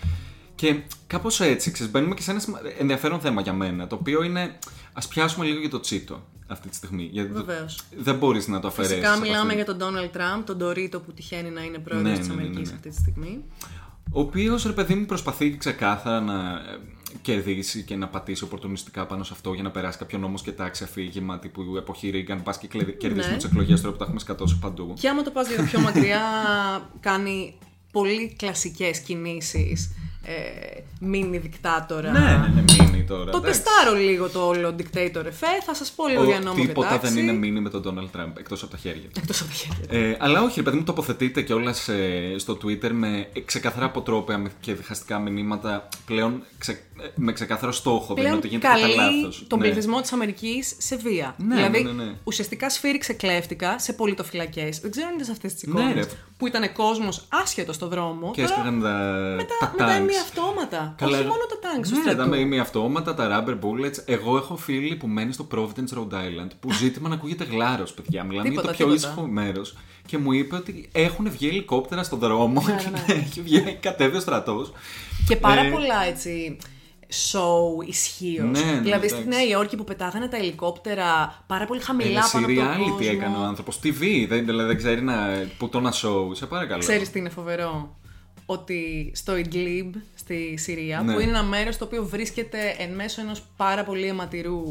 Και 0.55 0.81
κάπως 1.07 1.41
έτσι, 1.41 1.71
ξέρεις, 1.71 1.93
μπαίνουμε 1.93 2.15
και 2.15 2.23
σε 2.23 2.31
ένα 2.31 2.41
σημα- 2.41 2.61
ενδιαφέρον 2.79 3.21
θέμα 3.21 3.41
για 3.41 3.53
μένα, 3.53 3.87
το 3.87 3.95
οποίο 3.95 4.23
είναι, 4.23 4.59
ας 4.93 5.09
πιάσουμε 5.09 5.45
λίγο 5.45 5.61
για 5.61 5.71
το 5.71 5.81
τσίτο 5.81 6.23
αυτή 6.47 6.69
τη 6.69 6.75
στιγμή. 6.77 7.09
Γιατί 7.13 7.33
το- 7.33 7.45
Βεβαίως. 7.45 7.81
δεν 7.99 8.15
μπορείς 8.17 8.49
να 8.49 8.61
το 8.61 8.69
αφαιρέσεις. 8.69 8.95
φυσικά 8.97 9.13
από 9.13 9.23
μιλάμε 9.23 9.53
αυτό. 9.53 9.55
για 9.55 9.65
τον 9.65 9.79
Donald 9.79 10.17
Trump, 10.17 10.43
τον 10.45 10.59
Dorito 10.63 11.03
που 11.07 11.13
τυχαίνει 11.15 11.51
να 11.51 11.63
είναι 11.63 11.79
πρόεδρος 11.79 12.11
Ναι, 12.13 12.19
της 12.19 12.29
ναι, 12.29 12.35
ναι, 12.35 12.41
ναι, 12.41 12.47
Αμερικής 12.47 12.69
ναι. 12.71 12.77
αυτή 12.77 12.89
τη 12.89 12.97
στιγμή. 12.97 13.45
Ο 14.13 14.21
οποίος 14.21 14.65
ρε 14.65 14.73
παιδί 14.73 14.95
μου 14.95 15.07
προσπαθεί 15.07 15.57
ξεκάθαρα 15.57 16.21
να 16.21 16.51
ε, 16.51 16.79
κερδίσει 17.23 17.83
και 17.83 17.97
να 17.97 18.09
πατήσει 18.09 18.45
οπορτουνιστικά 18.45 19.07
πάνω 19.07 19.25
σε 19.25 19.31
αυτό 19.35 19.53
για 19.53 19.63
να 19.63 19.71
περάσει 19.71 19.99
κάποιο 19.99 20.19
νόμο 20.19 20.35
και 20.45 20.53
τάξει 20.53 20.85
αφήγημα 20.85 21.39
τύπου 21.39 21.63
εποχή 21.77 22.11
Ρίγκαν. 22.11 22.43
Πας 22.43 22.59
και 22.59 22.67
κλε- 22.67 22.97
κερδίσουμε 22.97 23.31
Ναι. 23.33 23.37
τις 23.39 23.47
εκλογές 23.51 23.81
τώρα 23.81 23.93
που 23.93 23.99
τα 23.99 24.05
έχουμε 24.05 24.21
σκατώσει 24.21 24.59
παντού. 24.61 24.95
Και 25.01 25.09
άμα 25.09 25.23
το 25.23 25.31
πας 25.31 25.49
λίγο 25.51 25.63
πιο 25.63 25.81
μακριά, 25.81 26.21
κάνει 27.01 27.55
πολύ 27.93 28.35
κλασικές 28.39 28.99
κινήσεις 28.99 29.95
ε, 30.25 30.81
μίνι 31.01 31.39
δικτάτορα. 31.39 32.11
Ναι, 32.11 32.19
ναι, 32.19 32.63
ναι, 32.63 32.65
μείνει 32.85 33.05
τώρα. 33.05 33.31
Το 33.31 33.37
εντάξει. 33.39 33.63
τεστάρω 33.63 33.99
λίγο 33.99 34.29
το 34.29 34.47
όλο 34.47 34.69
dictator 34.79 35.25
εφέ, 35.27 35.47
θα 35.67 35.75
σας 35.75 35.91
πω 35.91 36.09
λίγο 36.09 36.23
Ο- 36.23 36.25
για 36.25 36.41
νόμο 36.41 36.61
και 36.61 36.67
Τίποτα 36.67 36.89
τάξη. 36.89 37.13
δεν 37.13 37.23
είναι 37.23 37.33
μείνει 37.33 37.61
με 37.61 37.71
τον 37.71 37.83
Donald 37.85 38.17
Trump 38.21 38.33
εκτός 38.39 38.63
από 38.63 38.71
τα 38.73 38.77
χέρια. 38.79 39.03
Εκτός 39.17 39.41
από 39.41 39.51
τα 39.51 39.57
χέρια. 39.57 40.09
Ε, 40.09 40.17
αλλά 40.21 40.43
όχι, 40.43 40.55
ρε 40.57 40.63
παιδί 40.63 40.77
μου, 40.77 40.83
τοποθετείτε 40.85 41.43
κιόλας 41.43 41.89
ε, 41.89 42.35
στο 42.37 42.59
Twitter 42.65 42.91
με 42.91 43.29
ξεκαθαρά 43.45 43.87
αποτρόπαια 43.87 44.43
και 44.61 44.75
διχαστικά 44.75 45.19
μηνύματα 45.19 45.89
πλέον 46.07 46.43
ξε, 46.59 46.73
ε, 46.73 46.77
με 47.15 47.33
ξεκάθαρο 47.33 47.73
στόχο. 47.73 47.99
δεν 48.07 48.11
είναι 48.11 48.21
Πλέον 48.23 48.37
ότι 48.39 48.49
γίνεται 48.49 48.67
κατά 48.67 48.81
καλεί 48.81 48.95
λάθος. 48.95 49.45
τον 49.49 49.59
Ναι. 49.59 49.65
πληθυσμό 49.65 50.01
της 50.01 50.13
Αμερικής 50.13 50.75
σε 50.79 50.97
βία. 50.97 51.35
Ναι, 51.39 51.55
δηλαδή, 51.55 51.83
ναι, 51.83 51.91
ναι, 51.93 52.05
ναι. 52.05 52.13
ουσιαστικά 52.25 52.71
σφύριξε 52.71 53.13
κλέφτηκα 53.13 53.79
σε 53.79 53.93
πολιτοφυλακές. 53.93 54.79
Δεν 54.81 54.91
ξέρω 54.91 55.07
αν 55.09 55.15
είδες 55.15 55.29
αυτές 55.29 55.55
τις 55.55 55.63
Ναι, 55.69 55.81
εικόνες. 55.81 56.07
ρε. 56.07 56.13
που 56.37 56.47
ήταν 56.47 56.73
κόσμος 56.73 57.25
άσχετος 57.43 57.75
στο 57.75 57.89
δρόμο. 57.89 58.31
Και 58.31 58.41
Τώρα, 58.43 58.53
έσκαγαν 58.55 58.81
τα, 58.81 58.89
μετά, 59.37 59.55
τα 59.61 59.73
μετά 59.79 59.97
tanks. 59.97 60.01
ημιαυτόματα. 60.01 60.95
Καλά, 60.99 61.13
Όχι 61.13 61.23
ρε. 61.23 61.29
μόνο 61.29 61.43
τα 61.49 61.57
tanks 61.63 61.89
του 61.89 61.95
Ναι, 62.05 62.13
στρατού. 62.13 62.31
τα 62.31 62.37
ημιαυτόματα, 62.37 63.15
τα 63.15 63.45
rubber 63.47 63.55
bullets. 63.55 64.03
Εγώ 64.05 64.37
έχω 64.37 64.57
φίλη 64.57 64.97
που 64.97 65.07
μένει 65.07 65.33
στο 65.33 65.47
Providence, 65.55 65.99
Rhode 65.99 66.15
Island, 66.15 66.51
που 66.61 66.73
ζήτημα 66.83 67.09
να 67.09 67.15
ακούγεται 67.15 67.45
γλάρος, 67.45 67.93
παιδιά. 67.93 68.25
Μιλάμε 68.25 68.49
για 68.49 68.61
το 68.61 68.67
Τίποτα, 68.69 68.85
πιο 68.85 68.95
τίποτα. 68.95 69.09
ήσυχο 69.09 69.27
μέρος. 69.27 69.77
Και 70.07 70.19
μου 70.19 70.33
είπε 70.33 70.55
ότι 70.57 70.89
έχουν 70.93 71.31
βγει 71.31 71.49
ελικόπτερα 71.49 72.03
στον 72.03 72.19
δρόμο 72.19 72.63
Ναι, 72.67 72.75
και 72.83 73.13
ναι. 73.13 73.19
έχει 73.21 73.41
βγει, 73.41 73.77
κατέβει 73.81 74.17
ο 74.17 74.21
στρατός. 74.21 74.73
Και 75.29 75.37
πάρα 75.37 75.61
Ε, 75.61 75.71
πολλά 75.71 76.05
έτσι 76.05 76.57
show 77.13 77.87
ισχύω. 77.89 78.45
Ναι, 78.45 78.61
ναι, 78.61 78.81
δηλαδή 78.81 79.09
στη 79.09 79.17
εντάξει. 79.21 79.37
Νέα 79.37 79.47
Υόρκη 79.47 79.77
που 79.77 79.85
πετάγανε 79.85 80.29
τα 80.29 80.37
ελικόπτερα 80.37 81.43
πάρα 81.47 81.65
πολύ 81.67 81.81
Ε, 81.81 81.85
χαμηλά 81.85 82.21
πάνω 82.33 82.47
από 82.47 82.55
τον 82.55 82.65
reality 82.65 82.91
κόσμο. 82.91 83.11
έκανε 83.11 83.37
ο 83.37 83.41
άνθρωπος. 83.41 83.79
TV, 83.83 84.27
δεν, 84.29 84.45
δηλαδή 84.45 84.67
δεν 84.67 84.77
ξέρει 84.77 85.03
να, 85.03 85.15
που 85.59 85.69
το 85.69 85.81
να 85.81 85.93
show. 85.93 86.29
Σε 86.37 86.47
παρακαλώ. 86.47 86.81
Ξέρεις 86.81 87.11
τι 87.11 87.19
είναι 87.19 87.29
φοβερό; 87.29 87.97
Ότι 88.47 89.11
στο 89.15 89.33
Idlib 89.37 89.91
στη 90.15 90.55
Συρία, 90.59 91.01
Ναι. 91.01 91.15
που 91.15 91.21
είναι 91.21 91.31
ένα 91.31 91.43
μέρος 91.43 91.77
το 91.79 91.85
οποίο 91.85 92.05
βρίσκεται 92.05 92.75
εν 92.79 92.95
μέσω 92.95 93.21
ενός 93.21 93.43
πάρα 93.57 93.85
πολύ 93.85 94.07
αιματηρού 94.07 94.63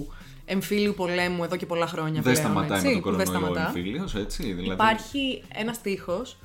εμφύλιου 0.45 0.93
πολέμου 0.93 1.43
εδώ 1.43 1.55
και 1.55 1.65
πολλά 1.65 1.87
χρόνια 1.87 2.21
δεν 2.21 2.33
πλέον, 2.33 2.47
σταματάει 2.47 2.77
έτσι, 2.79 2.95
με 2.95 3.01
τον 3.01 3.11
που 3.11 3.17
δεν 3.17 3.25
κορονοϊό 3.25 3.53
σταματά. 3.53 3.77
εμφύλιος, 3.77 4.15
έτσι. 4.15 4.43
Δηλαδή, 4.43 4.73
Υπάρχει 4.73 5.43
ένας 5.53 5.81
τείχος, 5.81 6.37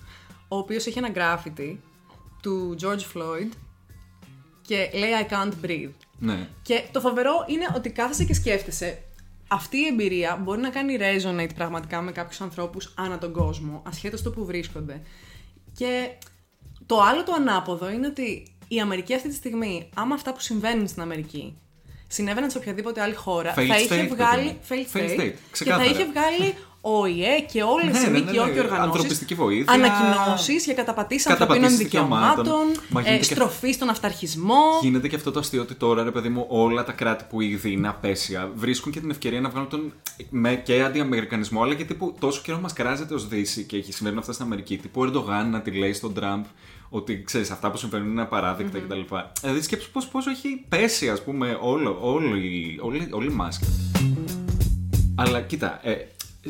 ο 0.48 0.56
οποίος 0.56 0.86
έχει 0.86 0.98
ένα 0.98 1.08
γκράφιτι 1.08 1.80
του 2.42 2.76
George 2.80 3.16
Floyd 3.16 3.50
και 4.66 4.90
λέει 4.94 5.10
I 5.28 5.32
can't 5.32 5.52
breathe. 5.66 5.90
Ναι. 6.18 6.48
Και 6.62 6.82
το 6.92 7.00
φοβερό 7.00 7.32
είναι 7.48 7.66
ότι 7.74 7.90
κάθεσαι 7.90 8.24
και 8.24 8.34
σκέφτεσαι. 8.34 8.98
Αυτή 9.48 9.76
η 9.76 9.86
εμπειρία 9.86 10.40
μπορεί 10.42 10.60
να 10.60 10.68
κάνει 10.70 10.96
resonate 11.00 11.54
πραγματικά 11.54 12.00
με 12.00 12.12
κάποιους 12.12 12.40
ανθρώπους 12.40 12.94
ανά 12.96 13.18
τον 13.18 13.32
κόσμο, 13.32 13.82
ασχέτως 13.86 14.22
το 14.22 14.30
που 14.30 14.44
βρίσκονται. 14.44 15.00
Και 15.76 16.08
το 16.86 17.00
άλλο 17.00 17.22
το 17.24 17.32
ανάποδο 17.32 17.90
είναι 17.90 18.06
ότι 18.06 18.46
η 18.68 18.80
Αμερική 18.80 19.14
αυτή 19.14 19.28
τη 19.28 19.34
στιγμή, 19.34 19.88
άμα 19.94 20.14
αυτά 20.14 20.32
που 20.32 20.40
συμβαίνουν 20.40 20.88
στην 20.88 21.02
Αμερική 21.02 21.58
συνέβαιναν 22.08 22.50
σε 22.50 22.58
οποιαδήποτε 22.58 23.00
άλλη 23.00 23.14
χώρα, 23.14 23.54
Failed 23.56 23.66
θα 23.66 23.78
είχε 23.80 24.04
state, 24.04 24.08
βγάλει. 24.08 24.58
παιδί 24.68 24.80
μου. 24.80 24.88
Failed 24.92 24.96
Failed 24.96 25.10
state. 25.10 25.20
state, 25.20 25.30
και 25.30 25.30
θα 25.32 25.50
ξεκάθαρα. 25.50 25.84
είχε 25.90 26.04
βγάλει 26.04 26.54
ο 26.80 27.06
ΙΕ 27.06 27.40
και 27.52 27.62
όλε 27.62 27.84
Ναι, 27.84 27.98
οι 27.98 28.02
ναι, 28.02 28.08
ναι, 28.08 28.18
ΜΚΟ 28.18 28.44
ναι. 28.44 28.52
και 28.52 28.58
οργανώσεις. 28.58 28.78
Ανθρωπιστική 28.78 29.34
βοήθεια. 29.34 29.72
Ανακοινώσεις 29.72 30.64
για 30.64 30.74
καταπατήσεις 30.74 31.26
ανθρωπίνων 31.26 31.60
Καταπατήσεις 31.60 31.84
δικαιωμάτων, 31.84 32.44
δικαιωμάτων. 32.44 32.82
Μα 32.88 33.00
ε, 33.00 33.02
γίνεται 33.04 33.26
και- 33.26 33.34
στροφή 33.34 33.72
στον 33.72 33.88
αυταρχισμό. 33.88 34.62
Γίνεται 34.82 35.08
και 35.08 35.16
αυτό 35.16 35.30
το 35.30 35.38
αστείο 35.38 35.62
ότι 35.62 35.74
τώρα, 35.74 36.02
ρε 36.02 36.10
παιδί 36.10 36.28
μου, 36.28 36.46
όλα 36.48 36.84
τα 36.84 36.92
κράτη 36.92 37.24
που 37.30 37.40
ήδη 37.40 37.72
είναι 37.72 37.88
απέσια 37.88 38.50
βρίσκουν 38.54 38.92
και 38.92 39.00
την 39.00 39.10
ευκαιρία 39.10 39.40
να 39.40 39.48
βγάλουν 39.48 39.68
τον. 39.68 39.92
με 40.30 40.54
και 40.54 40.82
αντιαμερικανισμό, 40.82 41.62
αλλά 41.62 41.74
και 41.74 41.84
τύπου 41.84 42.14
τόσο 42.18 42.40
καιρό 42.44 42.58
μας 42.60 42.72
κράζεται 42.72 43.14
ως 43.14 43.28
Δύση 43.28 43.62
και 43.64 43.76
έχει 43.76 43.92
συμβαίνουν 43.92 44.18
αυτά 44.18 44.32
στην 44.32 44.44
Αμερική. 44.44 44.76
Τύπου 44.76 45.00
ο 45.00 45.04
Ερντογάν 45.04 45.50
να 45.50 45.60
τη 45.60 45.70
λέει 45.70 45.92
στον 45.92 46.14
Τραμπ 46.14 46.44
ότι 46.88 47.22
ξέρεις, 47.22 47.50
αυτά 47.50 47.70
που 47.70 47.76
συμβαίνουν 47.76 48.10
είναι 48.10 48.22
απαράδεκτα 48.22 48.78
κτλ. 48.78 49.00
Δηλαδή 49.40 49.62
σκέψου 49.62 49.90
πώς, 49.90 50.06
πόσο 50.06 50.30
έχει 50.30 50.64
πέσει, 50.68 51.08
ας 51.10 51.22
πούμε, 51.22 51.58
όλο, 51.60 51.98
όλη, 52.00 52.78
όλη, 52.82 53.08
όλη 53.10 53.26
η 53.26 53.34
μάσκα. 53.34 53.66
Αλλά 55.14 55.40
κοίτα, 55.40 55.80
ε, 55.82 55.92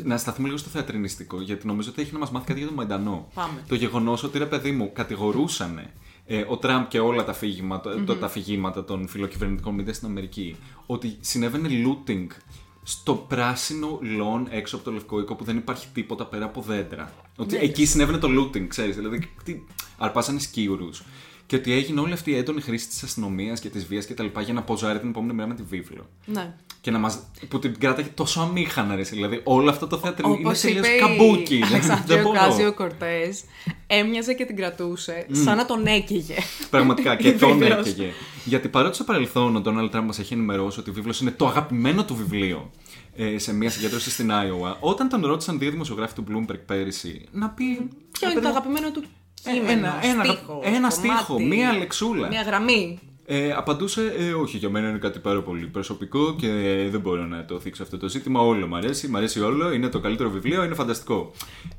να 0.05 0.17
σταθούμε 0.19 0.47
λίγο 0.47 0.59
στο 0.59 0.69
θεατρινιστικό, 0.69 1.41
γιατί 1.41 1.67
νομίζω 1.67 1.91
ότι 1.91 2.03
έχει 2.03 2.13
να 2.13 2.19
μας 2.19 2.31
μάθει 2.31 2.47
κάτι 2.47 2.59
για 2.59 2.69
τον 2.69 2.77
Μαϊντανό. 2.77 3.29
Πάμε. 3.35 3.65
Το 3.69 3.75
γεγονός 3.75 4.23
ότι 4.23 4.39
ρε 4.39 4.47
παιδί 4.47 4.71
μου 4.73 4.91
κατηγορούσαν 4.93 5.81
ε, 6.27 6.45
ο 6.49 6.57
Τραμπ 6.57 6.87
και 6.89 6.99
όλα 7.01 7.25
τα, 7.25 7.33
φύγηματα, 7.33 8.05
το- 8.05 8.17
τα 8.17 8.29
φυγήματα 8.29 8.85
των 8.85 9.09
φιλοκυβερνητικών 9.09 9.75
μηδέ 9.75 9.93
στην 9.93 10.09
Αμερική 10.09 10.57
ότι 10.87 11.17
συνέβαινε 11.21 11.69
looting 11.87 12.27
στο 12.83 13.15
πράσινο 13.15 13.99
lawn 14.03 14.47
έξω 14.51 14.77
από 14.77 14.85
το 14.85 14.91
Λευκό 14.93 15.21
Οίκο 15.21 15.35
που 15.35 15.45
δεν 15.45 15.57
υπάρχει 15.57 15.87
τίποτα 15.93 16.27
πέρα 16.27 16.45
από 16.45 16.61
δέντρα. 16.61 17.13
Ότι 17.37 17.57
εκεί 17.57 17.85
συνέβαινε 17.87 18.19
το 18.19 18.29
looting, 18.41 18.67
ξέρεις. 18.67 18.97
Δηλαδή, 18.97 19.31
τι, 19.45 19.61
αρπάσανε 19.99 20.39
σκύουρου. 20.39 20.89
Και 21.47 21.57
ότι 21.57 21.73
έγινε 21.73 22.01
όλη 22.01 22.13
αυτή 22.13 22.31
η 22.31 22.37
έντονη 22.37 22.61
χρήση 22.61 22.89
της 22.89 23.03
αστυνομίας 23.03 23.61
και 23.61 23.69
της 23.69 23.87
βίας 23.87 24.07
κτλ. 24.07 24.27
για 24.45 24.53
να 24.53 24.63
ποζάρει 24.63 24.99
την 25.01 25.09
επόμενη 25.09 25.33
μέρα 25.33 25.49
με 25.49 25.55
τη 25.55 25.63
βίβλο. 25.63 26.09
Ναι. 26.27 26.55
Και 26.87 26.93
να 26.93 26.99
μας, 26.99 27.19
που 27.49 27.59
την 27.59 27.79
κράταγε 27.79 28.09
τόσο 28.09 28.41
αμήχανα, 28.41 28.95
ρε. 28.95 29.03
Δηλαδή, 29.03 29.41
όλο 29.45 29.71
αυτό 29.71 29.87
το 29.87 29.99
θέατρο 29.99 30.29
είναι 30.29 30.39
Όπως 30.47 30.61
τελείως 30.61 30.87
είπε 30.87 30.95
η 30.97 30.99
καμπούκι. 30.99 31.57
δεν 31.59 31.69
Αλεξάνδρεια 31.69 32.23
μπορώ. 32.23 32.39
Κάζιο 32.39 32.75
Κορτές, 32.75 33.45
έμοιαζε 33.87 34.35
και 34.35 34.45
την 34.45 34.57
κρατούσε 34.57 35.27
σαν 35.31 35.57
να 35.57 35.67
τον 35.67 35.87
έκαιγε. 35.87 36.35
Πραγματικά 36.71 37.17
και 37.17 37.29
Η 37.29 37.33
τον 37.35 37.59
βίβλος. 37.59 37.79
έκαιγε. 37.79 38.13
Γιατί 38.45 38.69
παρότι 38.69 38.95
στο 38.95 39.05
παρελθόν 39.05 39.57
ο 39.57 39.61
Ντόναλτ 39.61 39.91
Τραμπ 39.91 40.07
μας 40.07 40.19
έχει 40.19 40.35
ενημερώσει 40.35 40.81
ότι 40.81 40.91
η 40.91 40.93
βίβλος 40.93 41.21
είναι 41.21 41.31
το 41.31 41.47
αγαπημένο 41.47 42.05
του 42.05 42.15
βιβλίο 42.17 42.71
ε, 43.17 43.39
σε 43.39 43.55
μια 43.55 43.71
συγκέντρωση 43.71 44.11
στην 44.11 44.33
Άιωα, 44.33 44.77
όταν 44.81 45.09
τον 45.09 45.27
ρώτησαν 45.27 45.59
δύο 45.59 45.71
δημοσιογράφοι 45.71 46.15
του 46.15 46.25
Bloomberg 46.31 46.59
πέρυσι 46.67 47.25
να 47.33 47.49
πει. 47.51 47.65
Ποιο 48.13 48.29
«Ρε 48.29 48.33
είναι 48.33 48.35
το 48.35 48.41
παιδί 48.41 48.41
μου, 48.41 48.49
αγαπημένο 48.49 48.91
του 48.91 49.03
ε, 49.45 49.53
κείμενο, 49.53 49.71
ένα- 49.73 49.99
ένα- 50.07 50.25
στίχο, 50.25 50.61
ένα 50.65 50.75
κομμάτι, 50.77 50.95
στίχο, 50.95 51.41
μία 51.41 51.73
λεξούλα. 51.73 52.29
Μία 52.29 52.43
γραμμή. 52.43 52.99
Ε, 53.29 53.53
απαντούσε, 53.53 54.15
ε, 54.19 54.33
όχι, 54.33 54.57
για 54.57 54.71
μένα 54.71 54.89
είναι 54.89 54.99
κάτι 54.99 55.19
πάρα 55.19 55.43
πολύ 55.43 55.67
προσωπικό 55.67 56.35
και 56.35 56.49
ε, 56.49 56.89
δεν 56.89 57.01
μπορώ 57.01 57.27
να 57.27 57.45
το 57.45 57.61
θίξω 57.61 57.83
αυτό 57.83 57.99
το 57.99 58.09
ζήτημα. 58.09 58.41
Όλο 58.41 58.67
μου 58.67 58.77
αρέσει, 58.77 59.09
μου 59.09 59.17
αρέσει 59.17 59.41
όλο, 59.41 59.73
είναι 59.73 59.89
το 59.89 60.01
καλύτερο 60.01 60.31
βιβλίο, 60.31 60.65
είναι 60.65 60.75
φανταστικό. 60.75 61.31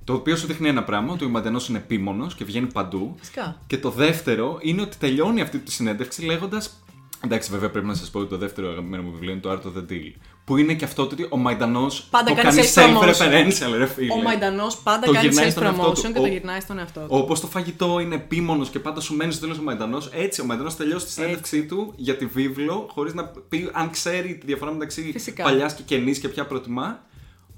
Το 0.04 0.14
οποίο 0.14 0.36
σου 0.36 0.48
δείχνει 0.48 0.68
ένα 0.68 0.84
πράγμα, 0.84 1.14
ότι 1.14 1.26
ο 1.26 1.30
Μαντενό 1.30 1.62
είναι 1.70 1.78
επίμονος 1.78 2.36
και 2.36 2.46
βγαίνει 2.46 2.68
παντού. 2.74 3.16
Φυσικά. 3.20 3.62
Και 3.68 3.78
το 3.78 3.90
δεύτερο 3.90 4.58
είναι 4.62 4.82
ότι 4.82 4.98
τελειώνει 4.98 5.42
αυτή 5.42 5.60
τη 5.60 5.72
συνέντευξη 5.72 6.26
λέγοντας. 6.26 6.82
Εντάξει, 7.24 7.52
βέβαια 7.52 7.70
πρέπει 7.70 7.86
να 7.88 7.94
σας 7.94 8.10
πω 8.10 8.20
ότι 8.20 8.30
το 8.30 8.38
δεύτερο 8.38 8.70
αγαπημένο 8.70 9.04
μου 9.04 9.12
βιβλίο 9.12 9.32
είναι 9.32 9.42
το 9.42 9.52
Art 9.52 9.56
of 9.68 9.78
the 9.80 9.92
Deal. 9.92 10.12
Που 10.46 10.58
είναι 10.58 10.74
και 10.74 10.86
αυτό 10.86 11.02
ότι 11.04 11.28
ο 11.30 11.38
Μαϊντανός 11.38 12.08
Πάντα 12.12 12.30
το 12.30 12.42
κάνει 12.42 12.56
κάνει 12.56 12.68
self-promotion. 12.76 13.14
self-referential, 13.14 13.78
ρε 13.78 13.86
φίλε. 13.86 14.14
Ο 14.14 14.22
Μαϊντανός 14.22 14.78
πάντα 14.78 15.06
Το 15.06 15.12
κάνει 15.12 15.28
γυρνάει 15.28 15.50
στον 15.50 15.64
εαυτό 15.64 15.84
self-promotion 15.92 15.94
του. 15.96 16.02
και 16.02 16.20
το 16.20 16.22
Ο- 16.24 16.28
γυρνάει 16.28 16.60
στον 16.60 16.80
εαυτό 16.80 17.00
του. 17.00 17.06
Όπως 17.10 17.40
το 17.40 17.48
φαγητό 17.48 18.00
είναι 18.00 18.16
επίμονος 18.16 18.70
και 18.70 18.80
πάντα 18.80 19.02
σου 19.02 19.16
μένει 19.16 19.32
στο 19.32 19.42
τέλος 19.42 19.58
ο 19.58 19.62
Μαϊντανός, 19.62 20.10
έτσι 20.14 20.42
ο 20.42 20.46
Μαϊντανός 20.46 20.76
τελειώσει 20.76 21.06
τη 21.06 21.12
συνέντευξή 21.12 21.66
του 21.66 21.94
για 21.96 22.18
τη 22.18 22.26
βίβλο, 22.26 22.90
χωρίς 22.94 23.14
να 23.14 23.24
πει 23.50 23.70
αν 23.74 23.90
ξέρει 23.90 24.36
τη 24.38 24.46
διαφορά 24.46 24.72
μεταξύ 24.72 25.10
Φυσικά. 25.14 25.44
παλιάς 25.44 25.74
και 25.74 25.82
καινής 25.86 26.20
και 26.20 26.28
ποια 26.28 26.46
προτιμά. 26.46 27.04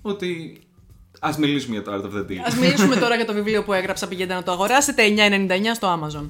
Ότι 0.01 0.59
ας 1.19 1.37
μιλήσουμε 1.37 1.73
για 1.75 1.83
το 1.83 1.91
Art 1.93 2.05
of 2.05 2.17
the 2.17 2.31
Deal. 2.31 2.35
Ας 2.45 2.55
μιλήσουμε 2.55 2.95
τώρα 2.95 3.15
για 3.15 3.25
το 3.25 3.33
βιβλίο 3.33 3.63
που 3.63 3.73
έγραψα. 3.73 4.07
Πηγαίνετε 4.07 4.33
να 4.35 4.43
το 4.43 4.51
αγοράσετε. 4.51 5.03
9,99 5.03 5.73
στο 5.75 5.99
Amazon. 5.99 6.29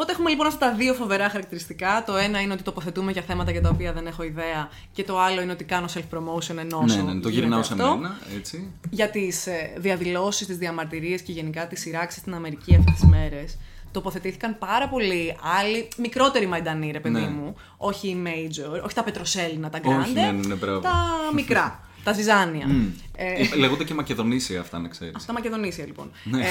Οπότε 0.00 0.12
έχουμε 0.14 0.30
λοιπόν 0.30 0.46
αυτά 0.46 0.58
τα 0.70 0.74
δύο 0.76 0.94
φοβερά 0.94 1.28
χαρακτηριστικά. 1.28 2.02
Το 2.06 2.16
ένα 2.16 2.40
είναι 2.40 2.52
ότι 2.52 2.62
τοποθετούμε 2.62 3.12
για 3.12 3.22
θέματα 3.22 3.50
για 3.50 3.60
τα 3.60 3.68
οποία 3.68 3.92
δεν 3.92 4.06
έχω 4.06 4.22
ιδέα. 4.22 4.68
Και 4.92 5.04
το 5.04 5.20
άλλο 5.20 5.40
είναι 5.40 5.52
ότι 5.52 5.64
κάνω 5.64 5.86
self-promotion 5.94 6.56
ενώ 6.56 6.82
ναι, 6.82 6.94
ναι, 6.96 7.20
το 7.20 7.28
γυρνάω 7.28 7.62
σε 7.62 7.72
αυτό. 7.72 7.96
μένα, 7.96 8.18
έτσι. 8.36 8.72
για 8.90 9.10
τις 9.10 9.48
διαδηλώσεις, 9.76 10.46
τις 10.46 10.56
διαμαρτυρίες 10.56 11.20
και 11.20 11.32
γενικά 11.32 11.66
τις 11.66 11.80
σειράξεις 11.80 12.20
στην 12.20 12.34
Αμερική 12.34 12.74
αυτές 12.74 12.94
τις 12.94 13.04
μέρες. 13.08 13.58
Τοποθετήθηκαν 13.92 14.58
πάρα 14.58 14.88
πολλοί 14.88 15.36
άλλοι, 15.60 15.88
μικρότεροι 15.96 16.46
μαϊντανοί, 16.46 16.90
ρε 16.90 17.00
παιδί 17.00 17.20
Ναι. 17.20 17.28
μου. 17.28 17.54
Όχι 17.76 18.08
οι 18.08 18.22
major, 18.26 18.82
όχι 18.84 18.94
τα 18.94 19.02
πετροσέλινα, 19.02 19.70
τα 19.70 19.80
Όχι, 19.84 19.96
grande. 20.10 20.14
ναι, 20.14 20.30
ναι, 20.30 20.46
ναι, 20.46 20.54
μπράβο. 20.54 20.80
τα 20.80 20.94
μικρά, 21.34 21.80
τα 22.04 22.12
ζυζάνια. 22.12 22.66
Ε, 23.16 23.32
Ε, 23.32 23.56
Λέγονται 23.56 23.84
και 23.84 23.94
Μακεδονήσια 23.94 24.60
αυτά, 24.60 24.78
να 24.78 24.88
ξέρεις. 24.88 25.14
Αυτά 25.16 25.32
Μακεδονήσια 25.32 25.86
λοιπόν. 25.86 26.10
Ναι. 26.24 26.40
Ε, 26.40 26.46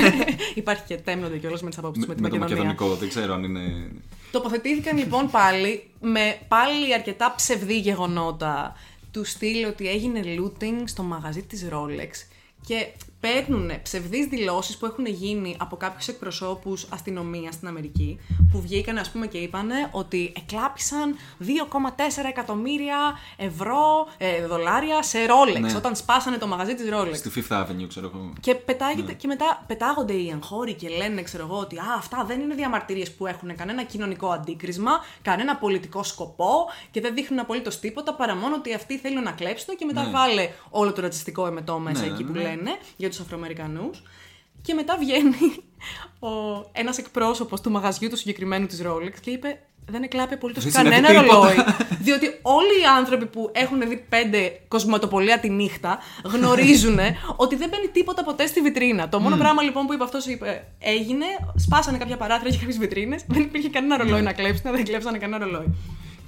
υπάρχει 0.54 0.82
και 0.86 0.96
τέμνονται 0.96 1.36
κιόλας 1.38 1.62
με 1.62 1.68
τις 1.68 1.78
απόψεις 1.78 2.06
με, 2.06 2.08
Με, 2.08 2.14
τη 2.14 2.22
με 2.22 2.28
το 2.28 2.36
Μακεδονία. 2.38 2.64
μακεδονικό, 2.64 3.00
δεν 3.00 3.08
ξέρω 3.08 3.34
αν 3.34 3.44
είναι. 3.44 3.90
Τοποθετήθηκαν 4.30 4.98
λοιπόν 4.98 5.30
πάλι 5.30 5.90
με 6.00 6.38
πάλι 6.48 6.94
αρκετά 6.94 7.32
ψευδή 7.36 7.78
γεγονότα 7.78 8.76
του 9.10 9.24
στυλ 9.24 9.64
ότι 9.66 9.88
έγινε 9.88 10.20
looting 10.24 10.82
στο 10.84 11.02
μαγαζί 11.02 11.42
της 11.42 11.66
Rolex 11.72 12.26
και 12.66 12.86
παίρνουν 13.20 13.70
ψευδείς 13.82 14.26
δηλώσεις 14.26 14.76
που 14.76 14.86
έχουν 14.86 15.06
γίνει 15.06 15.56
από 15.58 15.76
κάποιους 15.76 16.08
εκπροσώπους 16.08 16.86
αστυνομίας 16.90 17.54
στην 17.54 17.68
Αμερική 17.68 18.18
που 18.52 18.60
βγήκαν 18.60 18.98
ας 18.98 19.10
πούμε 19.10 19.26
και 19.26 19.38
είπαν 19.38 19.68
ότι 19.90 20.32
εκλάπησαν 20.36 21.16
2,4 21.38 22.28
εκατομμύρια 22.28 22.96
ευρώ, 23.36 24.06
ε, 24.18 24.46
δολάρια 24.46 25.02
σε 25.02 25.18
Rolex 25.28 25.60
Ναι. 25.60 25.74
όταν 25.76 25.96
σπάσανε 25.96 26.36
το 26.36 26.46
μαγαζί 26.46 26.74
της 26.74 26.86
Rolex. 26.92 27.14
Στη 27.14 27.30
Fifth 27.34 27.62
Avenue, 27.62 27.86
ξέρω 27.88 28.10
εγώ. 28.14 28.32
Και, 28.40 28.54
πετάγεται, 28.54 29.12
και 29.12 29.26
μετά 29.26 29.64
πετάγονται 29.66 30.12
οι 30.12 30.28
εγχώροι 30.30 30.74
και 30.74 30.88
λένε, 30.88 31.22
ξέρω 31.22 31.44
εγώ, 31.44 31.58
ότι 31.58 31.76
Α, 31.78 31.82
αυτά 31.98 32.24
δεν 32.26 32.40
είναι 32.40 32.54
διαμαρτυρίες 32.54 33.12
που 33.14 33.26
έχουν 33.26 33.56
κανένα 33.56 33.82
κοινωνικό 33.84 34.28
αντίκρισμα, 34.28 34.90
κανένα 35.22 35.56
πολιτικό 35.56 36.02
σκοπό 36.02 36.52
και 36.90 37.00
δεν 37.00 37.14
δείχνουν 37.14 37.38
απολύτως 37.40 37.78
τίποτα 37.80 38.14
παρά 38.14 38.34
μόνο 38.34 38.54
ότι 38.54 38.74
αυτοί 38.74 38.98
θέλουν 38.98 39.22
να 39.22 39.30
κλέψουν 39.32 39.76
και 39.76 39.84
μετά 39.84 40.04
Ναι. 40.04 40.10
βάλε 40.10 40.48
όλο 40.70 40.92
το 40.92 41.00
ρατσιστικό 41.00 41.46
εμετό 41.46 41.78
μέσα 41.78 42.00
Ναι, 42.06 42.12
εκεί 42.12 42.24
που 42.24 42.32
ναι. 42.32 42.42
λένε 42.42 42.70
για 43.10 43.18
τους 43.18 43.20
Αφροαμερικανούς. 43.20 44.02
Και 44.62 44.74
μετά 44.74 44.96
βγαίνει 44.98 45.62
ο, 46.18 46.28
ένας 46.72 46.98
εκπρόσωπος 46.98 47.60
του 47.60 47.70
μαγαζιού 47.70 48.08
του 48.08 48.16
συγκεκριμένου 48.16 48.66
της 48.66 48.82
Rolex 48.84 49.14
και 49.20 49.30
είπε 49.30 49.58
δεν 49.86 50.02
εκλάπει 50.02 50.34
απολύτως 50.34 50.64
Δεν 50.64 50.72
κανένα 50.72 51.08
συνέβη 51.08 51.24
τίποτα». 51.24 51.38
ρολόι. 51.38 51.56
Διότι 52.00 52.26
όλοι 52.42 52.80
οι 52.82 52.86
άνθρωποι 52.98 53.26
που 53.26 53.50
έχουν 53.54 53.88
δει 53.88 54.04
πέντε 54.08 54.60
κοσμοτοπολία 54.68 55.38
τη 55.38 55.50
νύχτα 55.50 55.98
γνωρίζουν 56.24 56.98
ότι 57.44 57.56
δεν 57.56 57.68
μπαίνει 57.68 57.88
τίποτα 57.88 58.24
ποτέ 58.24 58.46
στη 58.46 58.60
βιτρίνα. 58.60 59.08
Το 59.08 59.20
μόνο 59.20 59.36
πράγμα 59.36 59.62
λοιπόν 59.62 59.86
που 59.86 59.92
είπε 59.92 60.04
αυτός 60.04 60.26
έγινε, 60.78 61.26
σπάσανε 61.56 61.98
κάποια 61.98 62.16
παράθυρα 62.16 62.50
και 62.50 62.56
κάποιες 62.56 62.78
βιτρίνες, 62.78 63.24
δεν 63.28 63.42
υπήρχε 63.42 63.68
κανένα 63.68 63.96
ρολόι 63.96 64.22
να 64.22 64.32
κλέψουν, 64.32 64.72
δεν 64.72 64.84
κλέψανε 64.84 65.18
κανένα 65.18 65.44
ρολόι. 65.44 65.74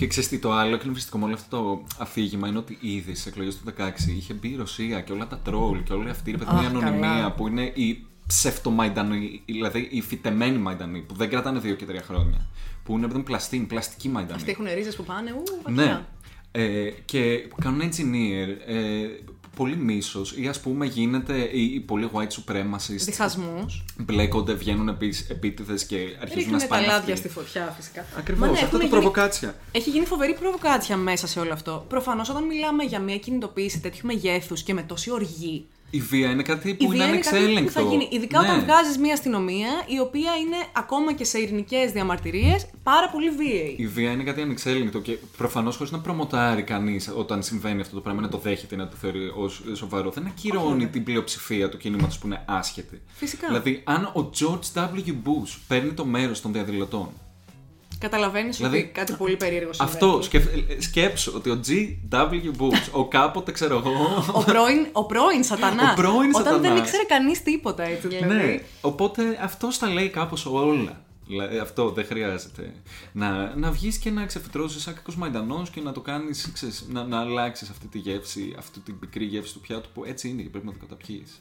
Και 0.02 0.08
ξέρεις 0.08 0.28
τι, 0.28 0.38
το 0.38 0.52
άλλο 0.52 0.74
εκνευριστικό 0.74 1.18
με 1.18 1.24
όλο 1.24 1.34
αυτό 1.34 1.56
το 1.56 1.82
αφήγημα 1.98 2.48
είναι 2.48 2.58
ότι 2.58 2.78
ήδη 2.80 3.14
στι 3.14 3.28
εκλογές 3.28 3.56
του 3.56 3.72
16 3.78 4.08
είχε 4.16 4.34
μπει 4.34 4.48
η 4.48 4.56
Ρωσία 4.56 5.00
και 5.00 5.12
όλα 5.12 5.26
τα 5.26 5.38
τρόλ 5.38 5.82
και 5.82 5.92
όλη 5.92 6.10
αυτή 6.10 6.30
η 6.30 6.32
παιδική 6.32 6.56
Αχ, 6.56 6.66
ανωνυμία 6.66 7.08
καλά. 7.08 7.32
που 7.32 7.48
είναι 7.48 7.62
οι 7.74 8.06
ψευτομαϊντανοί, 8.26 9.42
δηλαδή 9.46 9.88
οι 9.90 10.00
φυτεμένοι 10.00 10.58
Μαϊντανοί 10.58 11.00
που 11.00 11.14
δεν 11.14 11.28
κρατάνε 11.28 11.58
δύο 11.58 11.74
και 11.74 11.84
τρία 11.84 12.02
χρόνια. 12.02 12.46
Που 12.84 12.96
είναι 12.96 13.06
παιδί 13.06 13.22
πλαστή, 13.22 13.58
πλαστική 13.58 14.08
Μαϊντανοί. 14.08 14.36
Αυτοί 14.38 14.50
έχουν 14.50 14.66
ρίζες 14.74 14.96
που 14.96 15.04
πάνε, 15.04 15.30
ου, 15.32 15.70
Ναι. 15.70 15.82
βαθιά. 15.82 16.08
Ε, 16.52 16.90
και 17.04 17.48
κάνουν 17.60 17.80
engineer, 17.80 18.48
ε, 18.66 19.06
πολύ 19.56 19.76
μίσος 19.76 20.34
ή 20.36 20.48
ας 20.48 20.60
πούμε 20.60 20.86
γίνεται 20.86 21.38
οι, 21.52 21.64
οι 21.74 21.80
πολύ 21.80 22.10
white 22.12 22.20
supremacists. 22.52 22.96
Διχασμού. 23.04 23.66
Μπλέκονται, 23.96 24.52
βγαίνουν 24.52 24.88
επίτηδες 25.28 25.84
και 25.84 25.96
αρχίζουν 25.96 26.20
να 26.20 26.34
Ρίχνουν 26.34 26.58
τα 26.58 26.64
σπάνε. 26.64 26.86
λάδια 26.86 27.14
αυτοί. 27.14 27.28
στη 27.28 27.38
φωτιά, 27.38 27.74
φυσικά. 27.76 28.04
Ακριβώς, 28.18 28.40
Μα 28.40 28.46
ναι, 28.46 28.52
αυτό 28.52 28.64
έχουν 28.66 28.78
το 28.78 28.84
γίνει- 28.84 28.90
προβοκάτσια. 29.00 29.54
Έχει 29.72 29.90
γίνει 29.90 30.06
φοβερή 30.06 30.34
προβοκάτσια 30.34 30.96
μέσα 30.96 31.26
σε 31.26 31.40
όλο 31.40 31.52
αυτό. 31.52 31.84
Προφανώς, 31.88 32.28
όταν 32.28 32.44
μιλάμε 32.44 32.82
για 32.84 32.98
μια 33.00 33.18
κινητοποίηση 33.18 33.80
τέτοιου 33.80 34.06
μεγέθους 34.06 34.62
και 34.62 34.74
με 34.74 34.82
τόση 34.82 35.10
οργή, 35.10 35.66
Η 35.94 36.00
βία 36.00 36.31
είναι 36.31 36.42
κάτι 36.42 36.68
η 36.68 36.74
που 36.74 36.88
βία 36.88 37.05
είναι 37.05 37.12
είναι 37.14 37.22
κάτι 37.22 37.37
ανεξέλεγκτο. 37.37 37.81
που 37.81 37.87
θα 37.87 37.90
γίνει. 37.90 38.09
Ειδικά 38.11 38.40
Ναι. 38.40 38.48
όταν 38.48 38.61
βγάζεις 38.64 38.98
μια 38.98 39.12
αστυνομία 39.12 39.68
η 39.87 39.98
οποία 39.98 40.37
είναι 40.37 40.57
ακόμα 40.76 41.12
και 41.12 41.24
σε 41.24 41.38
ειρηνικές 41.38 41.92
διαμαρτυρίες 41.92 42.66
πάρα 42.83 43.09
πολύ 43.09 43.31
βίαιη. 43.31 43.74
Η 43.78 43.87
βία 43.87 44.11
είναι 44.11 44.22
κάτι 44.22 44.40
ανεξέλεγκτο 44.40 44.98
και 45.00 45.16
προφανώς 45.37 45.76
χωρίς 45.76 45.92
να 45.92 45.98
προμοτάρει 46.00 46.62
κανείς 46.62 47.11
όταν 47.16 47.42
συμβαίνει 47.42 47.81
αυτό 47.81 47.94
το 47.94 48.00
πράγμα, 48.00 48.20
να 48.20 48.28
το 48.28 48.38
δέχεται, 48.38 48.76
να 48.76 48.88
το 48.88 48.96
θεωρεί 49.00 49.33
ως 49.37 49.62
σοβαρό, 49.74 50.11
δεν 50.11 50.26
ακυρώνει 50.26 50.87
την 50.88 51.05
πλειοψηφία 51.05 51.68
του 51.68 51.76
κινήματος 51.76 52.18
που 52.18 52.26
είναι 52.26 52.42
άσχετη. 52.46 53.00
Φυσικά. 53.14 53.46
Δηλαδή, 53.46 53.81
αν 53.85 54.05
ο 54.05 54.31
George 54.40 54.81
W. 54.81 55.09
Bush 55.09 55.57
παίρνει 55.68 55.92
το 55.92 56.05
μέρος 56.05 56.40
των 56.40 56.52
διαδηλωτών. 56.52 57.09
Καταλαβαίνεις 58.02 58.56
Δηλαδή, 58.56 58.78
ότι 58.78 58.86
κάτι 58.86 59.12
πολύ 59.12 59.36
περίεργο 59.36 59.72
συμβαίνει. 59.72 59.96
Αυτό, 59.96 60.22
σκεφ, 60.22 60.44
σκέψου 60.78 61.32
ότι 61.36 61.50
ο 61.50 61.60
G.W. 61.66 62.60
Bush, 62.60 62.88
ο 62.92 63.08
κάποτε 63.08 63.52
ξέρω 63.52 63.76
εγώ. 63.76 64.24
Ο 64.32 64.44
πρώην, 64.44 64.86
ο 64.92 65.04
πρώην 65.06 65.44
σατανάς. 65.44 65.92
Ο 65.92 65.94
πρώην 65.94 66.30
Όταν 66.34 66.44
δεν 66.44 66.62
σατανάς. 66.62 66.78
ήξερε 66.78 67.02
κανείς 67.04 67.42
τίποτα 67.42 67.82
έτσι 67.82 68.08
δηλαδή. 68.08 68.34
ναι, 68.34 68.58
οπότε 68.80 69.38
αυτό 69.42 69.68
τα 69.78 69.88
λέει 69.88 70.08
κάπως 70.08 70.46
όλα. 70.46 71.04
Δηλαδή, 71.26 71.58
αυτό 71.58 71.90
δεν 71.90 72.04
χρειάζεται. 72.04 72.72
Να, 73.12 73.56
να 73.56 73.70
βγεις 73.70 73.96
και 73.98 74.10
να 74.10 74.24
ξεφυτρώσεις 74.26 74.82
σαν 74.82 74.94
κακός 74.94 75.16
μαϊντανός 75.16 75.70
και 75.70 75.80
να 75.80 75.92
το 75.92 76.00
κάνεις, 76.00 76.52
να, 76.88 77.04
να 77.04 77.20
αλλάξεις 77.20 77.68
αυτή 77.70 77.86
τη 77.86 77.98
γεύση, 77.98 78.54
αυτή 78.58 78.80
την 78.80 78.98
πικρή 78.98 79.24
γεύση 79.24 79.52
του 79.52 79.60
πιάτου 79.60 79.88
που 79.94 80.04
έτσι 80.04 80.28
είναι 80.28 80.42
και 80.42 80.48
πρέπει 80.48 80.66
να 80.66 80.72
το 80.72 80.78
καταπιείς. 80.80 81.40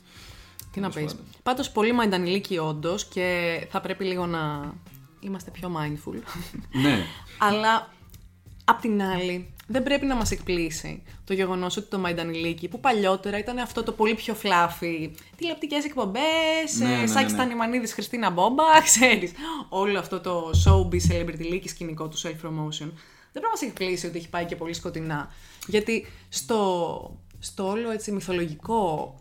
Τι 0.71 0.80
να 0.80 0.89
Τέλος 0.89 1.06
πεις. 1.12 1.15
πάντων. 1.15 1.32
Πάντως 1.43 1.69
πολύ 1.71 1.91
μαϊντανιλίκη 1.91 2.58
όντως 2.58 3.06
και 3.06 3.60
θα 3.71 3.82
πρέπει 3.82 4.04
λίγο 4.04 4.26
να 4.26 4.74
είμαστε 5.22 5.52
πιο 5.52 5.72
mindful. 5.78 6.16
ναι. 6.82 7.04
Αλλά 7.38 7.90
απ' 8.64 8.82
την 8.82 9.02
άλλη, 9.02 9.54
δεν 9.68 9.84
πρέπει 9.84 10.06
να 10.06 10.16
μας 10.16 10.32
εκπλήσει 10.32 11.04
το 11.24 11.34
γεγονός 11.34 11.78
ότι 11.78 11.90
το 11.90 12.00
Μαϊντανιλίκη, 12.00 12.68
που 12.68 12.80
παλιότερα 12.80 13.38
ήταν 13.38 13.58
αυτό 13.58 13.84
το 13.84 13.92
πολύ 13.92 14.16
πιο 14.16 14.34
φλάφι, 14.34 15.12
τηλεοπτικές 15.36 15.86
εκπομπές, 15.86 16.80
Ναι, 16.80 16.88
ναι, 16.88 16.96
ναι, 16.96 17.08
Σάκης 17.08 17.32
ναι. 17.32 17.38
Τανιμανίδη, 17.38 17.88
Χριστίνα 17.88 18.30
Μπόμπα, 18.30 18.64
ξέρεις. 18.90 19.32
Όλο 19.70 20.00
αυτό 20.00 20.20
το 20.20 20.52
showbiz 20.66 21.12
celebrity 21.12 21.62
σκηνικό 21.66 22.08
του 22.08 22.18
self-promotion. 22.18 22.90
Δεν 23.34 23.42
πρέπει 23.42 23.46
να 23.46 23.50
μας 23.50 23.62
εκπλήσει 23.62 24.06
ότι 24.06 24.18
έχει 24.18 24.30
πάει 24.30 24.46
και 24.46 24.56
πολύ 24.56 24.74
σκοτεινά. 24.74 25.32
Γιατί 25.68 26.06
στο, 26.30 27.20
στο 27.40 27.68
όλο 27.68 27.92
έτσι 27.92 28.12
μυθολογικό 28.12 29.16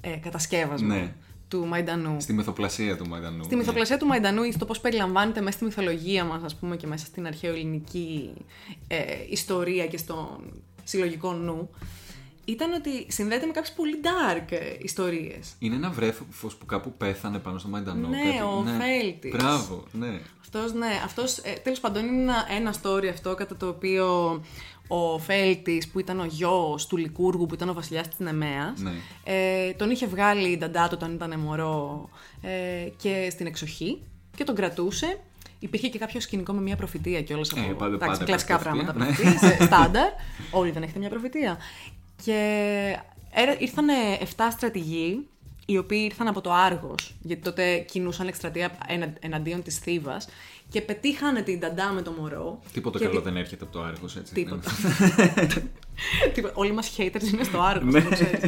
ε, 0.00 0.10
κατασκεύασμα 0.10 0.94
Ναι. 0.94 1.14
Του 1.54 1.66
Μαϊντανού. 1.66 2.20
Στη 2.20 2.32
μυθοπλασία 2.32 2.96
του 2.96 3.08
Μαϊντανού. 3.08 3.44
Στη 3.44 3.56
μυθοπλασία 3.56 3.96
του 3.98 4.06
Μαϊντανού 4.06 4.42
ή 4.42 4.52
στο 4.52 4.64
πώς 4.64 4.80
περιλαμβάνεται 4.80 5.40
μέσα 5.40 5.56
στη 5.56 5.64
μυθολογία 5.64 6.24
μας, 6.24 6.42
ας 6.42 6.54
πούμε, 6.54 6.76
και 6.76 6.86
μέσα 6.86 7.06
στην 7.06 7.26
αρχαιοελληνική 7.26 8.32
ε, 8.88 8.96
ιστορία 9.30 9.86
και 9.86 9.96
στον 9.96 10.26
συλλογικό 10.84 11.32
νου, 11.32 11.70
ήταν 12.44 12.72
ότι 12.72 13.06
συνδέεται 13.08 13.46
με 13.46 13.52
κάποιες 13.52 13.74
πολύ 13.74 14.00
dark 14.02 14.46
ε, 14.52 14.58
ιστορίες. 14.78 15.54
Είναι 15.58 15.74
ένα 15.74 15.90
βρέφος 15.90 16.56
που 16.56 16.66
κάπου 16.66 16.92
πέθανε 16.96 17.38
πάνω 17.38 17.58
στο 17.58 17.68
Μαϊντανό. 17.68 18.08
Ναι, 18.08 18.22
κάτι- 18.22 18.42
ο 18.42 18.64
Φέλτης. 18.80 19.32
Μπράβο, 19.32 19.84
ναι. 19.92 20.20
Αυτός, 20.40 20.72
ναι, 20.72 21.00
αυτός, 21.04 21.38
ε, 21.38 21.52
τέλος 21.62 21.80
πάντων 21.80 22.06
είναι 22.06 22.22
ένα, 22.22 22.46
ένα 22.56 22.74
story 22.82 23.06
αυτό 23.06 23.34
κατά 23.34 23.56
το 23.56 23.68
οποίο 23.68 24.40
ο 24.88 25.18
Φέλτης 25.18 25.88
που 25.88 25.98
ήταν 26.00 26.20
ο 26.20 26.24
γιος 26.24 26.86
του 26.86 26.96
Λικούργου 26.96 27.46
που 27.46 27.54
ήταν 27.54 27.68
ο 27.68 27.72
βασιλιάς 27.72 28.08
της 28.08 28.18
Νεμαίας 28.18 28.80
Ναι. 28.80 28.90
ε, 29.24 29.72
τον 29.72 29.90
είχε 29.90 30.06
βγάλει 30.06 30.48
η 30.48 30.56
νταντά 30.58 30.82
του 30.88 30.92
όταν 30.94 31.14
ήταν 31.14 31.38
μωρό 31.40 32.08
ε, 32.42 32.88
και 33.02 33.28
στην 33.30 33.46
εξοχή 33.46 34.02
και 34.36 34.44
τον 34.44 34.54
κρατούσε. 34.54 35.18
Υπήρχε 35.58 35.88
και 35.88 35.98
κάποιο 35.98 36.20
σκηνικό 36.20 36.52
με 36.52 36.60
μια 36.60 36.76
προφητεία 36.76 37.22
και 37.22 37.32
όλα 37.34 37.44
Ε, 37.56 37.60
από 37.60 37.72
πάντα- 37.74 37.94
εντάξει, 37.94 38.06
πάντα 38.18 38.24
κλασικά 38.24 38.54
υπάρχει 38.54 38.68
πράγματα. 38.68 38.92
προφητεία, 38.92 39.24
ναι. 39.24 39.32
προφητείες, 39.38 39.60
ε, 39.60 39.64
Στάνταρ. 39.74 40.08
Όλοι 40.50 40.70
δεν 40.70 40.82
έχετε 40.82 40.98
μια 40.98 41.08
προφητεία. 41.08 41.58
Και 42.24 42.32
έρα- 43.32 43.56
ήρθαν 43.60 43.86
7 44.20 44.24
στρατηγοί 44.50 45.26
οι 45.66 45.78
οποίοι 45.78 46.00
ήρθαν 46.04 46.28
από 46.28 46.40
το 46.40 46.52
Άργος, 46.52 47.14
γιατί 47.22 47.42
τότε 47.42 47.78
κινούσαν 47.78 48.28
εκστρατεία 48.28 48.78
ενα- 48.86 49.12
εναντίον 49.20 49.62
της 49.62 49.78
Θήβας 49.78 50.28
και 50.70 50.80
πετύχανε 50.80 51.42
την 51.42 51.58
Νταντά 51.58 51.90
με 51.92 52.02
το 52.02 52.10
μωρό. 52.10 52.60
Τίποτα 52.72 52.98
και 52.98 53.04
καλό 53.04 53.18
τη- 53.18 53.24
δεν 53.24 53.36
έρχεται 53.36 53.64
από 53.64 53.72
το 53.72 53.82
Άργος, 53.82 54.16
έτσι. 54.16 54.34
Τίποτα. 54.34 54.70
Ναι. 55.16 55.46
Τίποτα. 56.34 56.52
Όλοι 56.56 56.72
μας 56.72 56.94
haters 56.98 57.32
είναι 57.32 57.44
στο 57.44 57.60
Άργος, 57.60 57.92
Ναι. 57.92 58.02
το 58.02 58.10
ξέρεις. 58.10 58.42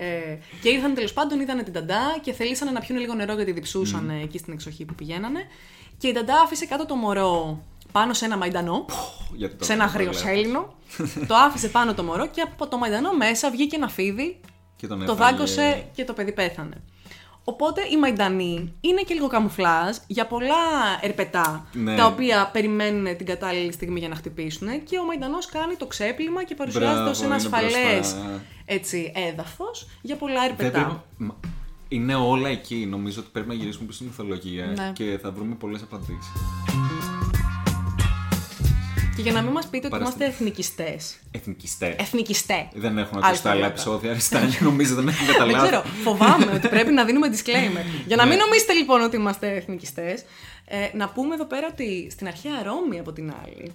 Ε, 0.00 0.36
και 0.62 0.68
ήρθαν 0.68 0.94
τέλος 0.94 1.12
πάντων, 1.12 1.40
είδανε 1.40 1.62
την 1.62 1.72
Ταντά 1.72 2.18
και 2.22 2.32
θελήσανε 2.32 2.70
να 2.70 2.80
πιούν 2.80 2.98
λίγο 2.98 3.14
νερό 3.14 3.34
γιατί 3.34 3.52
διψούσαν 3.52 4.10
ε, 4.10 4.20
εκεί 4.22 4.38
στην 4.38 4.52
εξοχή 4.52 4.84
που 4.84 4.94
πηγαίνανε. 4.94 5.40
Και 5.98 6.08
η 6.08 6.12
Ταντά 6.12 6.40
άφησε 6.40 6.66
κάτω 6.66 6.86
το 6.86 6.94
μωρό 6.94 7.62
πάνω 7.92 8.12
σε 8.14 8.24
ένα 8.24 8.36
μαϊντανό, 8.36 8.84
Γιατί 9.36 9.54
το 9.54 9.64
σε 9.64 9.72
ένα 9.72 9.84
το 9.92 9.98
λέω. 9.98 10.08
αγριοσέλινο. 10.08 10.74
το 11.26 11.34
άφησε 11.34 11.68
πάνω 11.68 11.94
το 11.94 12.02
μωρό 12.02 12.26
και 12.26 12.40
από 12.40 12.66
το 12.68 12.78
μαϊντανό 12.78 13.12
μέσα 13.16 13.50
βγήκε 13.50 13.76
ένα 13.76 13.88
φίδι, 13.88 14.40
Και 14.78 14.86
τον 14.86 14.98
το 14.98 15.12
έφαγε- 15.12 15.20
δάγκωσε 15.36 15.84
και 15.94 16.04
το 16.04 16.12
παιδί 16.12 16.32
πέθανε. 16.32 16.76
Οπότε 17.44 17.80
οι 17.92 17.96
Μαϊντανοί 17.96 18.74
είναι 18.80 19.00
και 19.02 19.14
λίγο 19.14 19.26
καμουφλάζ 19.26 19.96
για 20.06 20.26
πολλά 20.26 20.54
ερπετά 21.00 21.66
Ναι. 21.72 21.96
τα 21.96 22.06
οποία 22.06 22.50
περιμένουν 22.52 23.16
την 23.16 23.26
κατάλληλη 23.26 23.72
στιγμή 23.72 23.98
για 23.98 24.08
να 24.08 24.14
χτυπήσουν 24.14 24.84
και 24.84 24.98
ο 24.98 25.04
Μαϊντανός 25.04 25.46
κάνει 25.46 25.74
το 25.74 25.86
ξέπλυμα 25.86 26.44
και 26.44 26.54
παρουσιάζεται 26.54 26.92
Μπράβο, 26.92 27.10
ως 27.10 27.22
ένας 27.22 27.44
είναι 27.44 27.56
ασφαλές 27.56 27.94
μπροστά. 27.94 28.42
έτσι, 28.64 29.12
έδαφος 29.30 29.88
για 30.02 30.16
πολλά 30.16 30.40
Δεν 30.40 30.50
ερπετά. 30.50 30.70
πρέπει- 30.84 31.00
μα- 31.16 31.36
Είναι 31.90 32.14
όλα 32.14 32.48
εκεί. 32.48 32.86
Νομίζω 32.90 33.20
ότι 33.20 33.28
πρέπει 33.32 33.48
να 33.48 33.54
γυρίσουμε 33.54 33.86
πίσω 33.86 33.98
στη 33.98 34.06
μυθολογία 34.06 34.66
Ναι. 34.66 34.90
και 34.94 35.18
θα 35.22 35.30
βρούμε 35.30 35.54
πολλές 35.54 35.82
απαντήσεις. 35.82 36.32
Και 39.18 39.24
για 39.24 39.32
να 39.32 39.42
μην 39.42 39.52
μας 39.52 39.66
πείτε 39.66 39.86
ότι 39.86 39.88
Παραστή. 39.98 40.14
είμαστε 40.22 40.34
εθνικιστές. 40.34 41.16
Εθνικιστές. 41.30 41.94
Εθνικιστέ. 41.98 42.68
Δεν 42.74 42.98
έχουν 42.98 43.18
ακούσει 43.22 43.42
τα 43.42 43.50
άλλα 43.50 43.64
Αλφαβήτα. 43.64 43.66
επεισόδια 43.66 44.10
αριστά 44.10 44.46
και 44.46 44.64
νομίζω 44.70 44.94
δεν 44.94 45.08
έχουν 45.08 45.26
Δεν 45.26 45.34
καταλάβει. 45.34 45.66
ξέρω, 45.68 45.82
φοβάμαι 46.02 46.52
ότι 46.54 46.68
πρέπει 46.68 46.92
να 46.92 47.04
δίνουμε 47.04 47.28
disclaimer. 47.32 47.84
Για 48.06 48.16
να 48.16 48.26
μην 48.26 48.36
Ναι. 48.36 48.44
νομίζετε 48.44 48.72
λοιπόν 48.72 49.00
ότι 49.02 49.16
είμαστε 49.16 49.48
εθνικιστές, 49.56 50.24
ε, 50.64 50.96
να 50.96 51.08
πούμε 51.08 51.34
εδώ 51.34 51.44
πέρα 51.44 51.66
ότι 51.70 52.08
στην 52.10 52.26
αρχαία 52.26 52.62
Ρώμη 52.62 52.98
από 52.98 53.12
την 53.12 53.32
άλλη, 53.44 53.72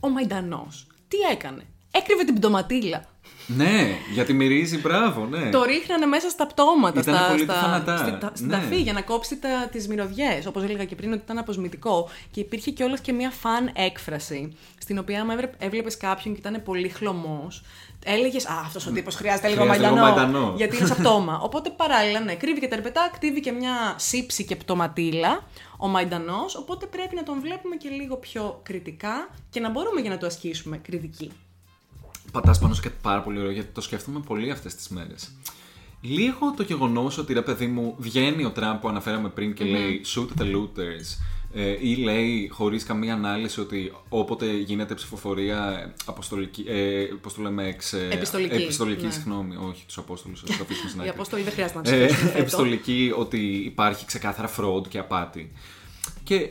ο 0.00 0.08
Μαϊντανός 0.08 0.86
τι 1.08 1.16
έκανε; 1.32 1.62
Έκρυβε 1.90 2.24
την 2.24 2.34
πτωματίλα. 2.34 3.04
Ναι, 3.46 3.96
γιατί 4.12 4.32
μυρίζει, 4.32 4.78
μπράβο, 4.78 5.26
ναι. 5.26 5.50
Το 5.50 5.62
ρίχνανε 5.62 6.06
μέσα 6.06 6.28
στα 6.30 6.46
πτώματα, 6.46 7.00
Ήταν 7.00 7.14
στα, 7.14 7.26
πολύ 7.30 7.42
στα, 7.42 7.54
θανατά. 7.54 7.96
στη- 7.96 8.18
τα- 8.18 8.30
στην 8.34 8.46
Ναι. 8.46 8.52
ταφή 8.52 8.80
για 8.80 8.92
να 8.92 9.02
κόψει 9.02 9.36
τα, 9.38 9.68
τις 9.72 9.88
μυρωδιές. 9.88 10.46
Όπως 10.46 10.62
έλεγα 10.62 10.84
και 10.84 10.94
πριν 10.94 11.12
ότι 11.12 11.20
ήταν 11.24 11.38
αποσμητικό. 11.38 12.08
Και 12.30 12.40
υπήρχε 12.40 12.70
κιόλας 12.70 13.00
και 13.00 13.12
μια 13.12 13.30
φαν 13.30 13.70
έκφραση, 13.74 14.56
στην 14.80 14.98
οποία 14.98 15.20
άμα 15.20 15.32
έβλε- 15.32 15.52
έβλεπες 15.58 15.96
κάποιον 15.96 16.34
και 16.34 16.40
ήταν 16.40 16.62
πολύ 16.62 16.88
χλωμός, 16.88 17.62
έλεγες 18.04 18.46
«Α, 18.46 18.52
αυτός 18.64 18.86
ο 18.86 18.90
τύπος 18.90 19.14
χρειάζεται 19.14 19.48
λίγο 19.48 19.60
Χρειάζεται 19.62 19.86
λίγο 19.88 20.00
μαϊντανό, 20.00 20.22
μαϊντανό». 20.22 20.54
γιατί 20.56 20.76
είναι 20.76 20.86
σαν 20.86 20.96
πτώμα». 21.02 21.40
Οπότε 21.42 21.70
παράλληλα, 21.70 22.20
ναι, 22.20 22.34
κρύβει 22.34 22.60
και 22.60 22.68
τα 22.68 22.74
ερπετά, 22.76 23.10
κρύβει 23.20 23.40
και 23.40 23.52
μια 23.52 23.94
σύψη 23.96 24.44
και 24.44 24.56
πτωματίλα, 24.56 25.44
ο 25.78 25.88
μαϊντανός, 25.88 26.56
οπότε 26.56 26.86
πρέπει 26.86 27.14
να 27.14 27.22
τον 27.22 27.40
βλέπουμε 27.40 27.76
και 27.76 27.88
λίγο 27.88 28.16
πιο 28.16 28.60
κριτικά 28.62 29.28
και 29.50 29.60
να 29.60 29.70
μπορούμε 29.70 30.00
για 30.00 30.10
να 30.10 30.18
το 30.18 30.26
ασκήσουμε 30.26 30.76
κριτική. 30.76 31.30
Πατάς 32.32 32.58
πάνω 32.58 32.74
σε 32.74 32.80
κάτι 32.82 32.96
πάρα 33.02 33.20
πολύ 33.22 33.38
ωραίο 33.38 33.50
γιατί 33.50 33.68
το 33.72 33.80
σκέφτομαι 33.80 34.20
πολύ 34.20 34.50
αυτές 34.50 34.74
τις 34.74 34.88
μέρες. 34.88 35.32
Λίγο 36.00 36.54
το 36.56 36.62
γεγονός 36.62 37.18
ότι 37.18 37.32
ρε 37.32 37.42
παιδί 37.42 37.66
μου 37.66 37.94
βγαίνει 37.98 38.44
ο 38.44 38.50
Τραμπ 38.50 38.80
που 38.80 38.88
αναφέραμε 38.88 39.28
πριν 39.28 39.54
και 39.54 39.64
λέει 39.64 40.00
shoot 40.14 40.40
the 40.42 40.44
looters 40.54 41.18
Ε, 41.54 41.88
ή 41.88 41.94
λέει 41.96 42.48
χωρίς 42.52 42.84
καμία 42.84 43.14
ανάλυση 43.14 43.60
ότι 43.60 43.92
όποτε 44.08 44.52
γίνεται 44.52 44.94
ψηφοφορία 44.94 45.92
αποστολική. 46.04 46.64
Ε, 46.68 47.04
Πώς 47.20 47.34
το 47.34 47.42
λέμε, 47.42 47.66
εξ. 47.68 47.92
ε, 47.92 48.08
Επιστολική, 48.12 48.54
Επιστολική, 48.62 49.04
ναι. 49.04 49.10
συγγνώμη, 49.10 49.56
όχι 49.56 49.84
τους 49.86 49.98
Απόστολους, 49.98 50.42
ας 50.42 50.56
το 50.56 50.62
αφήσουμε 50.62 50.88
στην 50.88 51.00
Οι 51.00 51.02
άκρη. 51.02 51.14
Απόστολοι 51.14 51.42
δεν 51.42 51.52
χρειάζεται 51.52 51.80
να 51.80 51.90
Ε, 51.96 52.04
ψηφίσουν. 52.06 52.28
φέτο. 52.28 52.38
επιστολική 52.40 53.12
ότι 53.16 53.38
υπάρχει 53.64 54.06
ξεκάθαρα 54.06 54.50
fraud 54.56 54.88
και 54.88 54.98
απάτη. 54.98 55.52
Και 56.24 56.34
ε, 56.34 56.50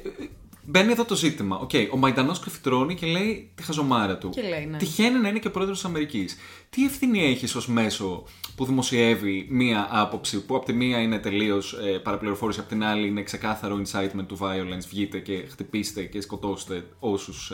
μπαίνει 0.64 0.92
εδώ 0.92 1.06
το 1.06 1.16
ζήτημα. 1.16 1.60
Οκ, 1.60 1.70
ο 1.92 1.98
Μαϊντανός 1.98 2.40
ξεφυτρώνει 2.40 2.96
και 2.96 3.06
λέει 3.06 3.52
τη 3.56 3.64
χαζομάρα 3.64 4.18
του. 4.18 4.30
Και 4.30 4.42
λέει, 4.42 4.66
ναι. 4.66 4.78
Τυχαίνει 4.78 5.20
να 5.20 5.28
είναι 5.30 5.40
και 5.40 5.50
πρόεδρος 5.50 5.78
της 5.78 5.86
Αμερικής. 5.86 6.38
Τι 6.70 6.86
ευθύνη 6.86 7.24
έχεις 7.24 7.56
ως 7.56 7.68
μέσο 7.68 8.24
που 8.56 8.66
δημοσιεύει 8.66 9.48
μία 9.50 9.88
άποψη 9.92 10.46
που 10.46 10.56
από 10.56 10.66
τη 10.66 10.74
μία 10.74 11.02
είναι 11.02 11.20
τελείως 11.20 11.74
ε, 11.74 11.98
παραπληροφόρηση, 11.98 12.60
από 12.60 12.70
την 12.70 12.84
άλλη 12.84 13.08
είναι 13.08 13.24
ξεκάθαρο 13.24 13.82
incitement 13.86 14.26
to 14.26 14.38
violence. 14.38 14.86
Βγείτε 14.90 15.20
και 15.20 15.46
χτυπήστε 15.50 16.04
και 16.04 16.22
σκοτώστε 16.22 16.86
όσους 17.00 17.54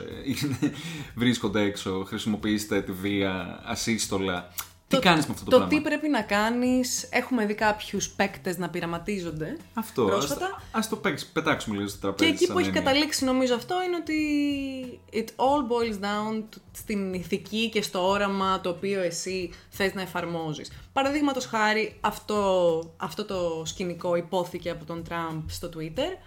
βρίσκονται 1.15 1.61
έξω, 1.61 2.03
χρησιμοποιήστε 2.07 2.81
τη 2.81 2.91
βία 2.91 3.61
ασύστολα. 3.65 4.53
Τι 4.89 4.99
κάνεις 4.99 5.25
με 5.25 5.33
αυτό 5.33 5.45
το, 5.45 5.51
το 5.51 5.57
πράγμα; 5.57 5.75
τι 5.77 5.81
πρέπει 5.89 6.07
να 6.09 6.21
κάνεις, 6.21 7.07
έχουμε 7.11 7.45
δει 7.45 7.53
κάποιους 7.53 8.09
παίκτες 8.09 8.57
να 8.57 8.69
πειραματίζονται. 8.69 9.57
Αυτό. 9.73 10.05
πρόσφατα. 10.05 10.45
Ας, 10.45 10.61
ας 10.71 10.89
το 10.89 10.95
παίξ- 10.95 11.25
πετάξουμε 11.33 11.75
λίγο 11.75 11.87
στο 11.87 11.97
Και 11.97 12.01
τραπέζι. 12.03 12.29
εκεί 12.31 12.43
σαν 12.45 12.53
που 12.53 12.59
έχει 12.59 12.67
έννοια. 12.67 12.83
καταλήξει 12.83 13.25
νομίζω 13.25 13.55
αυτό 13.55 13.75
είναι 13.85 13.95
ότι 13.95 14.99
it 15.13 15.25
all 15.43 15.61
boils 15.71 15.99
down 16.03 16.39
to- 16.39 16.61
στην 16.71 17.13
ηθική 17.13 17.69
και 17.69 17.81
στο 17.81 18.07
όραμα 18.07 18.61
το 18.61 18.69
οποίο 18.69 19.01
εσύ 19.01 19.49
θες 19.69 19.93
να 19.93 20.01
εφαρμόζεις. 20.01 20.71
Παραδείγματος 20.93 21.45
χάρη 21.45 21.97
αυτό, 22.01 22.79
αυτό 22.97 23.25
το 23.25 23.61
σκηνικό 23.65 24.15
υπόθηκε 24.15 24.69
από 24.69 24.85
τον 24.85 25.03
Τραμπ 25.03 25.41
στο 25.49 25.69
Twitter 25.77 26.17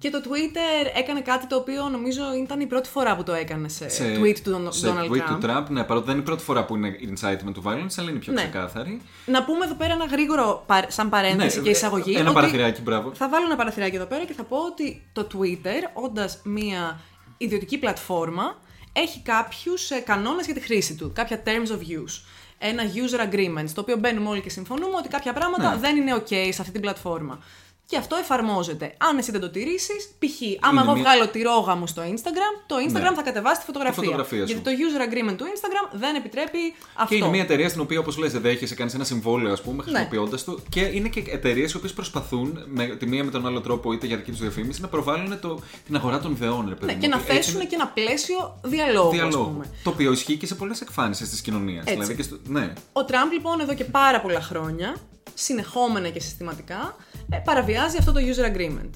και 0.00 0.10
το 0.10 0.20
Twitter 0.24 0.90
έκανε 0.98 1.20
κάτι 1.20 1.46
το 1.46 1.56
οποίο 1.56 1.88
νομίζω 1.88 2.22
ήταν 2.42 2.60
η 2.60 2.66
πρώτη 2.66 2.88
φορά 2.88 3.16
που 3.16 3.22
το 3.22 3.32
έκανε 3.32 3.68
σε, 3.68 3.88
σε, 3.88 4.04
tweet 4.20 4.38
του 4.44 4.62
Don- 4.66 4.72
σε 4.74 4.86
Donald 4.88 5.10
tweet 5.10 5.16
Trump. 5.16 5.38
του 5.40 5.46
Trump, 5.46 5.64
ναι, 5.68 5.84
παρότι 5.84 6.04
δεν 6.06 6.14
είναι 6.14 6.22
η 6.22 6.26
πρώτη 6.26 6.42
φορά 6.42 6.64
που 6.64 6.76
είναι 6.76 6.96
incitement 7.00 7.52
to 7.54 7.70
violence, 7.70 7.94
αλλά 7.98 8.10
είναι 8.10 8.18
πιο 8.18 8.32
Ναι. 8.32 8.40
ξεκάθαρη. 8.42 9.00
Να 9.26 9.44
πούμε 9.44 9.64
εδώ 9.64 9.74
πέρα 9.74 9.92
ένα 9.92 10.04
γρήγορο 10.04 10.62
παρ- 10.66 10.92
σαν 10.92 11.08
παρένθεση 11.08 11.56
Ναι, 11.56 11.62
και 11.62 11.70
εισαγωγή. 11.70 12.12
ένα 12.14 12.24
ότι 12.24 12.34
παραθυράκι, 12.34 12.80
μπράβο. 12.82 13.10
Θα 13.14 13.28
βάλω 13.28 13.44
ένα 13.44 13.56
παραθυράκι 13.56 13.96
εδώ 13.96 14.04
πέρα 14.06 14.24
και 14.24 14.32
θα 14.32 14.42
πω 14.42 14.56
ότι 14.56 15.02
το 15.12 15.26
Twitter, 15.34 16.02
όντας 16.04 16.40
μία 16.44 17.00
ιδιωτική 17.38 17.78
πλατφόρμα, 17.78 18.56
έχει 18.92 19.20
κάποιους 19.20 19.88
κανόνες 20.04 20.44
για 20.44 20.54
τη 20.54 20.60
χρήση 20.60 20.94
του. 20.94 21.12
Κάποια 21.14 21.42
terms 21.44 21.68
of 21.70 21.80
use. 21.80 22.22
Ένα 22.58 22.82
user 22.82 23.32
agreement, 23.34 23.64
στο 23.66 23.80
οποίο 23.80 23.96
μπαίνουμε 23.96 24.28
όλοι 24.28 24.40
και 24.40 24.50
συμφωνούμε 24.50 24.96
ότι 24.96 25.08
κάποια 25.08 25.32
πράγματα 25.32 25.70
Ναι. 25.70 25.76
δεν 25.80 25.96
είναι 25.96 26.14
OK 26.16 26.28
σε 26.50 26.60
αυτή 26.60 26.70
την 26.72 26.80
πλατφόρμα. 26.80 27.38
Και 27.90 27.96
αυτό 27.96 28.16
εφαρμόζεται. 28.16 28.94
Αν 28.98 29.18
εσύ 29.18 29.30
δεν 29.30 29.40
το 29.40 29.50
τηρήσεις, 29.50 30.00
π.χ. 30.18 30.38
άμα 30.68 30.82
εγώ 30.82 30.92
μία- 30.92 31.02
βγάλω 31.02 31.28
τη 31.28 31.42
ρόγα 31.42 31.74
μου 31.74 31.86
στο 31.86 32.02
Instagram, 32.02 32.54
το 32.66 32.76
Instagram 32.86 33.10
Ναι. 33.10 33.14
θα 33.14 33.22
κατεβάσει 33.22 33.60
τη 33.60 33.66
φωτογραφία. 33.66 34.02
φωτογραφία 34.02 34.46
σου. 34.46 34.52
Γιατί 34.52 34.62
το 34.62 34.70
user 34.70 35.00
agreement 35.08 35.36
του 35.36 35.44
Instagram 35.44 35.88
δεν 35.92 36.14
επιτρέπει 36.14 36.58
αυτό. 36.94 37.08
Και 37.14 37.14
είναι 37.20 37.28
μια 37.28 37.40
εταιρεία 37.42 37.68
στην 37.68 37.80
οποία, 37.80 37.98
όπως 37.98 38.16
λες, 38.16 38.32
δέχεσαι, 38.32 38.74
κάνει 38.74 38.90
ένα 38.94 39.04
συμβόλαιο, 39.04 39.52
ας 39.52 39.62
πούμε, 39.62 39.76
Ναι. 39.76 39.82
χρησιμοποιώντας 39.82 40.44
το. 40.44 40.58
Και 40.68 40.80
είναι 40.80 41.08
και 41.08 41.22
εταιρείες 41.26 41.72
οι 41.72 41.76
οποίες 41.76 41.92
προσπαθούν 41.92 42.58
με 42.66 42.86
τη 42.86 43.06
μία 43.06 43.24
με 43.24 43.30
τον 43.30 43.46
άλλο 43.46 43.60
τρόπο, 43.60 43.92
είτε 43.92 44.06
για 44.06 44.16
δική 44.16 44.30
τους 44.30 44.40
διαφήμιση, 44.40 44.80
να 44.80 44.88
προβάλλουν 44.88 45.40
το, 45.40 45.58
την 45.86 45.96
αγορά 45.96 46.20
των 46.20 46.32
ιδεών, 46.32 46.66
ρε 46.68 46.74
παιδί 46.74 46.86
Ναι, 46.86 46.92
μου. 46.94 47.00
και 47.00 47.08
να 47.08 47.16
Ότι 47.16 47.24
έτσι 47.28 47.36
θέσουν 47.36 47.54
είναι 47.60 47.68
και 47.68 47.74
ένα 47.74 47.86
πλαίσιο 47.88 48.58
διαλόγου, 48.62 49.08
ας 49.08 49.14
διαλόγου. 49.14 49.44
πούμε. 49.52 49.66
Το 49.82 49.90
οποίο 49.90 50.12
ισχύει 50.12 50.36
και 50.36 50.46
σε 50.46 50.54
πολλές 50.54 50.80
εκφάνσει 50.80 51.24
της 51.28 51.40
κοινωνίας. 51.40 51.80
Έτσι. 51.84 51.92
Δηλαδή 51.92 52.14
και 52.14 52.22
στο, 52.22 52.36
ναι. 52.48 52.72
Ο 52.92 53.04
Τραμπ 53.04 53.32
λοιπόν 53.32 53.60
εδώ 53.60 53.74
και 53.74 53.84
πάρα 53.84 54.20
πολλά 54.20 54.40
χρόνια, 54.40 54.96
συνεχόμενα 55.34 56.08
και 56.08 56.20
συστηματικά, 56.20 56.96
ε, 57.30 57.36
παραβιάζει 57.44 57.96
αυτό 57.98 58.12
το 58.12 58.20
user 58.20 58.56
agreement. 58.56 58.90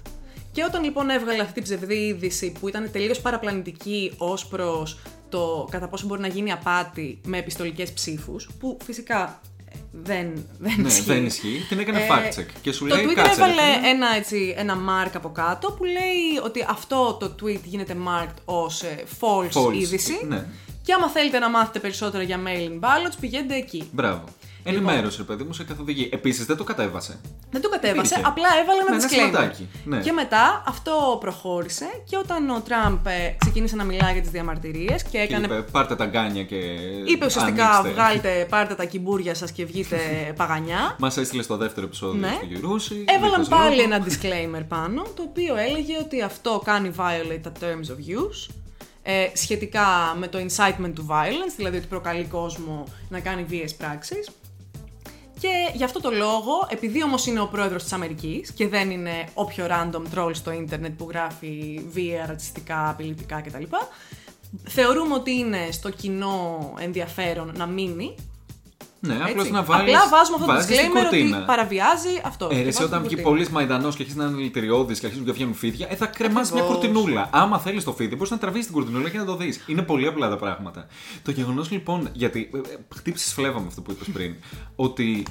Και 0.53 0.65
όταν 0.65 0.85
λοιπόν 0.85 1.11
έβγαλε 1.11 1.41
αυτή 1.41 1.53
την 1.55 1.63
ψευδή 1.63 1.95
είδηση 2.07 2.53
που 2.61 2.69
ήταν 2.69 2.91
τελείως 2.93 3.21
παραπλανητική 3.21 4.13
ως 4.19 4.47
προς 4.47 4.99
το 5.29 5.69
κατά 5.71 5.89
πόσο 5.89 6.07
μπορεί 6.07 6.21
να 6.21 6.27
γίνει 6.29 6.53
απάτη 6.53 7.21
με 7.27 7.39
επιστολικές 7.39 7.93
ψήφους, 7.93 8.49
που 8.59 8.77
φυσικά 8.85 9.41
ε, 9.71 9.77
δεν, 9.93 10.47
δεν 10.59 10.75
ναι, 10.81 10.87
ισχύει. 10.89 11.03
δεν 11.03 11.27
ισχύει. 11.27 11.65
Την 11.69 11.79
έκανε 11.79 11.99
Ε, 11.99 12.07
fact 12.09 12.39
check. 12.41 12.47
Και 12.63 12.73
σου 12.73 12.87
το 12.87 12.95
λέει 12.95 13.05
Twitter 13.05 13.15
κάτσε. 13.15 13.31
ρε 13.31 13.35
έβαλε 13.37 13.53
φίλε». 13.75 13.89
ένα, 13.89 14.07
έτσι, 14.17 14.55
ένα 14.57 14.77
mark 14.89 15.11
από 15.15 15.29
κάτω 15.31 15.71
που 15.73 15.85
λέει 15.85 16.45
ότι 16.45 16.67
αυτό 16.69 17.17
το 17.21 17.35
tweet 17.43 17.61
γίνεται 17.65 17.97
marked 18.09 18.37
ως 18.45 18.83
ε, 18.83 19.05
false, 19.21 19.61
False, 19.69 19.75
είδηση. 19.75 20.21
ναι. 20.29 20.45
Και 20.83 20.93
άμα 20.93 21.09
θέλετε 21.09 21.39
να 21.39 21.51
μάθετε 21.51 21.79
περισσότερα 21.79 22.23
για 22.23 22.41
mailing 22.47 22.81
ballots, 22.81 23.15
πηγαίνετε 23.21 23.55
εκεί. 23.55 23.89
Μπράβο. 23.93 24.25
Ενημέρωσε, 24.67 25.17
ρε 25.19 25.23
παιδί 25.25 25.43
μου, 25.45 25.53
σε 25.53 25.65
καθοδηγεί. 25.65 26.09
Επίσης 26.13 26.45
δεν 26.47 26.57
το 26.57 26.65
κατέβασε. 26.65 27.21
Δεν 27.51 27.61
το 27.61 27.69
κατέβασε, 27.69 28.15
Υπήρχε. 28.15 28.31
απλά 28.31 28.49
έβαλε 28.63 28.81
ένα 28.81 28.91
Ναι, 28.91 28.97
ένα 28.97 29.05
disclaimer. 29.09 29.25
σηματάκι, 29.31 29.69
ναι. 29.85 30.01
Και 30.01 30.13
μετά 30.13 30.63
αυτό 30.67 31.17
προχώρησε 31.21 31.87
και 32.09 32.17
όταν 32.17 32.51
ο 32.51 32.61
Τραμπ 32.61 33.07
ε, 33.07 33.35
ξεκίνησε 33.39 33.77
να 33.77 33.85
μιλάει 33.85 34.13
για 34.13 34.21
τις 34.23 34.31
διαμαρτυρίες 34.31 35.03
και 35.03 35.09
Και 35.11 35.19
έκανε... 35.19 35.45
είπε, 35.47 35.55
πάρτε 35.73 35.97
τα 35.97 36.05
γκάνια 36.07 36.43
και. 36.43 36.57
είπε 37.05 37.25
ουσιαστικά 37.25 37.69
ανοίξτε». 37.71 37.93
βγάλτε, 38.03 38.47
πάρτε 38.51 38.75
τα 38.75 38.85
κιμπούρια 38.85 39.35
σας 39.35 39.51
και 39.53 39.65
βγείτε 39.65 39.97
παγανιά. 40.37 40.97
Μας 40.99 41.17
έστειλε 41.17 41.43
στο 41.43 41.57
δεύτερο 41.57 41.87
επεισόδιο 41.87 42.21
Ναι. 42.21 42.33
στο 42.37 42.47
Γερούσι. 42.47 43.05
Έβαλαν 43.09 43.31
δίχως 43.45 43.59
πάλι 43.59 43.77
λόγο. 43.77 43.95
ένα 43.95 44.05
disclaimer 44.07 44.65
πάνω, 44.69 45.03
το 45.03 45.23
οποίο 45.23 45.57
έλεγε 45.57 45.97
ότι 46.01 46.23
αυτό 46.23 46.63
κάνει 46.65 46.93
violate 46.99 47.41
τα 47.43 47.53
terms 47.61 47.89
of 47.91 48.19
use, 48.19 48.55
ε, 49.03 49.27
σχετικά 49.35 49.87
με 50.19 50.27
το 50.29 50.39
incitement 50.39 50.93
to 50.99 51.11
violence, 51.11 51.53
δηλαδή 51.57 51.77
ότι 51.77 51.87
προκαλεί 51.87 52.25
κόσμο 52.25 52.85
να 53.09 53.21
κάνει 53.21 53.43
βίες 53.45 53.75
πράξεις. 53.75 54.29
Και 55.45 55.77
γι' 55.77 55.85
αυτό 55.85 56.01
το 56.01 56.11
λόγο, 56.11 56.67
επειδή 56.69 57.03
όμως 57.03 57.27
είναι 57.27 57.41
ο 57.41 57.47
πρόεδρος 57.47 57.83
της 57.83 57.93
Αμερικής 57.93 58.53
και 58.53 58.69
δεν 58.69 58.91
είναι 58.91 59.29
όποιο 59.35 59.67
random 59.69 60.03
troll 60.15 60.31
στο 60.33 60.53
ίντερνετ 60.53 60.93
που 60.97 61.07
γράφει 61.09 61.85
βία, 61.91 62.27
ρατσιστικά, 62.27 62.89
απειλητικά 62.89 63.41
κτλ. 63.41 63.63
Θεωρούμε 64.69 65.15
ότι 65.15 65.31
είναι 65.31 65.69
στο 65.71 65.91
κοινό 65.91 66.73
ενδιαφέρον 66.79 67.53
να 67.57 67.67
μείνει. 67.67 68.15
Ναι, 69.07 69.15
απλώς 69.15 69.35
έτσι. 69.39 69.51
να 69.53 69.63
βάλεις. 69.63 69.95
Απλά 69.95 70.09
βάζουμε 70.09 70.37
αυτό 70.41 70.47
το 70.53 70.59
disclaimer 70.59 71.07
ότι 71.07 71.35
παραβιάζει 71.47 72.15
αυτό. 72.25 72.45
Ε, 72.51 72.55
Και 72.55 72.63
ρε, 72.63 72.69
εσύ 72.69 72.79
βάζουμε 72.79 72.85
όταν 72.87 72.99
την 73.01 73.09
βγει 73.09 73.15
κουρτίνα. 73.15 73.29
πολύς 73.31 73.49
μαϊντανό 73.49 73.89
και 73.89 73.97
αρχίσει 73.99 74.17
να 74.17 74.25
είναι 74.25 74.35
δηλητηριώδη 74.37 74.95
και 74.99 75.07
αρχίζουν 75.07 75.27
και 75.27 75.33
βγαίνουν 75.33 75.55
φίδια, 75.55 75.87
ε, 75.91 75.95
θα 75.97 76.07
κρεμάσεις 76.07 76.53
μια 76.53 76.63
Ακριβώς. 76.63 76.85
κουρτινούλα. 76.85 77.29
Άμα 77.33 77.59
θέλεις 77.59 77.85
το 77.85 77.93
φίδι, 77.93 78.15
μπορείς 78.15 78.31
να 78.31 78.39
τραβήσεις 78.39 78.67
την 78.67 78.75
κουρτινούλα 78.75 79.09
και 79.09 79.19
να 79.19 79.25
το 79.25 79.37
δεις. 79.37 79.61
Είναι 79.67 79.83
πολύ 79.83 80.07
απλά 80.07 80.29
τα 80.29 80.37
πράγματα. 80.37 80.87
Το 81.23 81.31
γεγονός 81.31 81.71
λοιπόν, 81.71 82.09
γιατί 82.13 82.51
χτύπησες 82.95 83.33
φλέβα 83.33 83.61
με 83.61 83.67
αυτό 83.69 83.81
που 83.81 83.91
είπες 83.91 84.09
πριν, 84.13 84.35
ότι 84.77 85.23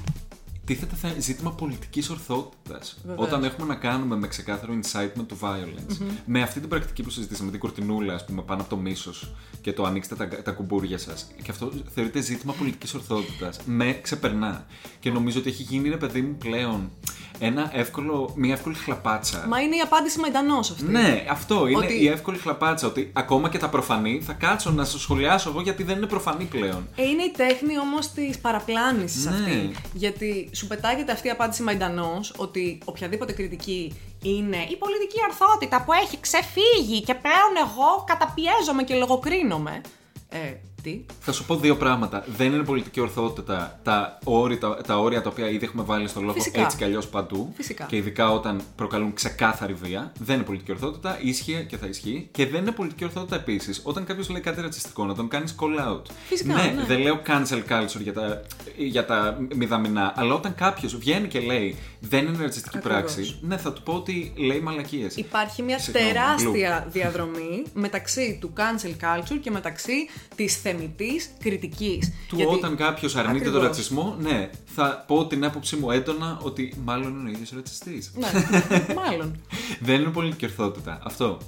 τίθεται 0.64 0.94
θα 0.94 1.14
ζήτημα 1.18 1.52
πολιτικής 1.52 2.10
ορθότητας. 2.10 2.98
Βεβαίως. 3.04 3.26
Όταν 3.26 3.44
έχουμε 3.44 3.66
να 3.66 3.74
κάνουμε 3.74 4.16
με 4.16 4.28
ξεκάθαρο 4.28 4.72
incitement 4.82 5.26
to 5.26 5.48
violence, 5.48 6.06
με 6.26 6.42
αυτή 6.42 6.60
την 6.60 6.68
πρακτική 6.68 7.02
που 7.02 7.10
συζητήσαμε, 7.10 7.50
την 7.50 7.60
κουρτινούλα, 7.60 8.14
ας 8.14 8.24
πούμε, 8.24 8.42
πάνω 8.42 8.60
από 8.60 8.70
το 8.70 8.76
μίσος 8.76 9.34
και 9.60 9.72
το 9.72 9.84
ανοίξτε 9.84 10.14
τα, 10.14 10.28
τα 10.28 10.52
κουμπούρια 10.52 10.98
σας. 10.98 11.26
Και 11.42 11.50
αυτό 11.50 11.72
θεωρείται 11.94 12.20
ζήτημα 12.20 12.52
πολιτικής 12.52 12.94
ορθότητας. 12.94 13.60
Με 13.64 13.98
ξεπερνά. 14.02 14.66
Και 15.00 15.10
νομίζω 15.10 15.38
ότι 15.38 15.48
έχει 15.48 15.62
γίνει, 15.62 15.88
ρε 15.88 15.96
παιδί 15.96 16.22
μου, 16.22 16.36
πλέον 16.36 16.90
ένα 17.38 17.70
εύκολο, 17.72 18.32
μια 18.34 18.52
εύκολη 18.54 18.74
χλαπάτσα. 18.74 19.44
Μα 19.48 19.60
είναι 19.60 19.76
η 19.76 19.80
απάντηση 19.80 20.18
μαϊντανός 20.20 20.70
αυτή. 20.70 20.84
Ναι, 20.84 21.24
αυτό 21.30 21.66
είναι 21.66 21.84
Ότι- 21.84 22.02
η 22.02 22.08
εύκολη 22.08 22.38
χλαπάτσα. 22.38 22.86
Ότι 22.86 23.10
ακόμα 23.12 23.48
και 23.48 23.58
τα 23.58 23.68
προφανή 23.68 24.20
θα 24.26 24.32
κάτσω 24.32 24.70
να 24.70 24.84
σου 24.84 24.98
σχολιάσω 25.00 25.50
εγώ 25.50 25.60
γιατί 25.60 25.82
δεν 25.82 25.96
είναι 25.96 26.06
προφανή 26.06 26.44
πλέον. 26.44 26.88
Ε, 26.96 27.02
είναι 27.02 27.22
η 27.22 27.30
τέχνη 27.36 27.78
όμως 27.78 28.08
της 28.08 28.38
παραπλάνησης 28.38 29.24
Ναι. 29.24 29.30
αυτή. 29.30 29.72
Γιατί 29.92 30.50
σου 30.52 30.66
πετάγεται 30.66 31.12
αυτή 31.12 31.26
η 31.26 31.30
απάντηση 31.30 31.62
μαϊντανός 31.62 32.34
ότι 32.36 32.78
οποιαδήποτε 32.84 33.32
κριτική 33.32 33.94
είναι 34.22 34.56
η 34.56 34.76
πολιτική 34.76 35.18
ορθότητα 35.28 35.82
που 35.84 35.92
έχει 35.92 36.20
ξεφύγει 36.20 37.02
και 37.02 37.14
πλέον 37.14 37.52
εγώ 37.68 38.04
καταπιέζομαι 38.06 38.82
και 38.82 38.94
λογοκρίνομαι. 38.94 39.80
Ε, 40.28 40.38
τι. 40.84 41.00
Θα 41.20 41.32
σου 41.32 41.44
πω 41.44 41.56
δύο 41.56 41.76
πράγματα. 41.76 42.24
Δεν 42.36 42.52
είναι 42.52 42.62
πολιτική 42.64 43.00
ορθότητα 43.00 43.80
τα 43.82 44.18
όρια 44.24 44.58
τα, 44.58 44.80
τα, 44.86 44.98
όρια 44.98 45.22
τα 45.22 45.28
οποία 45.30 45.48
ήδη 45.48 45.64
έχουμε 45.64 45.82
βάλει 45.82 46.08
στο 46.08 46.20
λόγο 46.20 46.32
Φυσικά. 46.32 46.60
έτσι 46.60 46.76
κι 46.76 46.84
αλλιώς 46.84 47.08
παντού. 47.08 47.52
Φυσικά. 47.56 47.84
Και 47.84 47.96
ειδικά 47.96 48.30
όταν 48.30 48.60
προκαλούν 48.76 49.12
ξεκάθαρη 49.14 49.72
βία. 49.72 50.12
Δεν 50.18 50.34
είναι 50.36 50.44
πολιτική 50.44 50.70
ορθότητα, 50.70 51.18
ίσχυε 51.22 51.62
και 51.62 51.76
θα 51.76 51.86
ισχύει. 51.86 52.28
Και 52.32 52.46
δεν 52.46 52.60
είναι 52.60 52.70
πολιτική 52.70 53.04
ορθότητα 53.04 53.36
επίσης 53.36 53.80
όταν 53.84 54.04
κάποιος 54.04 54.28
λέει 54.28 54.40
κάτι 54.40 54.60
ρατσιστικό 54.60 55.04
να 55.04 55.14
τον 55.14 55.28
κάνεις 55.28 55.54
call 55.60 55.88
out. 55.88 56.02
Φυσικά, 56.26 56.54
ναι, 56.54 56.62
ναι. 56.62 56.84
δεν 56.84 57.00
λέω 57.00 57.22
cancel 57.26 57.62
culture 57.68 58.00
για 58.00 58.12
τα, 58.12 58.42
για 58.76 59.06
τα 59.06 59.38
μηδαμινά, 59.54 60.12
αλλά 60.16 60.34
όταν 60.34 60.54
κάποιος 60.54 60.96
βγαίνει 60.96 61.28
και 61.28 61.40
λέει 61.40 61.76
δεν 62.00 62.26
είναι 62.26 62.36
ρατσιστική 62.40 62.76
Ακριβώς. 62.78 63.00
πράξη, 63.00 63.38
ναι, 63.40 63.56
θα 63.56 63.72
του 63.72 63.82
πω 63.82 63.92
ότι 63.92 64.32
λέει 64.36 64.60
μαλακίες. 64.60 65.16
Υπάρχει 65.16 65.62
μια 65.62 65.78
Συγγνώμη, 65.78 66.12
τεράστια 66.12 66.86
διαδρομή 66.90 67.62
μεταξύ 67.72 68.38
του 68.40 68.52
cancel 68.56 69.04
culture 69.04 69.38
και 69.40 69.50
μεταξύ 69.50 70.08
της 70.36 70.60
θεμητής 70.76 71.30
κριτικής. 71.42 72.12
Του 72.28 72.36
Γιατί- 72.36 72.54
όταν 72.54 72.76
κάποιος 72.76 73.16
αρνείται 73.16 73.38
τον 73.38 73.46
Ακριβώς. 73.46 73.62
ρατσισμό, 73.66 74.16
ναι, 74.20 74.50
θα 74.74 75.04
πω 75.06 75.26
την 75.26 75.44
άποψή 75.44 75.76
μου 75.76 75.90
έντονα 75.90 76.38
ότι 76.42 76.74
μάλλον 76.84 77.18
είναι 77.18 77.28
ο 77.28 77.32
ίδιος 77.32 77.52
ρατσιστής. 77.54 78.12
Ναι, 78.14 78.28
μάλλον. 79.04 79.40
Δεν 79.80 80.00
είναι 80.00 80.10
πολιτική 80.10 80.44
ορθότητα. 80.44 81.00
Αυτό. 81.04 81.38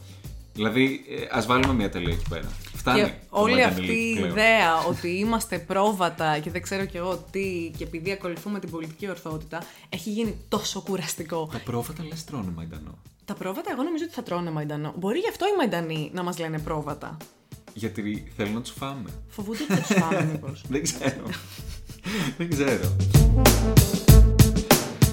Δηλαδή, 0.52 1.00
ας 1.30 1.46
βάλουμε 1.46 1.72
μια 1.74 1.90
τελεία 1.90 2.12
εκεί 2.14 2.28
πέρα. 2.28 2.48
Φτάνει. 2.76 3.00
Και 3.02 3.06
το 3.06 3.12
όλη 3.30 3.52
Μαϊντανίλη 3.54 3.80
αυτή 3.90 3.98
η 4.00 4.14
πλέον. 4.14 4.30
ιδέα 4.30 4.84
ότι 4.88 5.08
είμαστε 5.08 5.58
πρόβατα 5.58 6.38
και 6.38 6.50
δεν 6.50 6.62
ξέρω 6.62 6.84
κι 6.84 6.96
εγώ 6.96 7.24
τι 7.30 7.70
και 7.78 7.84
επειδή 7.84 8.10
ακολουθούμε 8.12 8.58
την 8.60 8.70
πολιτική 8.70 9.08
ορθότητα 9.10 9.62
έχει 9.88 10.10
γίνει 10.10 10.36
τόσο 10.48 10.80
κουραστικό. 10.80 11.48
Τα 11.52 11.58
πρόβατα 11.64 12.04
λες 12.08 12.24
τρώνε 12.24 12.52
Μαϊντανό. 12.56 12.98
Τα 13.24 13.34
πρόβατα, 13.34 13.70
εγώ 13.72 13.82
νομίζω 13.82 14.04
ότι 14.04 14.14
θα 14.14 14.22
τρώνε 14.22 14.50
μαϊντανό. 14.50 14.92
Μπορεί 14.98 15.18
γι' 15.18 15.28
αυτό 15.28 15.46
οι 15.46 15.56
μαϊντανοί 15.56 16.10
να 16.14 16.22
μας 16.22 16.38
λένε 16.38 16.58
πρόβατα. 16.58 17.16
Γιατί 17.78 18.32
θέλουν 18.36 18.52
να 18.54 18.60
τους 18.60 18.70
φάμε. 18.78 19.10
Φοβούνται 19.28 19.62
ότι 19.62 19.72
θα 19.72 19.80
τους 19.94 19.96
φάμε, 20.02 20.28
μήπως. 20.32 20.62
Δεν 20.72 20.82
ξέρω. 20.82 21.22
Δεν 22.38 22.50
ξέρω. 22.50 22.96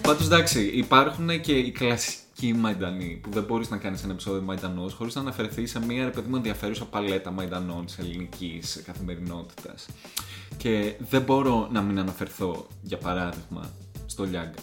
Πάντως 0.02 0.26
εντάξει, 0.26 0.62
υπάρχουν 0.66 1.42
και 1.42 1.52
οι 1.58 1.72
κλασικοί 1.72 2.54
μαϊντανοί 2.54 3.20
που 3.24 3.30
δεν 3.32 3.44
μπορείς 3.44 3.70
να 3.70 3.78
κάνεις 3.78 4.04
ένα 4.04 4.12
επεισόδιο 4.14 4.42
μαϊντανός 4.42 4.94
χωρίς 4.94 5.16
να 5.16 5.22
αναφερθείς 5.22 5.70
σε 5.72 5.86
μια 5.86 6.04
ρε 6.04 6.10
παιδί 6.10 6.30
μου 6.30 6.36
ενδιαφέρουσα 6.36 6.86
παλέτα 6.86 7.32
μαϊντανών 7.32 7.86
της 7.86 7.98
ελληνικής 7.98 8.82
καθημερινότητας. 8.86 9.86
Και 10.58 10.94
δεν 11.10 11.22
μπορώ 11.22 11.68
να 11.72 11.82
μην 11.82 12.00
αναφερθώ, 12.00 12.68
για 12.82 12.98
παράδειγμα, 12.98 13.70
στο 14.06 14.24
Λιάγκα. 14.24 14.60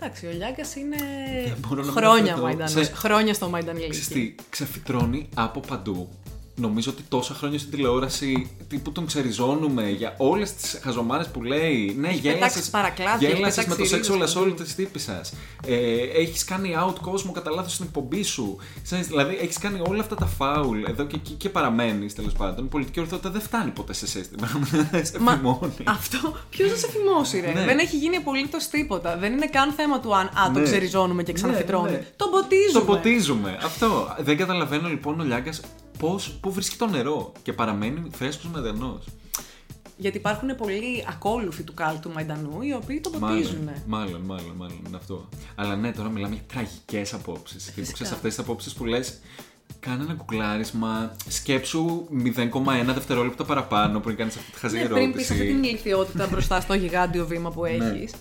Εντάξει, 0.00 0.26
ο 0.26 0.30
Λιάγκας 0.30 0.74
είναι 0.76 0.96
μπορώ 1.68 1.80
να 1.80 1.82
μην 1.86 1.92
χρόνια 1.92 2.16
αναφερθώ 2.18 2.42
μαϊντανός. 2.42 2.70
σε- 2.86 2.94
Χρόνια 2.94 3.34
στο 3.34 3.48
μαϊντανί 3.48 3.78
Ξέρεις 3.88 4.08
τι, 4.08 4.34
ξεφυτρώνει 4.50 5.28
από 5.34 5.60
παντού. 5.60 6.08
Νομίζω 6.56 6.90
ότι 6.90 7.02
τόσα 7.08 7.34
χρόνια 7.34 7.58
στην 7.58 7.70
τηλεόραση 7.70 8.50
τύπου 8.68 8.92
τον 8.92 9.06
ξεριζώνουμε 9.06 9.90
για 9.90 10.14
όλες 10.18 10.52
τις 10.54 10.78
χαζομάρες 10.82 11.26
που 11.28 11.42
λέει. 11.42 11.94
Ναι, 11.98 12.08
πετάξει 12.08 12.20
γέλασε. 12.28 12.70
παρακλάδια, 12.70 13.28
έχει 13.28 13.36
Γέλασες 13.36 13.66
με 13.66 13.74
το 13.74 13.82
πετάξει 13.82 14.10
sexual 14.12 14.18
ρίζες 14.20 14.34
assault 14.36 14.42
παντού. 14.42 14.54
της 14.62 14.74
τύπης 14.74 15.02
σας. 15.02 15.32
Ε, 15.66 15.74
έχεις 16.20 16.44
κάνει 16.44 16.74
out 16.86 16.94
κόσμο 17.00 17.32
κατά 17.32 17.50
λάθος 17.50 17.72
στην 17.72 17.84
εκπομπή 17.84 18.22
σου. 18.22 18.56
Ξέρεις, 18.82 19.06
δηλαδή, 19.06 19.38
έχεις 19.40 19.58
κάνει 19.58 19.80
όλα 19.88 20.00
αυτά 20.00 20.14
τα 20.14 20.26
φάουλ 20.26 20.82
εδώ 20.86 21.04
και 21.04 21.16
εκεί 21.16 21.32
και 21.32 21.48
παραμένεις 21.48 22.14
τέλος 22.14 22.32
πάντων. 22.32 22.64
Η 22.64 22.68
πολιτική 22.68 23.00
ορθότητα 23.00 23.30
δεν 23.30 23.40
φτάνει 23.40 23.70
ποτέ 23.70 23.92
σε 23.92 24.06
σύστημα. 24.06 24.48
σε 25.10 25.18
Μα 25.20 25.32
φημώνει. 25.36 25.72
αυτό 25.84 26.36
ποιος 26.50 26.70
θα 26.70 26.76
σε 26.76 26.88
φημώσει, 26.90 27.40
ρε; 27.40 27.52
Ναι. 27.52 27.64
Δεν 27.64 27.78
έχει 27.78 27.96
γίνει 27.96 28.16
απολύτως 28.16 28.66
τίποτα. 28.68 29.16
Δεν 29.16 29.32
είναι 29.32 29.46
καν 29.46 29.72
θέμα 29.72 30.00
του 30.00 30.14
αν 30.16 30.26
α, 30.26 30.50
το 30.52 30.58
Ναι. 30.58 30.64
ξεριζώνουμε 30.64 31.22
και 31.22 31.32
ξαναφυτρώνουμε. 31.32 31.90
Ναι, 31.90 31.96
ναι. 31.96 32.06
Τον 32.16 32.30
ποτίζουμε. 32.30 32.78
Το 32.78 32.84
ποτίζουμε. 32.84 33.58
Αυτό. 33.64 34.14
Δεν 34.20 34.36
καταλαβαίνω 34.36 34.88
λοιπόν 34.88 35.20
ο 35.20 35.24
Λιάγκας 35.24 35.60
πού 36.40 36.52
βρίσκει 36.52 36.76
το 36.76 36.86
νερό 36.86 37.32
και 37.42 37.52
παραμένει 37.52 38.02
φρέσκος 38.12 38.50
μεδενός. 38.50 39.04
Γιατί 39.96 40.16
υπάρχουν 40.16 40.56
πολλοί 40.56 41.04
ακόλουθοι 41.08 41.62
του 41.62 41.74
κάλτου 41.74 42.10
Μαϊντανού 42.12 42.62
οι 42.62 42.72
οποίοι 42.74 43.00
τον 43.00 43.12
ποτίζουν. 43.12 43.64
Μάλλον, 43.64 43.80
μάλλον, 43.86 44.20
μάλλον, 44.20 44.52
μάλλον 44.56 44.78
είναι 44.86 44.96
αυτό. 44.96 45.28
Αλλά 45.54 45.76
ναι, 45.76 45.92
τώρα 45.92 46.08
μιλάμε 46.08 46.34
για 46.34 46.44
τραγικές 46.52 47.12
απόψεις. 47.14 47.64
Τύπου 47.64 47.74
Φυσικά. 47.78 47.92
ξέρει 47.92 48.10
αυτές 48.10 48.34
τις 48.34 48.44
απόψεις 48.44 48.72
που 48.72 48.84
λες. 48.84 49.18
Κάνε 49.80 50.02
ένα 50.02 50.14
κουκλάρισμα, 50.14 51.16
σκέψου 51.28 52.06
0,1 52.10 52.92
δευτερόλεπτο 52.94 53.44
παραπάνω 53.44 54.00
πριν 54.00 54.16
κάνεις 54.16 54.36
αυτή 54.36 54.50
τη 54.52 54.58
χαζή 54.58 54.78
Ναι, 54.78 54.86
πριν 54.86 55.12
πεις 55.12 55.30
αυτή 55.30 55.42
την 55.42 55.50
ερώτηση. 55.52 55.68
ηλιθιότητα 55.68 56.26
μπροστά 56.26 56.60
στο 56.60 56.74
γιγάντιο 56.74 57.26
βήμα 57.26 57.50
που 57.50 57.62
Ναι. 57.62 57.68
έχεις. 57.70 58.12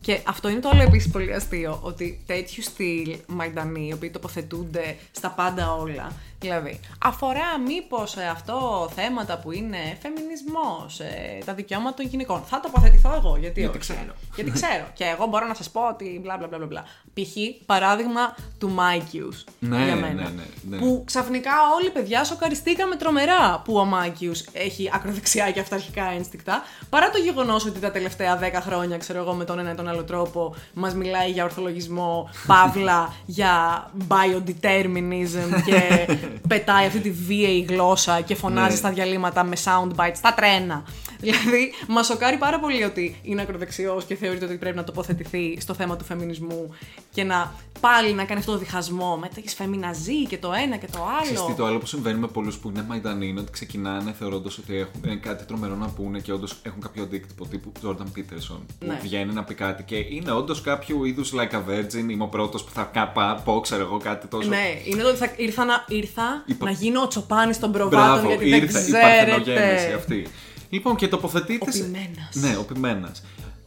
Και 0.00 0.20
αυτό 0.26 0.48
είναι 0.48 0.60
το 0.60 0.68
άλλο 0.68 0.82
επίσης 0.82 1.10
πολύ 1.10 1.34
αστείο. 1.34 1.78
Ότι 1.82 2.22
τέτοιου 2.26 2.62
στυλ 2.62 3.16
Μαϊντανοί, 3.26 3.86
οι 3.88 3.92
οποίοι 3.92 4.10
τοποθετούνται 4.10 4.96
στα 5.10 5.30
πάντα 5.30 5.72
όλα. 5.74 6.12
Δηλαδή, 6.42 6.80
αφορά 7.04 7.58
μήπως 7.66 8.16
αυτό 8.16 8.88
θέματα 8.94 9.38
που 9.38 9.52
είναι 9.52 9.78
φεμινισμός, 10.02 11.00
τα 11.44 11.54
δικαιώματα 11.54 11.96
των 11.96 12.06
γυναικών. 12.06 12.42
Θα 12.46 12.60
τοποθετηθώ 12.60 13.14
εγώ, 13.16 13.36
γιατί, 13.40 13.60
Γιατί 13.60 13.78
όχι. 13.78 13.92
ξέρω. 13.92 14.12
Γιατί 14.34 14.50
ξέρω. 14.50 14.84
και 14.94 15.04
εγώ 15.04 15.26
μπορώ 15.26 15.46
να 15.46 15.54
σας 15.54 15.70
πω 15.70 15.88
ότι 15.88 16.18
μπλα 16.22 16.36
μπλα 16.36 16.46
μπλα 16.46 16.58
μπλα, 16.58 16.66
μπλα. 16.66 16.84
Π.χ. 17.14 17.36
παράδειγμα 17.66 18.34
του 18.58 18.70
Mikeius 18.70 19.44
Ναι, 19.58 19.84
για 19.84 19.94
ναι, 19.94 20.00
μένα. 20.00 20.22
ναι, 20.22 20.42
ναι. 20.68 20.76
Που 20.76 21.02
ξαφνικά 21.06 21.52
όλοι 21.80 21.90
παιδιά 21.90 22.24
σοκαριστήκαμε 22.24 22.96
τρομερά 22.96 23.62
που 23.64 23.76
ο 23.76 23.84
Μάκιους 23.84 24.44
έχει 24.52 24.90
ακροδεξιά 24.94 25.50
και 25.50 25.60
αυταρχικά 25.60 26.04
ένστικτα. 26.04 26.62
Παρά 26.90 27.10
το 27.10 27.18
γεγονός 27.18 27.66
ότι 27.66 27.80
τα 27.80 27.90
τελευταία 27.90 28.38
10 28.42 28.42
χρόνια, 28.60 28.96
ξέρω 28.98 29.18
εγώ, 29.18 29.32
με 29.32 29.44
τον 29.44 29.58
ένα 29.58 29.70
ή 29.70 29.74
τον 29.74 29.88
άλλο 29.88 30.04
τρόπο, 30.04 30.54
μας 30.74 30.94
μιλάει 30.94 31.30
για 31.30 31.44
ορθολογισμό, 31.44 32.30
παύλα, 32.46 33.14
για 33.26 33.84
biodeterminism 34.08 35.62
και 35.66 36.06
πετάει 36.48 36.86
αυτή 36.86 36.98
τη 36.98 37.10
βίαιη 37.10 37.66
γλώσσα 37.68 38.20
και 38.20 38.34
φωνάζει 38.34 38.70
Ναι. 38.70 38.76
στα 38.76 38.90
διαλύματα 38.90 39.44
με 39.44 39.56
soundbites 39.64 40.12
στα 40.14 40.34
τρένα. 40.34 40.82
Δηλαδή, 41.26 41.72
μας 41.88 42.06
σοκάρει 42.06 42.36
πάρα 42.36 42.58
πολύ 42.60 42.84
ότι 42.84 43.16
είναι 43.22 43.42
ακροδεξιός 43.42 44.04
και 44.04 44.14
θεωρείται 44.14 44.44
ότι 44.44 44.54
πρέπει 44.56 44.76
να 44.76 44.84
τοποθετηθεί 44.84 45.56
στο 45.60 45.74
θέμα 45.74 45.96
του 45.96 46.04
φεμινισμού 46.04 46.74
και 47.10 47.24
να 47.24 47.52
πάλι 47.80 48.12
να 48.12 48.24
κάνει 48.24 48.40
αυτό 48.40 48.52
το 48.52 48.58
διχασμό 48.58 49.16
με 49.16 49.28
τι 49.34 49.48
φεμιναζί 49.54 50.26
και 50.26 50.38
το 50.38 50.52
ένα 50.64 50.76
και 50.76 50.86
το 50.92 50.98
Ξέρεις 51.22 51.38
τι, 51.40 51.44
άλλο. 51.46 51.54
το 51.56 51.66
άλλο 51.66 51.78
που 51.78 51.86
συμβαίνει 51.86 52.18
με 52.18 52.26
πολλούς 52.26 52.56
που 52.58 52.68
είναι 52.68 52.84
Μαϊντανοί 52.88 53.26
είναι 53.26 53.40
ότι 53.40 53.50
ξεκινάνε 53.52 54.14
θεωρώντας 54.18 54.58
ότι 54.58 54.76
έχουν 54.76 55.00
ε, 55.06 55.14
κάτι 55.14 55.44
τρομερό 55.44 55.74
να 55.74 55.86
πούνε 55.88 56.18
και 56.20 56.32
όντως 56.32 56.54
έχουν 56.62 56.80
κάποιο 56.80 57.02
αντίκτυπο 57.02 57.46
τύπου 57.46 57.72
Jordan 57.84 58.18
Peterson. 58.18 58.58
Που 58.78 58.86
Ναι. 58.86 58.98
βγαίνει 59.02 59.32
να 59.32 59.44
πει 59.44 59.54
κάτι 59.54 59.82
και 59.82 59.96
είναι 59.96 60.30
όντως 60.32 60.60
κάποιο 60.60 61.04
είδους 61.04 61.32
like 61.34 61.54
a 61.54 61.58
virgin. 61.70 62.10
Είμαι 62.10 62.24
ο 62.24 62.28
πρώτος 62.28 62.64
που 62.64 62.70
θα 62.72 62.90
κα- 62.92 63.12
πω, 63.44 63.60
ξέρω 63.60 63.82
εγώ 63.82 63.96
κάτι 64.02 64.26
τόσο. 64.26 64.48
Ναι, 64.48 64.64
είναι 64.84 65.02
το 65.02 65.08
ότι 65.08 65.18
θα 65.18 65.32
ήρθα 65.36 65.64
να, 65.64 65.84
ήρθα 65.88 66.42
Υπο- 66.46 66.64
να 66.64 66.70
γίνω 66.70 67.00
ο 67.02 67.08
τσοπάνης 67.08 67.58
των 67.58 67.72
προβάτων 67.72 68.00
Μπράβο, 68.22 68.28
γιατί 68.28 68.48
ήρθε 68.48 68.80
δεν 68.80 68.88
η 68.88 68.92
παρθενογέννηση 69.02 69.74
ξέρετε. 69.76 69.94
αυτή. 69.94 70.26
Λοιπόν, 70.72 70.96
και 70.96 71.08
τοποθετείται. 71.08 71.64
Ο 71.68 71.72
σε- 71.72 71.82
ποιμένας. 71.82 72.34
Ναι, 72.34 72.56
ο 72.56 72.62
πειμένα. 72.62 73.12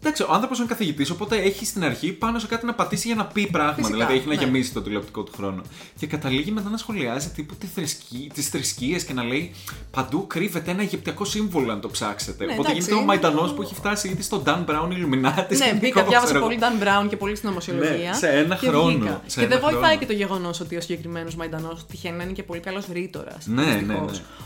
Εντάξει, 0.05 0.23
ο 0.23 0.33
άνθρωπος 0.33 0.57
είναι 0.57 0.67
καθηγητής, 0.67 1.09
οπότε 1.09 1.35
έχει 1.37 1.65
στην 1.65 1.83
αρχή 1.83 2.11
πάνω 2.11 2.39
σε 2.39 2.47
κάτι 2.47 2.65
να 2.65 2.73
πατήσει 2.73 3.07
για 3.07 3.15
να 3.15 3.25
πει 3.25 3.47
πράγμα. 3.47 3.73
Φυσικά, 3.73 3.93
δηλαδή 3.93 4.13
έχει 4.13 4.27
να 4.27 4.35
ναι. 4.35 4.43
γεμίσει 4.43 4.73
το 4.73 4.81
τηλεοπτικό 4.81 5.23
του 5.23 5.31
χρόνο. 5.35 5.61
Και 5.99 6.07
καταλήγει 6.07 6.51
μετά 6.51 6.69
να 6.69 6.77
σχολιάζει 6.77 7.29
τύπου 7.29 7.55
τι 7.55 7.65
θρησκεί, 7.65 8.31
τις 8.33 8.49
θρησκείες 8.49 9.03
και 9.03 9.13
να 9.13 9.23
λέει 9.23 9.51
παντού 9.91 10.27
κρύβεται 10.27 10.71
ένα 10.71 10.81
αιγυπτιακό 10.81 11.25
σύμβολο 11.25 11.71
αν 11.71 11.81
το 11.81 11.89
ψάξετε. 11.89 12.45
Ναι, 12.45 12.51
οπότε 12.51 12.69
εντάξει, 12.69 12.79
γίνεται 12.79 12.93
ο 12.93 12.97
είναι 12.97 13.05
Μαϊντανό 13.05 13.47
το- 13.47 13.53
που 13.53 13.61
έχει 13.61 13.75
φτάσει 13.75 14.07
ήδη 14.07 14.21
στον 14.21 14.43
Dan 14.45 14.65
Brown 14.65 14.87
Illuminati. 14.87 15.57
Ναι, 15.57 15.77
μπήκα, 15.79 16.03
διάβασα 16.03 16.39
πολύ 16.39 16.57
Dan 16.59 16.83
Brown 16.83 17.09
και 17.09 17.17
πολύ 17.17 17.35
στην 17.35 17.49
ομοσιολογία. 17.49 18.09
Ναι, 18.09 18.15
σε 18.15 18.29
ένα 18.29 18.55
και 18.55 18.67
χρόνο, 18.67 18.87
βγήκα. 18.87 19.21
σε 19.25 19.39
και 19.39 19.45
ένα 19.45 19.55
δεν 19.55 19.63
βοηθάει 19.63 19.81
χρόνο. 19.81 19.99
και 19.99 20.05
το 20.05 20.13
γεγονός 20.13 20.59
ότι 20.59 20.75
ο 20.75 20.81
συγκεκριμένος 20.81 21.35
Μαϊντανό 21.35 21.77
τυχαίνει 21.91 22.17
να 22.17 22.23
είναι 22.23 22.31
και 22.31 22.43
πολύ 22.43 22.59
καλός 22.59 22.85
ρήτορα. 22.91 23.37
Ναι, 23.45 23.63
ναι, 23.63 23.93
ναι. 23.93 23.95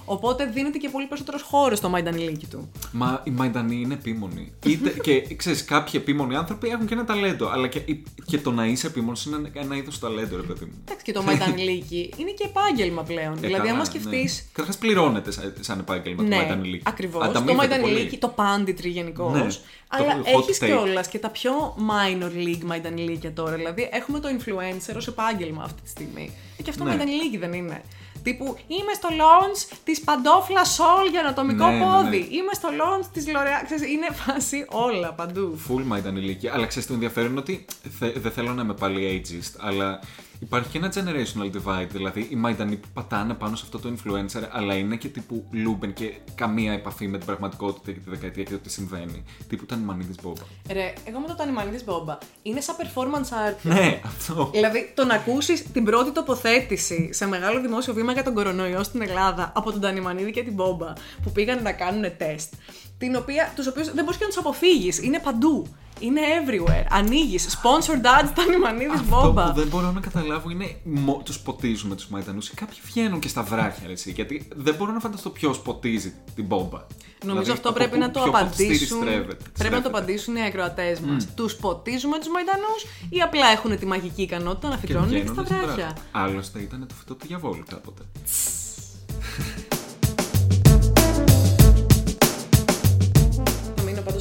Οπότε 0.05 0.45
δίνεται 0.45 0.77
και 0.77 0.89
πολύ 0.89 1.05
περισσότερος 1.05 1.41
χώρος 1.41 1.77
στο 1.77 1.89
Μαϊντανιλίκι 1.89 2.45
του. 2.45 2.71
Μα 2.91 3.21
οι 3.23 3.29
Μαϊντανοί 3.29 3.81
είναι 3.81 3.93
επίμονοι. 3.93 4.51
Είτε, 4.65 4.89
και 4.89 5.11
ξέρεις, 5.51 5.65
κάποιοι 5.69 5.93
επίμονοι 6.03 6.35
άνθρωποι 6.35 6.67
έχουν 6.69 6.85
και 6.85 6.93
ένα 6.93 7.05
ταλέντο. 7.05 7.49
Αλλά 7.49 7.67
και, 7.67 7.79
και 8.25 8.37
το 8.37 8.51
να 8.51 8.65
είσαι 8.65 8.87
επίμονος 8.87 9.25
είναι 9.25 9.51
ένα 9.53 9.75
είδος 9.75 9.99
ταλέντο, 9.99 10.35
ρε 10.35 10.41
παιδί 10.41 10.65
μου. 10.65 10.71
Εντάξει, 10.85 11.05
και 11.05 11.11
το 11.11 11.21
Μαϊντανιλίκι 11.23 12.13
είναι 12.17 12.31
και 12.31 12.43
επάγγελμα 12.43 13.03
πλέον. 13.03 13.33
Ε, 13.33 13.39
δηλαδή, 13.39 13.53
καλά, 13.57 13.69
άμα 13.69 13.77
ναι. 13.77 13.85
σκεφτεί. 13.85 14.29
Καταρχάς 14.51 14.77
πληρώνεται 14.77 15.31
σαν, 15.31 15.53
σαν 15.59 15.79
επάγγελμα 15.79 16.21
το 16.23 16.27
Ναι, 16.27 16.35
Μαϊντανιλίκη. 16.35 16.83
ακριβώς. 16.85 17.23
Το 17.23 17.29
Ανταμείβεται 17.29 17.57
Μαϊντανιλίκη, 17.57 18.05
πολύ. 18.05 18.17
το 18.17 18.27
πάντιτρι 18.27 18.89
γενικώς. 18.89 19.33
Ναι, 19.33 19.47
Αλλά 19.87 20.21
το 20.23 20.37
hot 20.37 20.41
έχεις 20.41 20.57
take. 20.61 20.65
κιόλας 20.65 21.07
και 21.07 21.19
τα 21.19 21.29
πιο 21.29 21.51
minor 21.77 22.47
league 22.47 22.63
Μαϊντανιλίκια 22.65 23.33
τώρα. 23.33 23.55
Δηλαδή, 23.55 23.89
έχουμε 23.91 24.19
το 24.19 24.27
influencer 24.37 24.93
ως 24.95 25.07
επάγγελμα 25.07 25.63
αυτή 25.63 25.81
τη 25.81 25.89
στιγμή. 25.89 26.31
Ε, 26.57 26.61
και 26.63 26.69
αυτό 26.69 26.83
Ναι. 26.83 26.89
Μαϊντανιλίκι 26.89 27.37
δεν 27.37 27.53
είναι. 27.53 27.81
Τύπου 28.23 28.57
είμαι 28.67 28.93
στο 28.95 29.09
launch 29.11 29.77
της 29.83 30.01
παντόφλα 30.01 30.63
Scholl 30.63 31.09
για 31.11 31.19
ανατομικό 31.19 31.65
Ναι, 31.65 31.71
ναι, 31.71 31.77
ναι. 31.77 31.91
πόδι. 31.91 32.17
Είμαι 32.17 32.53
στο 32.53 32.69
launch 32.71 33.05
της 33.13 33.25
L'Oreal. 33.27 33.65
Ξέρεις, 33.65 33.87
είναι 33.91 34.07
φάση 34.11 34.65
όλα 34.69 35.13
παντού. 35.13 35.59
Full 35.69 35.81
μαϊντανιλίκι. 35.83 36.47
Αλλά 36.47 36.65
ξέρεις 36.65 36.87
το 36.87 36.93
ενδιαφέρον 36.93 37.29
είναι 37.31 37.39
ότι 37.39 37.65
θε- 37.99 38.17
δεν 38.19 38.31
θέλω 38.31 38.53
να 38.53 38.61
είμαι 38.61 38.73
πάλι 38.73 39.23
ageist, 39.25 39.53
αλλά 39.57 39.99
υπάρχει 40.39 40.69
και 40.69 40.77
ένα 40.77 40.93
generational 40.93 41.55
divide. 41.55 41.87
Δηλαδή 41.91 42.27
οι 42.31 42.35
Μαϊντανοί 42.35 42.75
που 42.75 42.87
πατάνε 42.93 43.33
πάνω 43.33 43.55
σε 43.55 43.63
αυτό 43.65 43.79
το 43.79 43.93
influencer, 43.95 44.47
αλλά 44.51 44.75
είναι 44.75 44.95
και 44.95 45.07
τύπου 45.07 45.45
Λούμπεν 45.51 45.93
και 45.93 46.13
καμία 46.35 46.73
επαφή 46.73 47.07
με 47.07 47.17
την 47.17 47.25
πραγματικότητα 47.25 47.91
και 47.91 47.99
τη 47.99 48.09
δεκαετία 48.09 48.43
και 48.43 48.51
το 48.51 48.57
τι 48.57 48.69
συμβαίνει. 48.69 49.23
Τύπου 49.47 49.63
Τανιμανίδη 49.63 50.13
Μπόμπα. 50.23 50.41
Ρε, 50.71 50.93
εγώ 51.03 51.19
με 51.19 51.27
το 51.27 51.35
Τανιμανίδη 51.35 51.83
Μπόμπα 51.83 52.17
είναι 52.41 52.61
σαν 52.61 52.75
performance 52.79 53.49
art. 53.49 53.55
Ναι, 53.61 54.01
αυτό. 54.05 54.49
Δηλαδή, 54.53 54.91
το 54.95 55.05
να 55.05 55.13
ακούσεις 55.13 55.71
την 55.71 55.83
πρώτη 55.83 56.11
τοποθέτηση 56.11 57.09
σε 57.13 57.27
μεγάλο 57.27 57.61
δημόσιο 57.61 57.93
βήμα 57.93 58.11
για 58.11 58.23
τον 58.23 58.33
κορονοϊό 58.33 58.83
στην 58.83 59.01
Ελλάδα 59.01 59.51
από 59.55 59.71
τον 59.71 59.81
Τανιμανίδη 59.81 60.31
και 60.31 60.43
την 60.43 60.53
Μπόμπα 60.53 60.93
που 61.23 61.31
πήγαν 61.31 61.61
να 61.61 61.71
κάνουν 61.71 62.17
τεστ. 62.17 62.53
Την 62.99 63.15
οποία, 63.15 63.53
τους 63.55 63.67
οποίους 63.67 63.91
δεν 63.93 64.03
μπορείς 64.03 64.17
και 64.19 64.23
να 64.23 64.29
τους 64.29 64.37
αποφύγεις. 64.39 64.99
Είναι 65.03 65.19
παντού. 65.19 65.67
Είναι 65.99 66.21
everywhere. 66.45 66.85
Ανοίγεις. 66.89 67.59
Sponsored 67.61 68.05
ads 68.05 68.29
Τανιμανίδη 68.35 68.91
Αυτό 68.93 69.05
Μπόμπα. 69.21 69.45
που 69.51 69.59
δεν 69.59 69.67
μπορώ 69.67 69.91
να 69.91 69.99
καταλάβω 69.99 70.49
είναι 70.49 70.75
τους 71.23 71.39
ποτίζουμε 71.39 71.95
τους 71.95 72.07
Μαϊντανού. 72.07 72.39
Κάποιοι 72.55 72.77
βγαίνουν 72.85 73.19
και 73.19 73.27
στα 73.27 73.43
βράχια, 73.43 73.83
ρε, 73.87 73.91
εσύ, 73.93 74.11
γιατί 74.11 74.47
δεν 74.55 74.75
μπορώ 74.75 74.91
να 74.91 74.99
φανταστώ 74.99 75.29
ποιος 75.29 75.59
ποτίζει 75.59 76.13
την 76.35 76.45
Μπόμπα. 76.45 76.77
Νομίζω 76.77 76.87
Δηλαδή, 77.23 77.51
αυτό 77.51 77.69
από 77.69 77.77
πρέπει 77.77 77.91
πού- 77.93 77.99
να 77.99 78.11
το 78.11 78.19
ποιο 78.21 78.31
ποτιστήρι 78.31 78.69
απαντήσουν. 78.69 78.97
στρέβεται- 79.01 79.25
Πρέπει 79.27 79.43
να 79.43 79.49
στρέφεται. 79.55 79.81
το 79.81 79.89
απαντήσουν 79.89 80.35
οι 80.35 80.43
ακροατές 80.43 80.99
μας. 80.99 81.27
Τους 81.35 81.55
ποτίζουμε 81.55 82.17
τους 82.19 82.27
Μαϊντανού 82.29 82.73
ή 83.09 83.21
απλά 83.21 83.47
έχουν 83.47 83.77
τη 83.79 83.85
μαγική 83.85 84.21
ικανότητα 84.21 84.67
να 84.69 84.75
Και 84.75 84.81
φυτρώνουν 84.87 85.09
και 85.09 85.15
στα 85.17 85.23
βγαίνουν 85.31 85.45
στα 85.45 85.55
βράχια; 85.55 85.75
βράχια. 85.75 85.97
Άλλωστε 86.11 86.59
ήταν 86.59 86.85
το 86.87 86.93
φυτό 86.99 87.15
του 87.15 87.27
διαβόλου 87.27 87.63
κάποτε. 87.69 88.01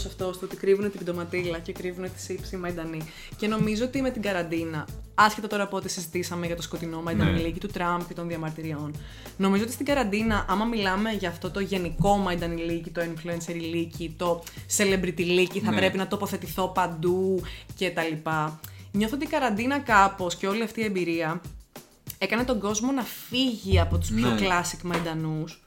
Αυτός 0.06 0.36
στο 0.36 0.46
ότι 0.46 0.56
κρύβουν 0.56 0.90
την 0.90 1.00
πτωματίλα 1.00 1.58
και 1.58 1.72
κρύβουν 1.72 2.04
τη 2.14 2.20
σύψη 2.20 2.56
Μαϊντανή. 2.56 3.00
Και 3.36 3.46
νομίζω 3.46 3.84
ότι 3.84 4.02
με 4.02 4.10
την 4.10 4.22
καραντίνα, 4.22 4.86
άσχετα 5.14 5.46
τώρα 5.46 5.62
από 5.62 5.76
ό,τι 5.76 5.88
συζητήσαμε 5.88 6.46
για 6.46 6.56
το 6.56 6.62
σκοτεινό 6.62 7.02
Μαϊντανιλίκι 7.02 7.52
Ναι. 7.52 7.58
του 7.58 7.66
Τραμπ 7.66 8.00
και 8.08 8.14
των 8.14 8.28
διαμαρτυριών, 8.28 8.94
νομίζω 9.36 9.62
ότι 9.62 9.72
στην 9.72 9.86
καραντίνα, 9.86 10.44
άμα 10.48 10.64
μιλάμε 10.64 11.10
για 11.12 11.28
αυτό 11.28 11.50
το 11.50 11.60
γενικό 11.60 12.16
Μαϊντανιλίκι, 12.16 12.90
το 12.90 13.00
influencer 13.00 13.54
ηλίκι, 13.54 14.14
το 14.16 14.42
celebrity 14.76 15.20
leaky, 15.20 15.58
θα 15.64 15.70
Ναι. 15.70 15.76
πρέπει 15.76 15.96
να 15.96 16.06
τοποθετηθώ 16.08 16.68
παντού 16.68 17.40
κτλ. 17.78 18.30
Νιώθω 18.92 19.14
ότι 19.14 19.24
η 19.24 19.28
καραντίνα 19.28 19.78
κάπως 19.78 20.36
και 20.36 20.46
όλη 20.46 20.62
αυτή 20.62 20.80
η 20.80 20.84
εμπειρία 20.84 21.40
έκανε 22.18 22.44
τον 22.44 22.60
κόσμο 22.60 22.92
να 22.92 23.02
φύγει 23.02 23.80
από 23.80 23.98
τους 23.98 24.10
πιο 24.10 24.28
Ναι. 24.30 24.38
classic 24.40 24.78
μαϊντανούς 24.82 25.62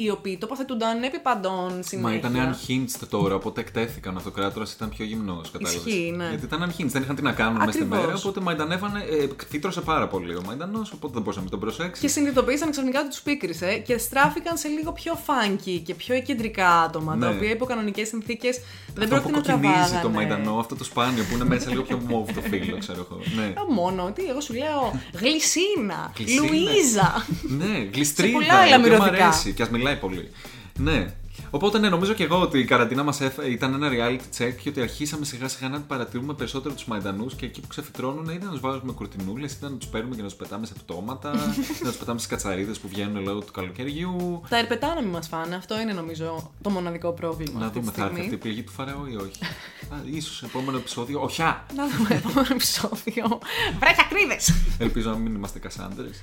οι 0.00 0.10
οποίοι 0.10 0.38
τοποθετούνταν 0.38 1.02
επί 1.02 1.18
παντών 1.18 1.70
συνέχεια. 1.84 1.98
Μα 2.08 2.14
ήταν 2.14 2.54
unhinged 2.54 3.06
τώρα, 3.10 3.34
οπότε 3.34 3.60
εκτέθηκαν. 3.60 4.14
Ο 4.14 4.16
αυτοκράτορας 4.18 4.72
ήταν 4.72 4.88
πιο 4.88 5.04
γυμνός, 5.04 5.50
κατάλαβες. 5.50 5.84
Ισχύει, 5.84 6.14
ναι. 6.16 6.28
Γιατί 6.28 6.44
ήταν 6.44 6.70
unhinged, 6.70 6.86
δεν 6.86 7.02
είχαν 7.02 7.16
τι 7.16 7.22
να 7.22 7.32
κάνουν 7.32 7.56
μέσα 7.58 7.70
στη 7.72 7.82
Ακριβώς. 7.82 8.04
μέρα, 8.06 8.16
οπότε 8.18 8.40
μαϊντανεύανε. 8.40 9.00
Ε, 9.00 9.26
φύτρωσε 9.48 9.80
πάρα 9.80 10.08
πολύ 10.08 10.34
ο 10.34 10.42
Μαϊντανός, 10.46 10.92
οπότε 10.92 11.12
δεν 11.12 11.22
μπορούσαμε 11.22 11.44
να 11.44 11.50
τον 11.50 11.60
προσέξει. 11.60 12.00
Και 12.00 12.08
συνειδητοποίησαν 12.08 12.70
ξαφνικά 12.70 13.00
ότι 13.00 13.08
τους 13.08 13.20
πίκρισε 13.20 13.78
και 13.78 13.98
στράφηκαν 13.98 14.56
σε 14.56 14.68
λίγο 14.68 14.92
πιο 14.92 15.18
funky 15.26 15.80
και 15.84 15.94
πιο 15.94 16.14
εκεντρικά 16.14 16.68
άτομα, 16.80 17.18
τα 17.18 17.28
Ναι. 17.28 17.34
οποία 17.36 17.50
υπό 17.50 17.64
κανονικές 17.64 18.08
συνθήκες 18.08 18.60
δεν 18.94 19.04
Αυτό 19.04 19.16
που 19.16 19.30
πρόκειται 19.30 19.52
να 19.52 19.56
κοκκινίζει 19.56 19.78
τραβάγανε. 19.78 20.02
το 20.02 20.08
Μαϊντανό, 20.10 20.58
αυτό 20.58 20.74
το 20.76 20.84
σπάνιο 20.84 21.24
που 21.28 21.34
είναι 21.34 21.44
μέσα 21.44 21.70
λίγο 21.70 21.82
πιο 21.82 22.00
μόβ 22.08 22.26
το 22.34 22.40
φύλλο, 22.40 22.78
ξέρω 22.78 23.06
εγώ. 23.10 23.20
Ναι. 23.36 23.44
Α, 23.44 23.64
Μόνο 23.72 24.04
ότι 24.04 24.24
εγώ 24.28 24.40
σου 24.40 24.54
λέω 24.54 25.00
Γλυσίνα, 25.20 26.12
Γλυσίνα. 26.18 26.42
Λουίζα. 26.46 27.26
Ναι, 27.42 27.88
γλιστρίδα. 27.92 28.32
πολλά 28.32 28.54
άλλα 28.54 28.76
η 28.76 28.78
οποία 28.78 28.78
Μ' 28.78 28.82
μυρωδικά. 29.02 29.24
αρέσει 29.24 29.52
και 29.52 29.62
ας 29.62 29.70
μιλάει 29.88 29.96
πολύ. 30.00 30.30
Ναι. 30.78 31.14
Οπότε 31.50 31.78
ναι, 31.78 31.88
νομίζω 31.88 32.12
και 32.12 32.24
εγώ 32.24 32.40
ότι 32.40 32.58
η 32.58 32.64
καραντίνα 32.64 33.02
μας 33.02 33.20
ήταν 33.48 33.74
ένα 33.74 33.88
reality 33.92 34.42
check 34.42 34.52
και 34.62 34.68
ότι 34.68 34.80
αρχίσαμε 34.80 35.24
σιγά 35.24 35.48
σιγά 35.48 35.68
να 35.68 35.80
παρατηρούμε 35.80 36.34
περισσότερο 36.34 36.74
τους 36.74 36.84
Μαϊντανούς 36.84 37.34
και 37.34 37.44
εκεί 37.46 37.60
που 37.60 37.66
ξεφυτρώνουν 37.66 38.24
είτε 38.28 38.44
να 38.44 38.50
τους 38.50 38.60
βάζουμε 38.60 38.92
κουρτινούλες, 38.92 39.52
είτε 39.52 39.68
να 39.68 39.76
τους 39.76 39.88
παίρνουμε 39.88 40.14
και 40.14 40.22
να 40.22 40.28
τους 40.28 40.36
πετάμε 40.36 40.66
σε 40.66 40.74
πτώματα, 40.74 41.30
είτε 41.30 41.84
να 41.84 41.88
τους 41.88 41.98
πετάμε 41.98 42.18
στις 42.18 42.30
κατσαρίδες 42.30 42.78
που 42.78 42.88
βγαίνουν 42.88 43.22
λόγω 43.24 43.40
του 43.40 43.52
καλοκαιριού. 43.52 44.42
Τα 44.48 44.56
ερπετά 44.58 44.94
να 44.94 45.00
μην 45.00 45.10
μας 45.10 45.28
φάνε. 45.28 45.54
Αυτό 45.54 45.80
είναι 45.80 45.92
νομίζω 45.92 46.50
το 46.62 46.70
μοναδικό 46.70 47.12
πρόβλημα. 47.12 47.60
Να 47.60 47.66
αυτή 47.66 47.78
τη 47.78 47.84
δούμε, 47.84 47.96
θα 47.96 48.02
έρθει 48.02 48.14
στιγμή. 48.14 48.34
αυτή 48.34 48.34
η 48.34 48.50
πληγή 48.50 48.62
του 48.62 48.72
Φαραώ 48.72 49.06
ή 49.06 49.16
όχι. 49.16 49.44
Α, 49.90 49.96
ίσως 50.04 50.42
επόμενο 50.42 50.76
επεισόδιο, 50.78 51.20
οχιά! 51.22 51.66
Να 51.76 51.88
δούμε 51.88 52.08
επόμενο 52.24 52.48
επεισόδιο. 52.50 53.38
Βρέχει 53.78 54.00
ακρίδε! 54.00 54.36
Ελπίζω 54.78 55.10
να 55.10 55.16
μην 55.16 55.34
είμαστε 55.34 55.58
κασάνδρες. 55.58 56.22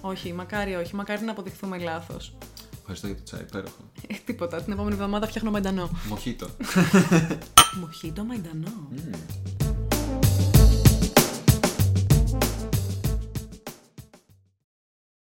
όχι, 0.00 0.32
μακάρι 0.32 0.74
όχι. 0.74 0.94
Μακάρι 0.94 1.24
να 1.24 1.30
αποδειχθούμε 1.30 1.78
λάθος. 1.78 2.32
Ευχαριστώ 2.92 3.06
για 3.06 3.16
το 3.16 3.22
τσάι, 3.22 3.40
υπέροχο. 3.40 3.90
Ε, 4.06 4.14
τίποτα. 4.24 4.62
Την 4.62 4.72
επόμενη 4.72 4.94
εβδομάδα 4.94 5.26
φτιάχνω 5.26 5.50
μαϊντανό. 5.50 5.90
Μοχίτο. 6.08 6.48
Μοχίτο 7.80 8.24
μαϊντανό. 8.24 8.88
Mm. 8.94 9.99